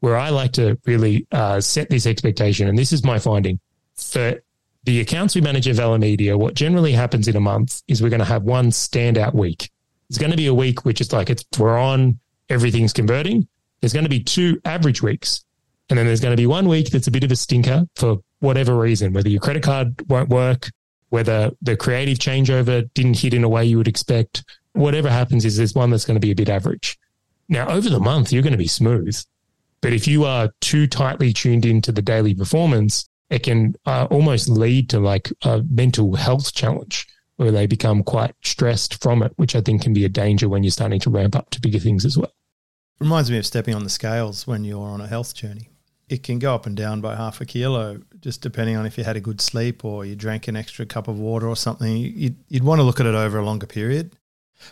Where 0.00 0.18
I 0.18 0.28
like 0.28 0.52
to 0.52 0.78
really 0.84 1.26
uh, 1.32 1.62
set 1.62 1.88
this 1.88 2.04
expectation, 2.04 2.68
and 2.68 2.76
this 2.76 2.92
is 2.92 3.02
my 3.02 3.18
finding 3.18 3.58
for 3.96 4.42
the 4.82 5.00
accounts 5.00 5.34
we 5.34 5.40
manage 5.40 5.66
at 5.66 5.76
Valher 5.76 5.98
Media, 5.98 6.36
what 6.36 6.52
generally 6.52 6.92
happens 6.92 7.26
in 7.26 7.36
a 7.36 7.40
month 7.40 7.80
is 7.88 8.02
we're 8.02 8.10
going 8.10 8.18
to 8.18 8.26
have 8.26 8.42
one 8.42 8.66
standout 8.66 9.32
week. 9.32 9.70
It's 10.10 10.18
going 10.18 10.30
to 10.30 10.36
be 10.36 10.46
a 10.46 10.52
week 10.52 10.84
which 10.84 11.00
is 11.00 11.10
like 11.10 11.30
it's 11.30 11.42
we're 11.58 11.78
on, 11.78 12.18
everything's 12.50 12.92
converting. 12.92 13.48
There's 13.80 13.94
going 13.94 14.04
to 14.04 14.10
be 14.10 14.22
two 14.22 14.60
average 14.66 15.00
weeks. 15.00 15.42
And 15.88 15.98
then 15.98 16.04
there's 16.04 16.20
going 16.20 16.36
to 16.36 16.40
be 16.40 16.46
one 16.46 16.68
week 16.68 16.90
that's 16.90 17.06
a 17.06 17.10
bit 17.10 17.24
of 17.24 17.32
a 17.32 17.36
stinker 17.36 17.86
for 17.96 18.18
whatever 18.40 18.76
reason, 18.76 19.14
whether 19.14 19.30
your 19.30 19.40
credit 19.40 19.62
card 19.62 19.94
won't 20.06 20.28
work, 20.28 20.68
whether 21.14 21.52
the 21.62 21.76
creative 21.76 22.18
changeover 22.18 22.92
didn't 22.92 23.20
hit 23.20 23.32
in 23.32 23.44
a 23.44 23.48
way 23.48 23.64
you 23.64 23.76
would 23.76 23.86
expect. 23.86 24.42
Whatever 24.72 25.08
happens 25.08 25.44
is 25.44 25.56
there's 25.56 25.72
one 25.72 25.90
that's 25.90 26.04
going 26.04 26.16
to 26.16 26.26
be 26.26 26.32
a 26.32 26.34
bit 26.34 26.48
average. 26.48 26.98
Now, 27.48 27.68
over 27.68 27.88
the 27.88 28.00
month, 28.00 28.32
you're 28.32 28.42
going 28.42 28.50
to 28.50 28.58
be 28.58 28.66
smooth. 28.66 29.16
But 29.80 29.92
if 29.92 30.08
you 30.08 30.24
are 30.24 30.50
too 30.60 30.88
tightly 30.88 31.32
tuned 31.32 31.64
into 31.64 31.92
the 31.92 32.02
daily 32.02 32.34
performance, 32.34 33.08
it 33.30 33.44
can 33.44 33.76
uh, 33.86 34.08
almost 34.10 34.48
lead 34.48 34.90
to 34.90 34.98
like 34.98 35.32
a 35.42 35.62
mental 35.70 36.16
health 36.16 36.52
challenge 36.52 37.06
where 37.36 37.52
they 37.52 37.68
become 37.68 38.02
quite 38.02 38.34
stressed 38.42 39.00
from 39.00 39.22
it, 39.22 39.34
which 39.36 39.54
I 39.54 39.60
think 39.60 39.82
can 39.82 39.92
be 39.92 40.04
a 40.04 40.08
danger 40.08 40.48
when 40.48 40.64
you're 40.64 40.72
starting 40.72 40.98
to 40.98 41.10
ramp 41.10 41.36
up 41.36 41.48
to 41.50 41.60
bigger 41.60 41.78
things 41.78 42.04
as 42.04 42.18
well. 42.18 42.32
Reminds 42.98 43.30
me 43.30 43.38
of 43.38 43.46
stepping 43.46 43.76
on 43.76 43.84
the 43.84 43.88
scales 43.88 44.48
when 44.48 44.64
you're 44.64 44.88
on 44.88 45.00
a 45.00 45.06
health 45.06 45.32
journey. 45.32 45.70
It 46.08 46.22
can 46.22 46.38
go 46.38 46.54
up 46.54 46.66
and 46.66 46.76
down 46.76 47.00
by 47.00 47.16
half 47.16 47.40
a 47.40 47.46
kilo, 47.46 48.00
just 48.20 48.42
depending 48.42 48.76
on 48.76 48.84
if 48.84 48.98
you 48.98 49.04
had 49.04 49.16
a 49.16 49.20
good 49.20 49.40
sleep 49.40 49.84
or 49.84 50.04
you 50.04 50.14
drank 50.14 50.48
an 50.48 50.56
extra 50.56 50.84
cup 50.84 51.08
of 51.08 51.18
water 51.18 51.48
or 51.48 51.56
something. 51.56 51.96
You'd, 51.96 52.36
you'd 52.48 52.64
want 52.64 52.78
to 52.78 52.82
look 52.82 53.00
at 53.00 53.06
it 53.06 53.14
over 53.14 53.38
a 53.38 53.44
longer 53.44 53.66
period. 53.66 54.16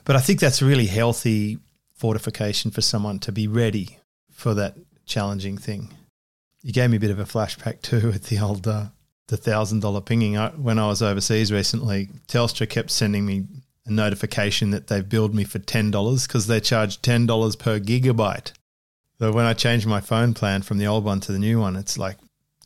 But 0.04 0.16
I 0.16 0.20
think 0.20 0.40
that's 0.40 0.62
a 0.62 0.66
really 0.66 0.86
healthy 0.86 1.58
fortification 1.94 2.70
for 2.70 2.80
someone 2.80 3.18
to 3.20 3.32
be 3.32 3.46
ready 3.46 3.98
for 4.30 4.54
that 4.54 4.76
challenging 5.06 5.56
thing. 5.56 5.94
You 6.62 6.72
gave 6.72 6.90
me 6.90 6.96
a 6.96 7.00
bit 7.00 7.10
of 7.10 7.18
a 7.18 7.24
flashback 7.24 7.80
too 7.82 8.08
with 8.08 8.24
the 8.24 8.38
old 8.38 8.66
uh, 8.66 8.86
the 9.28 9.36
thousand 9.36 9.80
dollar 9.80 10.00
pinging. 10.00 10.36
I, 10.36 10.50
when 10.50 10.78
I 10.78 10.88
was 10.88 11.02
overseas 11.02 11.52
recently, 11.52 12.08
Telstra 12.28 12.68
kept 12.68 12.90
sending 12.90 13.24
me 13.24 13.44
a 13.86 13.90
notification 13.90 14.70
that 14.70 14.88
they've 14.88 15.08
billed 15.08 15.34
me 15.34 15.44
for 15.44 15.58
ten 15.58 15.90
dollars 15.90 16.26
because 16.26 16.46
they 16.46 16.60
charge 16.60 17.00
ten 17.02 17.26
dollars 17.26 17.56
per 17.56 17.78
gigabyte. 17.78 18.52
So 19.22 19.30
when 19.30 19.46
I 19.46 19.54
changed 19.54 19.86
my 19.86 20.00
phone 20.00 20.34
plan 20.34 20.62
from 20.62 20.78
the 20.78 20.88
old 20.88 21.04
one 21.04 21.20
to 21.20 21.30
the 21.30 21.38
new 21.38 21.60
one, 21.60 21.76
it's 21.76 21.96
like 21.96 22.16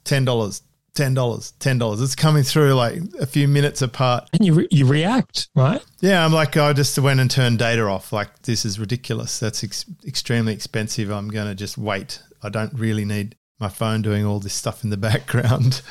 ten 0.04 0.24
dollars, 0.24 0.62
ten 0.94 1.12
dollars, 1.12 1.52
ten 1.58 1.76
dollars. 1.76 2.00
It's 2.00 2.14
coming 2.14 2.44
through 2.44 2.72
like 2.72 2.98
a 3.20 3.26
few 3.26 3.46
minutes 3.46 3.82
apart, 3.82 4.26
and 4.32 4.42
you 4.42 4.54
re- 4.54 4.68
you 4.70 4.86
react 4.86 5.50
right. 5.54 5.84
Yeah, 6.00 6.24
I'm 6.24 6.32
like 6.32 6.56
I 6.56 6.72
just 6.72 6.98
went 6.98 7.20
and 7.20 7.30
turned 7.30 7.58
data 7.58 7.82
off. 7.82 8.10
Like 8.10 8.40
this 8.44 8.64
is 8.64 8.78
ridiculous. 8.80 9.38
That's 9.38 9.62
ex- 9.64 9.84
extremely 10.06 10.54
expensive. 10.54 11.10
I'm 11.10 11.28
going 11.28 11.46
to 11.46 11.54
just 11.54 11.76
wait. 11.76 12.22
I 12.42 12.48
don't 12.48 12.72
really 12.72 13.04
need 13.04 13.36
my 13.60 13.68
phone 13.68 14.00
doing 14.00 14.24
all 14.24 14.40
this 14.40 14.54
stuff 14.54 14.82
in 14.82 14.88
the 14.88 14.96
background. 15.10 15.82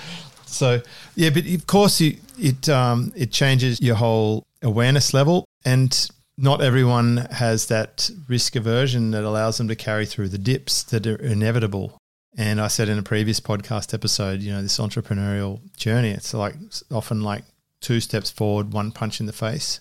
so 0.47 0.81
yeah, 1.13 1.29
but 1.29 1.45
of 1.45 1.67
course 1.67 2.01
you, 2.01 2.17
it 2.39 2.67
um, 2.69 3.13
it 3.15 3.31
changes 3.31 3.79
your 3.81 3.97
whole 3.97 4.47
awareness 4.63 5.13
level, 5.13 5.45
and 5.63 6.09
not 6.37 6.61
everyone 6.61 7.27
has 7.31 7.67
that 7.67 8.09
risk 8.27 8.55
aversion 8.55 9.11
that 9.11 9.23
allows 9.23 9.57
them 9.57 9.67
to 9.67 9.75
carry 9.75 10.05
through 10.05 10.29
the 10.29 10.37
dips 10.37 10.83
that 10.83 11.07
are 11.07 11.15
inevitable. 11.15 11.97
And 12.37 12.59
I 12.59 12.67
said 12.67 12.89
in 12.89 12.99
a 12.99 13.03
previous 13.03 13.39
podcast 13.39 13.93
episode, 13.93 14.41
you 14.41 14.51
know, 14.51 14.61
this 14.61 14.77
entrepreneurial 14.77 15.61
journey, 15.77 16.11
it's 16.11 16.33
like 16.33 16.55
often 16.91 17.21
like 17.21 17.43
two 17.79 18.01
steps 18.01 18.29
forward, 18.29 18.73
one 18.73 18.91
punch 18.91 19.19
in 19.19 19.25
the 19.25 19.33
face. 19.33 19.79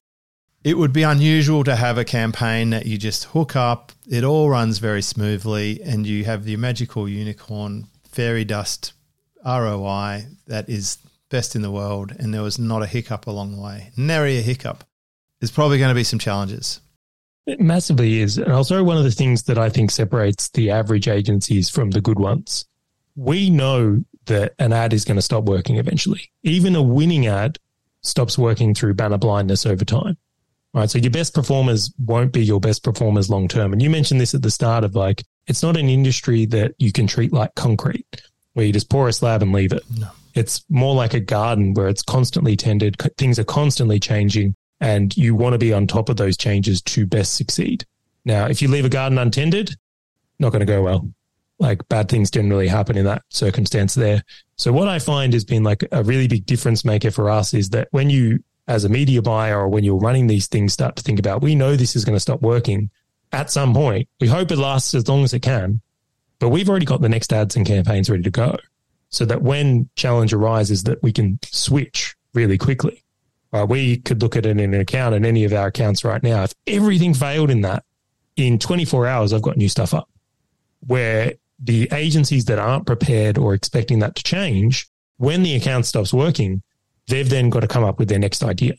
It 0.63 0.79
would 0.79 0.93
be 0.93 1.03
unusual 1.03 1.65
to 1.65 1.77
have 1.77 1.99
a 1.99 2.05
campaign 2.05 2.71
that 2.71 2.87
you 2.87 2.97
just 2.97 3.25
hook 3.25 3.55
up, 3.55 3.93
it 4.09 4.25
all 4.25 4.49
runs 4.49 4.79
very 4.79 5.03
smoothly, 5.03 5.83
and 5.83 6.07
you 6.07 6.25
have 6.25 6.45
the 6.45 6.57
magical 6.57 7.07
unicorn 7.07 7.89
fairy 8.05 8.45
dust 8.45 8.95
ROI 9.45 10.27
that 10.47 10.69
is 10.69 10.99
best 11.29 11.55
in 11.55 11.63
the 11.63 11.71
world, 11.71 12.15
and 12.19 12.33
there 12.33 12.43
was 12.43 12.59
not 12.59 12.83
a 12.83 12.87
hiccup 12.87 13.27
along 13.27 13.55
the 13.55 13.61
way. 13.61 13.91
Nary 13.97 14.39
a 14.39 14.41
hiccup. 14.43 14.85
There's 15.45 15.51
probably 15.51 15.77
going 15.77 15.91
to 15.91 15.95
be 15.95 16.05
some 16.05 16.19
challenges. 16.19 16.81
It 17.47 17.61
massively 17.61 18.23
is. 18.23 18.39
And 18.39 18.51
also, 18.51 18.83
one 18.83 18.97
of 18.97 19.05
the 19.05 19.11
things 19.11 19.43
that 19.43 19.59
I 19.59 19.69
think 19.69 19.91
separates 19.91 20.49
the 20.49 20.71
average 20.71 21.07
agencies 21.07 21.69
from 21.69 21.91
the 21.91 22.01
good 22.01 22.19
ones. 22.19 22.65
We 23.15 23.51
know 23.51 24.03
that 24.25 24.55
an 24.59 24.73
ad 24.73 24.95
is 24.95 25.05
going 25.05 25.19
to 25.19 25.23
stop 25.23 25.45
working 25.45 25.77
eventually. 25.77 26.31
Even 26.45 26.75
a 26.75 26.81
winning 26.81 27.27
ad 27.27 27.59
stops 28.01 28.39
working 28.39 28.73
through 28.73 28.95
banner 28.95 29.19
blindness 29.19 29.67
over 29.67 29.85
time. 29.85 30.17
Right. 30.73 30.89
So 30.89 30.97
your 30.97 31.11
best 31.11 31.35
performers 31.35 31.93
won't 31.99 32.33
be 32.33 32.43
your 32.43 32.59
best 32.59 32.83
performers 32.83 33.29
long 33.29 33.47
term. 33.47 33.75
And 33.75 33.83
you 33.83 33.91
mentioned 33.91 34.23
this 34.23 34.33
at 34.33 34.41
the 34.41 34.51
start 34.51 34.83
of 34.83 34.95
like, 34.95 35.23
it's 35.47 35.63
not 35.63 35.77
an 35.77 35.91
industry 35.91 36.47
that 36.47 36.75
you 36.79 36.91
can 36.91 37.07
treat 37.07 37.35
like 37.35 37.55
concrete 37.55 38.23
where 38.55 38.65
you 38.65 38.73
just 38.73 38.89
pour 38.89 39.09
a 39.09 39.13
slab 39.13 39.43
and 39.43 39.53
leave 39.53 39.75
it. 39.75 39.83
No. 39.95 40.09
It's 40.33 40.65
more 40.71 40.95
like 40.95 41.13
a 41.13 41.21
garden 41.21 41.75
where 41.75 41.89
it's 41.89 42.03
constantly 42.03 42.57
tended, 42.57 42.97
things 43.19 43.39
are 43.39 43.45
constantly 43.45 44.01
changing, 44.01 44.55
and 44.81 45.17
you 45.17 45.35
want 45.35 45.55
to 45.55 45.59
be 45.59 45.73
on 45.73 45.87
top 45.87 46.09
of 46.09 46.17
those 46.17 46.37
changes 46.37 46.83
to 46.83 47.07
best 47.07 47.35
succeed. 47.35 47.85
Now, 48.25 48.47
if 48.47 48.63
you 48.63 48.69
leave 48.69 48.85
a 48.85 48.89
garden 48.91 49.19
untended, 49.19 49.77
not 50.39 50.51
going 50.51 50.61
to 50.61 50.67
go 50.67 50.83
well. 50.83 51.09
Like 51.59 51.87
bad 51.89 52.09
things 52.09 52.31
generally 52.31 52.67
happen 52.67 52.97
in 52.97 53.05
that 53.05 53.23
circumstance 53.29 53.95
there. 53.95 54.23
So 54.57 54.73
what 54.73 54.89
I 54.89 54.99
find 54.99 55.33
has 55.33 55.45
been 55.45 55.63
like 55.63 55.85
a 55.93 56.03
really 56.03 56.27
big 56.27 56.47
difference 56.47 56.85
maker 56.85 57.11
for 57.11 57.31
us 57.31 57.55
is 57.55 57.71
that 57.71 57.89
when 57.93 58.11
you, 58.11 58.43
as 58.67 58.85
a 58.85 58.89
media 58.89 59.23
buyer 59.23 59.61
or 59.61 59.69
when 59.69 59.85
you're 59.85 59.97
running 59.97 60.27
these 60.27 60.49
things, 60.49 60.73
start 60.73 60.97
to 60.97 61.03
think 61.03 61.19
about, 61.19 61.43
we 61.43 61.55
know 61.55 61.77
this 61.77 61.95
is 61.95 62.05
going 62.05 62.17
to 62.17 62.21
stop 62.21 62.43
working 62.43 62.91
at 63.33 63.51
some 63.51 63.73
point. 63.73 64.09
We 64.21 64.29
hope 64.29 64.51
it 64.51 64.59
lasts 64.59 64.95
as 64.95 65.09
long 65.09 65.23
as 65.23 65.33
it 65.33 65.41
can, 65.41 65.81
but 66.41 66.49
we've 66.49 66.69
already 66.69 66.87
got 66.87 67.01
the 67.01 67.09
next 67.09 67.33
ads 67.33 67.57
and 67.57 67.67
campaigns 67.67 68.11
ready 68.11 68.23
to 68.25 68.31
go 68.31 68.57
so 69.11 69.25
that 69.25 69.43
when 69.43 69.89
challenge 69.95 70.33
arises 70.33 70.83
that 70.85 71.01
we 71.03 71.13
can 71.13 71.39
switch 71.45 72.17
really 72.33 72.59
quickly. 72.59 73.04
Uh, 73.55 73.65
we 73.65 73.99
could 73.99 74.21
look 74.21 74.35
at 74.35 74.45
it 74.45 74.59
in 74.59 74.75
an 74.75 74.81
account 74.81 75.15
in 75.15 75.25
any 75.25 75.45
of 75.45 75.53
our 75.53 75.69
accounts 75.69 76.03
right 76.05 76.25
now. 76.25 76.43
If 76.43 76.55
everything 76.67 77.15
failed 77.15 77.51
in 77.51 77.61
that, 77.61 77.85
in 78.35 78.59
24 78.59 79.07
hours, 79.07 79.33
I've 79.33 79.43
got 79.43 79.57
new 79.57 79.69
stuff 79.69 79.95
up. 79.95 80.11
Where 80.81 81.35
the 81.63 81.89
agencies 81.93 82.47
that 82.47 82.59
aren't 82.59 82.85
prepared 82.85 83.39
or 83.39 83.55
expecting 83.55 84.01
that 84.01 84.17
to 84.17 84.25
change, 84.25 84.89
when 85.19 85.45
the 85.45 85.55
account 85.55 85.87
stops 85.87 86.13
working, 86.13 86.63
they've 87.07 87.29
then 87.29 87.49
got 87.49 87.61
to 87.61 87.69
come 87.69 87.85
up 87.85 88.01
with 88.01 88.09
their 88.09 88.19
next 88.19 88.43
idea. 88.43 88.75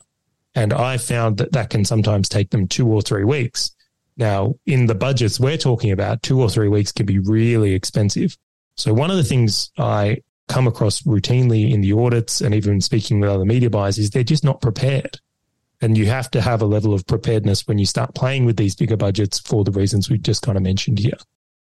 And 0.55 0.73
I 0.73 0.97
found 0.97 1.37
that 1.37 1.53
that 1.53 1.69
can 1.69 1.85
sometimes 1.85 2.27
take 2.27 2.49
them 2.49 2.67
two 2.67 2.87
or 2.87 3.01
three 3.01 3.23
weeks. 3.23 3.71
Now, 4.17 4.55
in 4.65 4.87
the 4.87 4.95
budgets 4.95 5.39
we're 5.39 5.57
talking 5.57 5.91
about, 5.91 6.21
two 6.21 6.41
or 6.41 6.49
three 6.49 6.67
weeks 6.67 6.91
can 6.91 7.05
be 7.05 7.19
really 7.19 7.73
expensive. 7.73 8.37
So 8.75 8.93
one 8.93 9.09
of 9.09 9.15
the 9.15 9.23
things 9.23 9.71
I 9.77 10.21
come 10.47 10.67
across 10.67 11.01
routinely 11.03 11.71
in 11.71 11.81
the 11.81 11.93
audits 11.93 12.41
and 12.41 12.53
even 12.53 12.81
speaking 12.81 13.19
with 13.19 13.29
other 13.29 13.45
media 13.45 13.69
buyers 13.69 13.97
is 13.97 14.09
they're 14.11 14.23
just 14.23 14.43
not 14.43 14.61
prepared. 14.61 15.19
And 15.81 15.97
you 15.97 16.05
have 16.05 16.31
to 16.31 16.41
have 16.41 16.61
a 16.61 16.65
level 16.65 16.93
of 16.93 17.05
preparedness 17.05 17.67
when 17.67 17.77
you 17.77 17.85
start 17.85 18.15
playing 18.15 18.45
with 18.45 18.57
these 18.57 18.75
bigger 18.75 18.95
budgets 18.95 19.39
for 19.39 19.63
the 19.63 19.71
reasons 19.71 20.09
we've 20.09 20.21
just 20.21 20.41
kind 20.41 20.57
of 20.57 20.63
mentioned 20.63 20.99
here. 20.99 21.17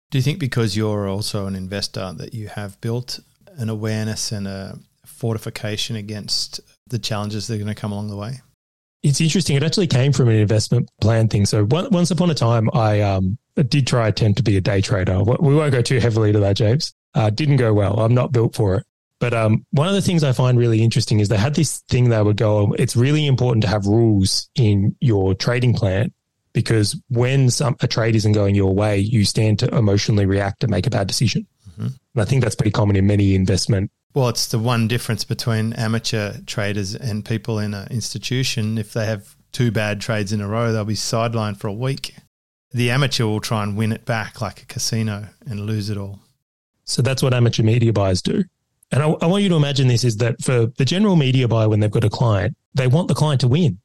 Do 0.09 0.17
you 0.17 0.21
think 0.21 0.39
because 0.39 0.75
you're 0.75 1.07
also 1.07 1.47
an 1.47 1.55
investor 1.55 2.11
that 2.17 2.33
you 2.33 2.47
have 2.49 2.79
built 2.81 3.19
an 3.57 3.69
awareness 3.69 4.31
and 4.31 4.47
a 4.47 4.79
fortification 5.05 5.95
against 5.95 6.59
the 6.87 6.99
challenges 6.99 7.47
that 7.47 7.55
are 7.55 7.57
going 7.57 7.67
to 7.73 7.79
come 7.79 7.91
along 7.91 8.09
the 8.09 8.17
way? 8.17 8.41
It's 9.03 9.21
interesting. 9.21 9.55
It 9.55 9.63
actually 9.63 9.87
came 9.87 10.13
from 10.13 10.29
an 10.29 10.35
investment 10.35 10.89
plan 10.99 11.27
thing. 11.27 11.45
So 11.45 11.65
once 11.69 12.11
upon 12.11 12.29
a 12.29 12.35
time, 12.35 12.69
I 12.73 13.01
um, 13.01 13.37
did 13.55 13.87
try 13.87 14.07
attempt 14.07 14.37
to 14.37 14.43
be 14.43 14.57
a 14.57 14.61
day 14.61 14.81
trader. 14.81 15.23
We 15.23 15.55
won't 15.55 15.71
go 15.71 15.81
too 15.81 15.99
heavily 15.99 16.31
to 16.33 16.39
that, 16.39 16.55
James. 16.55 16.93
Uh, 17.13 17.29
didn't 17.29 17.57
go 17.57 17.73
well. 17.73 17.99
I'm 17.99 18.13
not 18.13 18.31
built 18.31 18.55
for 18.55 18.75
it. 18.75 18.85
But 19.19 19.35
um, 19.35 19.65
one 19.69 19.87
of 19.87 19.93
the 19.93 20.01
things 20.01 20.23
I 20.23 20.31
find 20.31 20.57
really 20.57 20.81
interesting 20.81 21.19
is 21.19 21.29
they 21.29 21.37
had 21.37 21.53
this 21.53 21.83
thing 21.89 22.09
they 22.09 22.21
would 22.21 22.37
go, 22.37 22.73
it's 22.79 22.95
really 22.95 23.27
important 23.27 23.61
to 23.63 23.69
have 23.69 23.85
rules 23.85 24.49
in 24.55 24.95
your 24.99 25.35
trading 25.35 25.75
plan 25.75 26.11
because 26.53 26.99
when 27.09 27.51
some, 27.51 27.75
a 27.81 27.87
trade 27.87 28.15
isn't 28.15 28.31
going 28.31 28.55
your 28.55 28.73
way, 28.73 28.97
you 28.97 29.23
stand 29.23 29.59
to 29.59 29.75
emotionally 29.75 30.25
react 30.25 30.63
and 30.63 30.71
make 30.71 30.87
a 30.87 30.89
bad 30.89 31.07
decision. 31.07 31.45
Mm-hmm. 31.69 31.83
And 31.83 32.21
I 32.21 32.25
think 32.25 32.43
that's 32.43 32.55
pretty 32.55 32.71
common 32.71 32.95
in 32.95 33.05
many 33.05 33.35
investment. 33.35 33.91
Well, 34.13 34.27
it's 34.27 34.47
the 34.47 34.59
one 34.59 34.87
difference 34.87 35.23
between 35.23 35.73
amateur 35.73 36.33
traders 36.45 36.95
and 36.95 37.23
people 37.23 37.59
in 37.59 37.73
an 37.73 37.87
institution. 37.91 38.79
If 38.79 38.91
they 38.93 39.05
have 39.05 39.35
two 39.51 39.71
bad 39.71 40.01
trades 40.01 40.33
in 40.33 40.41
a 40.41 40.47
row, 40.47 40.73
they'll 40.73 40.83
be 40.83 40.95
sidelined 40.95 41.57
for 41.57 41.67
a 41.67 41.73
week. 41.73 42.15
The 42.73 42.89
amateur 42.89 43.25
will 43.25 43.39
try 43.39 43.63
and 43.63 43.77
win 43.77 43.91
it 43.91 44.05
back 44.05 44.41
like 44.41 44.63
a 44.63 44.65
casino 44.65 45.27
and 45.45 45.61
lose 45.61 45.89
it 45.89 45.97
all. 45.97 46.19
So 46.85 47.01
that's 47.01 47.23
what 47.23 47.33
amateur 47.33 47.63
media 47.63 47.93
buyers 47.93 48.21
do. 48.21 48.43
And 48.91 49.01
I, 49.01 49.07
I, 49.07 49.25
want 49.25 49.43
you 49.43 49.49
to 49.49 49.55
imagine 49.55 49.87
this 49.87 50.03
is 50.03 50.17
that 50.17 50.41
for 50.41 50.67
the 50.77 50.85
general 50.85 51.15
media 51.15 51.47
buyer, 51.47 51.69
when 51.69 51.79
they've 51.79 51.89
got 51.89 52.03
a 52.03 52.09
client, 52.09 52.57
they 52.73 52.87
want 52.87 53.07
the 53.07 53.13
client 53.13 53.41
to 53.41 53.47
win. 53.47 53.79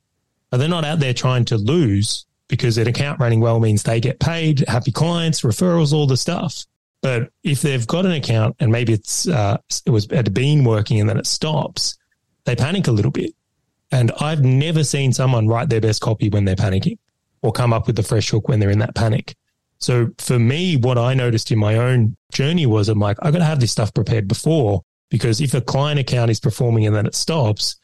But 0.51 0.59
they're 0.59 0.69
not 0.69 0.85
out 0.85 0.99
there 0.99 1.15
trying 1.15 1.45
to 1.47 1.57
lose 1.57 2.27
because 2.49 2.79
an 2.79 2.89
account 2.89 3.21
running 3.21 3.41
well 3.41 3.61
means 3.61 3.83
they 3.83 4.01
get 4.01 4.19
paid, 4.19 4.65
happy 4.69 4.93
clients, 4.93 5.43
referrals, 5.43 5.93
all 5.93 6.07
the 6.07 6.17
stuff. 6.17 6.65
But 7.03 7.31
if 7.43 7.63
they've 7.63 7.87
got 7.87 8.07
an 8.07 8.13
account 8.13 8.57
and 8.59 8.73
maybe 8.73 8.93
it's 8.93 9.29
uh, 9.29 9.59
it 9.85 9.91
was 9.91 10.09
had 10.11 10.33
been 10.35 10.65
working 10.65 11.01
and 11.01 11.09
then 11.09 11.19
it 11.19 11.27
stops, 11.27 11.97
they 12.45 12.57
panic 12.57 12.87
a 12.89 12.93
little 12.93 13.11
bit. 13.11 13.33
And 13.93 14.11
I've 14.21 14.43
never 14.43 14.83
seen 14.83 15.13
someone 15.13 15.47
write 15.47 15.69
their 15.69 15.81
best 15.81 16.01
copy 16.01 16.29
when 16.29 16.45
they're 16.45 16.57
panicking 16.57 16.99
or 17.43 17.53
come 17.53 17.73
up 17.73 17.87
with 17.87 17.99
a 17.99 18.03
fresh 18.03 18.31
hook 18.31 18.49
when 18.49 18.59
they're 18.59 18.71
in 18.71 18.81
that 18.81 18.95
panic. 18.95 19.37
So 19.79 20.11
for 20.19 20.39
me, 20.39 20.77
what 20.77 20.99
I 20.99 21.15
noticed 21.15 21.51
in 21.51 21.59
my 21.59 21.77
own 21.77 22.17
journey 22.33 22.67
was 22.67 22.89
I'm 22.89 22.99
like, 22.99 23.19
I 23.23 23.31
got 23.31 23.39
to 23.39 23.45
have 23.45 23.61
this 23.61 23.73
stuff 23.73 23.93
prepared 23.93 24.27
before 24.29 24.83
because 25.11 25.41
if 25.41 25.55
a 25.55 25.61
client 25.61 26.01
account 26.01 26.31
is 26.31 26.41
performing 26.41 26.87
and 26.87 26.95
then 26.95 27.07
it 27.07 27.15
stops, 27.15 27.77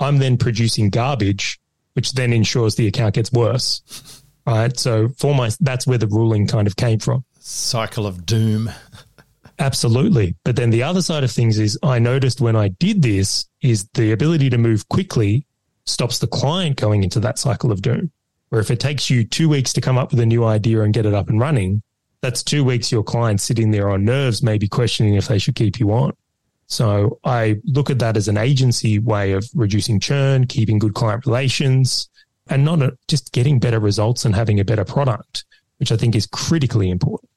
I'm 0.00 0.18
then 0.18 0.36
producing 0.36 0.90
garbage, 0.90 1.58
which 1.94 2.12
then 2.12 2.32
ensures 2.32 2.74
the 2.74 2.86
account 2.86 3.14
gets 3.14 3.32
worse. 3.32 4.22
Right. 4.46 4.78
So 4.78 5.08
for 5.18 5.34
my, 5.34 5.50
that's 5.60 5.86
where 5.86 5.98
the 5.98 6.06
ruling 6.06 6.46
kind 6.46 6.66
of 6.66 6.76
came 6.76 6.98
from. 6.98 7.24
Cycle 7.38 8.06
of 8.06 8.24
doom. 8.24 8.70
Absolutely. 9.58 10.36
But 10.44 10.56
then 10.56 10.70
the 10.70 10.82
other 10.82 11.02
side 11.02 11.24
of 11.24 11.30
things 11.30 11.58
is 11.58 11.78
I 11.82 11.98
noticed 11.98 12.40
when 12.40 12.56
I 12.56 12.68
did 12.68 13.02
this 13.02 13.46
is 13.60 13.88
the 13.94 14.12
ability 14.12 14.50
to 14.50 14.58
move 14.58 14.88
quickly 14.88 15.46
stops 15.84 16.18
the 16.18 16.26
client 16.26 16.76
going 16.76 17.02
into 17.02 17.18
that 17.20 17.38
cycle 17.38 17.72
of 17.72 17.82
doom. 17.82 18.12
Where 18.48 18.60
if 18.60 18.70
it 18.70 18.80
takes 18.80 19.10
you 19.10 19.24
two 19.24 19.48
weeks 19.48 19.72
to 19.74 19.80
come 19.80 19.98
up 19.98 20.10
with 20.10 20.20
a 20.20 20.26
new 20.26 20.44
idea 20.44 20.82
and 20.82 20.94
get 20.94 21.06
it 21.06 21.14
up 21.14 21.28
and 21.28 21.40
running, 21.40 21.82
that's 22.20 22.42
two 22.42 22.64
weeks 22.64 22.90
your 22.90 23.04
client 23.04 23.40
sitting 23.40 23.70
there 23.70 23.90
on 23.90 24.04
nerves, 24.04 24.42
maybe 24.42 24.68
questioning 24.68 25.14
if 25.14 25.28
they 25.28 25.38
should 25.38 25.54
keep 25.54 25.78
you 25.78 25.92
on. 25.92 26.12
So 26.66 27.18
I 27.24 27.60
look 27.64 27.88
at 27.88 27.98
that 28.00 28.16
as 28.16 28.28
an 28.28 28.36
agency 28.36 28.98
way 28.98 29.32
of 29.32 29.48
reducing 29.54 30.00
churn, 30.00 30.46
keeping 30.46 30.78
good 30.78 30.94
client 30.94 31.24
relations, 31.26 32.08
and 32.48 32.64
not 32.64 32.82
a, 32.82 32.96
just 33.08 33.32
getting 33.32 33.58
better 33.58 33.80
results 33.80 34.24
and 34.24 34.34
having 34.34 34.60
a 34.60 34.64
better 34.64 34.84
product, 34.84 35.44
which 35.78 35.92
I 35.92 35.96
think 35.96 36.14
is 36.14 36.26
critically 36.26 36.90
important. 36.90 37.30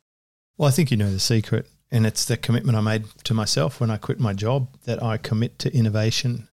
Well, 0.57 0.67
I 0.67 0.71
think 0.71 0.91
you 0.91 0.97
know 0.97 1.09
the 1.09 1.19
secret, 1.19 1.67
and 1.91 2.05
it's 2.05 2.25
the 2.25 2.37
commitment 2.37 2.77
I 2.77 2.81
made 2.81 3.05
to 3.23 3.33
myself 3.33 3.79
when 3.79 3.89
I 3.89 3.97
quit 3.97 4.19
my 4.19 4.33
job 4.33 4.67
that 4.83 5.01
I 5.01 5.17
commit 5.17 5.59
to 5.59 5.73
innovation. 5.73 6.49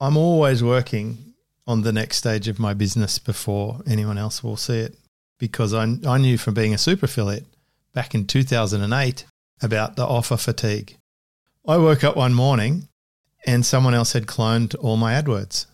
I'm 0.00 0.16
always 0.16 0.62
working 0.62 1.27
on 1.68 1.82
the 1.82 1.92
next 1.92 2.16
stage 2.16 2.48
of 2.48 2.58
my 2.58 2.72
business 2.72 3.18
before 3.18 3.82
anyone 3.86 4.16
else 4.16 4.42
will 4.42 4.56
see 4.56 4.78
it 4.78 4.96
because 5.38 5.74
I, 5.74 5.96
I 6.06 6.16
knew 6.16 6.38
from 6.38 6.54
being 6.54 6.72
a 6.72 6.78
super 6.78 7.04
affiliate 7.04 7.44
back 7.92 8.14
in 8.14 8.26
2008 8.26 9.26
about 9.60 9.94
the 9.94 10.06
offer 10.06 10.38
fatigue. 10.38 10.96
I 11.66 11.76
woke 11.76 12.02
up 12.04 12.16
one 12.16 12.32
morning 12.32 12.88
and 13.46 13.66
someone 13.66 13.92
else 13.92 14.14
had 14.14 14.26
cloned 14.26 14.74
all 14.80 14.96
my 14.96 15.12
AdWords. 15.12 15.66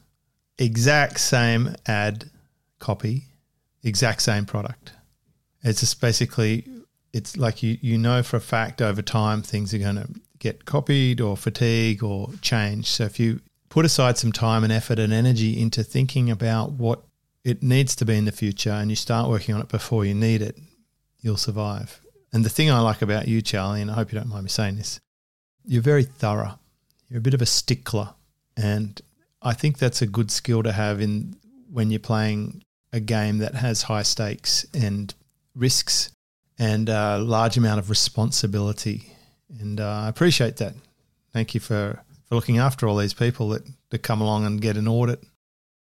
Exact 0.58 1.20
same 1.20 1.76
ad 1.86 2.28
copy, 2.80 3.26
exact 3.84 4.22
same 4.22 4.46
product. 4.46 4.92
It's 5.62 5.78
just 5.78 6.00
basically, 6.00 6.66
it's 7.12 7.36
like 7.36 7.62
you, 7.62 7.78
you 7.80 7.98
know 7.98 8.24
for 8.24 8.36
a 8.36 8.40
fact 8.40 8.82
over 8.82 9.00
time 9.00 9.42
things 9.42 9.72
are 9.72 9.78
going 9.78 9.96
to 9.96 10.08
get 10.40 10.64
copied 10.64 11.20
or 11.20 11.36
fatigue 11.36 12.02
or 12.02 12.30
change. 12.42 12.86
So 12.90 13.04
if 13.04 13.20
you 13.20 13.40
put 13.74 13.84
aside 13.84 14.16
some 14.16 14.30
time 14.30 14.62
and 14.62 14.72
effort 14.72 15.00
and 15.00 15.12
energy 15.12 15.60
into 15.60 15.82
thinking 15.82 16.30
about 16.30 16.70
what 16.70 17.02
it 17.42 17.60
needs 17.60 17.96
to 17.96 18.04
be 18.04 18.16
in 18.16 18.24
the 18.24 18.30
future 18.30 18.70
and 18.70 18.88
you 18.88 18.94
start 18.94 19.28
working 19.28 19.52
on 19.52 19.60
it 19.60 19.66
before 19.66 20.04
you 20.04 20.14
need 20.14 20.40
it, 20.40 20.56
you'll 21.18 21.36
survive. 21.36 22.00
And 22.32 22.44
the 22.44 22.48
thing 22.48 22.70
I 22.70 22.78
like 22.78 23.02
about 23.02 23.26
you, 23.26 23.42
Charley, 23.42 23.82
and 23.82 23.90
I 23.90 23.94
hope 23.94 24.12
you 24.12 24.18
don't 24.18 24.28
mind 24.28 24.44
me 24.44 24.48
saying 24.48 24.76
this, 24.76 25.00
you're 25.64 25.82
very 25.82 26.04
thorough. 26.04 26.56
You're 27.08 27.18
a 27.18 27.20
bit 27.20 27.34
of 27.34 27.42
a 27.42 27.46
stickler. 27.46 28.14
And 28.56 29.00
I 29.42 29.54
think 29.54 29.78
that's 29.78 30.00
a 30.00 30.06
good 30.06 30.30
skill 30.30 30.62
to 30.62 30.70
have 30.70 31.00
in 31.00 31.34
when 31.68 31.90
you're 31.90 31.98
playing 31.98 32.62
a 32.92 33.00
game 33.00 33.38
that 33.38 33.56
has 33.56 33.82
high 33.82 34.04
stakes 34.04 34.64
and 34.72 35.12
risks 35.56 36.12
and 36.60 36.88
a 36.88 37.18
large 37.18 37.56
amount 37.56 37.80
of 37.80 37.90
responsibility. 37.90 39.16
And 39.58 39.80
uh, 39.80 40.02
I 40.04 40.08
appreciate 40.08 40.58
that. 40.58 40.74
Thank 41.32 41.54
you 41.54 41.60
for 41.60 42.03
for 42.28 42.34
looking 42.34 42.58
after 42.58 42.88
all 42.88 42.96
these 42.96 43.14
people 43.14 43.50
that, 43.50 43.62
that 43.90 44.02
come 44.02 44.20
along 44.20 44.46
and 44.46 44.60
get 44.60 44.76
an 44.76 44.88
audit. 44.88 45.22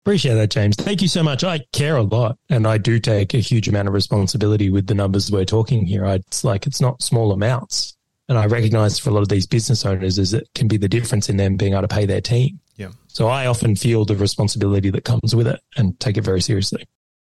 Appreciate 0.05 0.35
that, 0.35 0.51
James. 0.51 0.75
Thank 0.75 1.01
you 1.01 1.07
so 1.07 1.23
much. 1.23 1.45
I 1.45 1.61
care 1.73 1.97
a 1.97 2.03
lot 2.03 2.37
and 2.51 2.67
I 2.67 2.77
do 2.77 2.99
take 2.99 3.35
a 3.35 3.39
huge 3.39 3.69
amount 3.69 3.87
of 3.87 3.95
responsibility 3.95 4.69
with 4.69 4.89
the 4.89 4.95
numbers 4.95 5.31
we're 5.31 5.45
talking 5.45 5.87
here. 5.87 6.05
It's 6.07 6.43
like 6.43 6.67
it's 6.67 6.81
not 6.81 7.03
small 7.03 7.33
amounts. 7.33 7.97
And 8.29 8.37
I 8.37 8.47
recognize 8.47 8.99
for 8.99 9.11
a 9.11 9.13
lot 9.13 9.23
of 9.23 9.29
these 9.29 9.47
business 9.47 9.85
owners 9.87 10.19
is 10.19 10.35
it 10.35 10.49
can 10.55 10.67
be 10.67 10.77
the 10.77 10.89
difference 10.89 11.29
in 11.29 11.37
them 11.37 11.57
being 11.57 11.73
able 11.73 11.83
to 11.83 11.89
pay 11.89 12.07
their 12.07 12.21
team. 12.21 12.59
Yeah. 12.77 12.89
So 13.07 13.29
I 13.29 13.47
often 13.47 13.77
feel 13.77 14.05
the 14.05 14.17
responsibility 14.17 14.91
that 14.91 15.05
comes 15.05 15.37
with 15.37 15.47
it 15.47 15.61
and 15.77 15.99
take 16.01 16.17
it 16.17 16.25
very 16.25 16.41
seriously. 16.41 16.89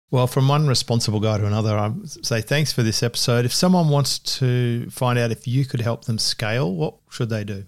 Well, 0.10 0.28
from 0.28 0.48
one 0.48 0.68
responsible 0.68 1.20
guy 1.20 1.38
to 1.38 1.46
another, 1.46 1.78
I 1.78 1.94
say 2.06 2.42
thanks 2.42 2.74
for 2.74 2.82
this 2.82 3.04
episode. 3.04 3.46
If 3.46 3.54
someone 3.54 3.90
wants 3.90 4.20
to 4.40 4.90
find 4.90 5.20
out 5.20 5.32
if 5.32 5.48
you 5.48 5.66
could 5.66 5.82
help 5.82 6.06
them 6.06 6.18
scale, 6.18 6.74
what 6.74 6.96
should 7.10 7.30
they 7.30 7.44
do? 7.44 7.66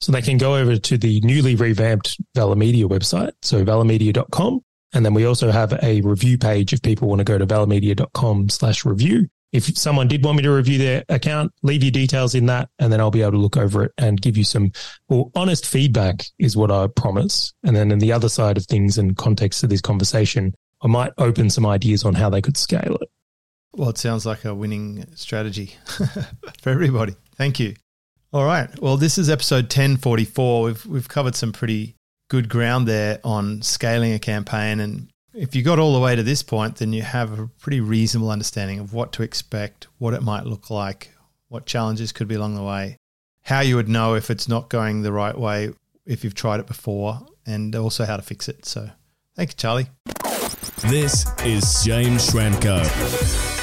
So 0.00 0.12
they 0.12 0.22
can 0.22 0.38
go 0.38 0.56
over 0.56 0.76
to 0.76 0.98
the 0.98 1.20
newly 1.20 1.56
revamped 1.56 2.18
Valher 2.34 2.56
Media 2.56 2.86
website, 2.86 3.32
so 3.42 3.64
valhermedia.com. 3.64 4.60
And 4.92 5.04
then 5.04 5.14
we 5.14 5.24
also 5.24 5.50
have 5.50 5.72
a 5.82 6.00
review 6.00 6.38
page 6.38 6.72
if 6.72 6.82
people 6.82 7.08
want 7.08 7.20
to 7.20 7.24
go 7.24 7.38
to 7.38 7.46
valhermedia.com 7.46 8.48
slash 8.48 8.84
review. 8.84 9.28
If 9.52 9.76
someone 9.76 10.06
did 10.06 10.24
want 10.24 10.36
me 10.36 10.42
to 10.44 10.50
review 10.50 10.78
their 10.78 11.04
account, 11.08 11.52
leave 11.62 11.82
your 11.82 11.90
details 11.90 12.34
in 12.36 12.46
that, 12.46 12.68
and 12.78 12.92
then 12.92 13.00
I'll 13.00 13.10
be 13.10 13.22
able 13.22 13.32
to 13.32 13.38
look 13.38 13.56
over 13.56 13.84
it 13.84 13.92
and 13.98 14.20
give 14.20 14.36
you 14.36 14.44
some 14.44 14.72
well, 15.08 15.32
honest 15.34 15.66
feedback 15.66 16.24
is 16.38 16.56
what 16.56 16.70
I 16.70 16.86
promise. 16.86 17.52
And 17.64 17.74
then 17.74 17.90
in 17.90 17.98
the 17.98 18.12
other 18.12 18.28
side 18.28 18.56
of 18.56 18.66
things 18.66 18.96
and 18.96 19.16
context 19.16 19.64
of 19.64 19.70
this 19.70 19.80
conversation, 19.80 20.54
I 20.82 20.86
might 20.86 21.12
open 21.18 21.50
some 21.50 21.66
ideas 21.66 22.04
on 22.04 22.14
how 22.14 22.30
they 22.30 22.40
could 22.40 22.56
scale 22.56 22.96
it. 23.00 23.10
Well, 23.72 23.90
it 23.90 23.98
sounds 23.98 24.24
like 24.24 24.44
a 24.44 24.54
winning 24.54 25.04
strategy 25.14 25.74
for 26.62 26.70
everybody. 26.70 27.16
Thank 27.36 27.60
you. 27.60 27.74
All 28.32 28.44
right. 28.44 28.68
Well, 28.80 28.96
this 28.96 29.18
is 29.18 29.28
episode 29.28 29.64
1044. 29.64 30.62
We've 30.62 30.86
we've 30.86 31.08
covered 31.08 31.34
some 31.34 31.52
pretty 31.52 31.96
good 32.28 32.48
ground 32.48 32.86
there 32.86 33.18
on 33.24 33.60
scaling 33.60 34.12
a 34.12 34.20
campaign 34.20 34.78
and 34.78 35.08
if 35.32 35.54
you 35.54 35.62
got 35.62 35.78
all 35.78 35.94
the 35.94 36.00
way 36.00 36.16
to 36.16 36.22
this 36.22 36.42
point, 36.42 36.76
then 36.76 36.92
you 36.92 37.02
have 37.02 37.38
a 37.38 37.46
pretty 37.60 37.80
reasonable 37.80 38.30
understanding 38.30 38.80
of 38.80 38.92
what 38.92 39.12
to 39.12 39.22
expect, 39.22 39.86
what 39.98 40.14
it 40.14 40.22
might 40.22 40.44
look 40.44 40.70
like, 40.70 41.10
what 41.48 41.66
challenges 41.66 42.12
could 42.12 42.28
be 42.28 42.34
along 42.34 42.56
the 42.56 42.62
way, 42.62 42.96
how 43.42 43.60
you 43.60 43.76
would 43.76 43.88
know 43.88 44.14
if 44.14 44.30
it's 44.30 44.48
not 44.48 44.68
going 44.68 45.02
the 45.02 45.12
right 45.12 45.38
way 45.38 45.72
if 46.04 46.24
you've 46.24 46.34
tried 46.34 46.60
it 46.60 46.66
before, 46.66 47.20
and 47.46 47.76
also 47.76 48.04
how 48.04 48.16
to 48.16 48.22
fix 48.22 48.48
it. 48.48 48.66
So, 48.66 48.90
thank 49.36 49.50
you, 49.50 49.56
Charley. 49.56 49.86
This 50.88 51.26
is 51.44 51.84
James 51.84 52.28
Schramko. 52.28 53.59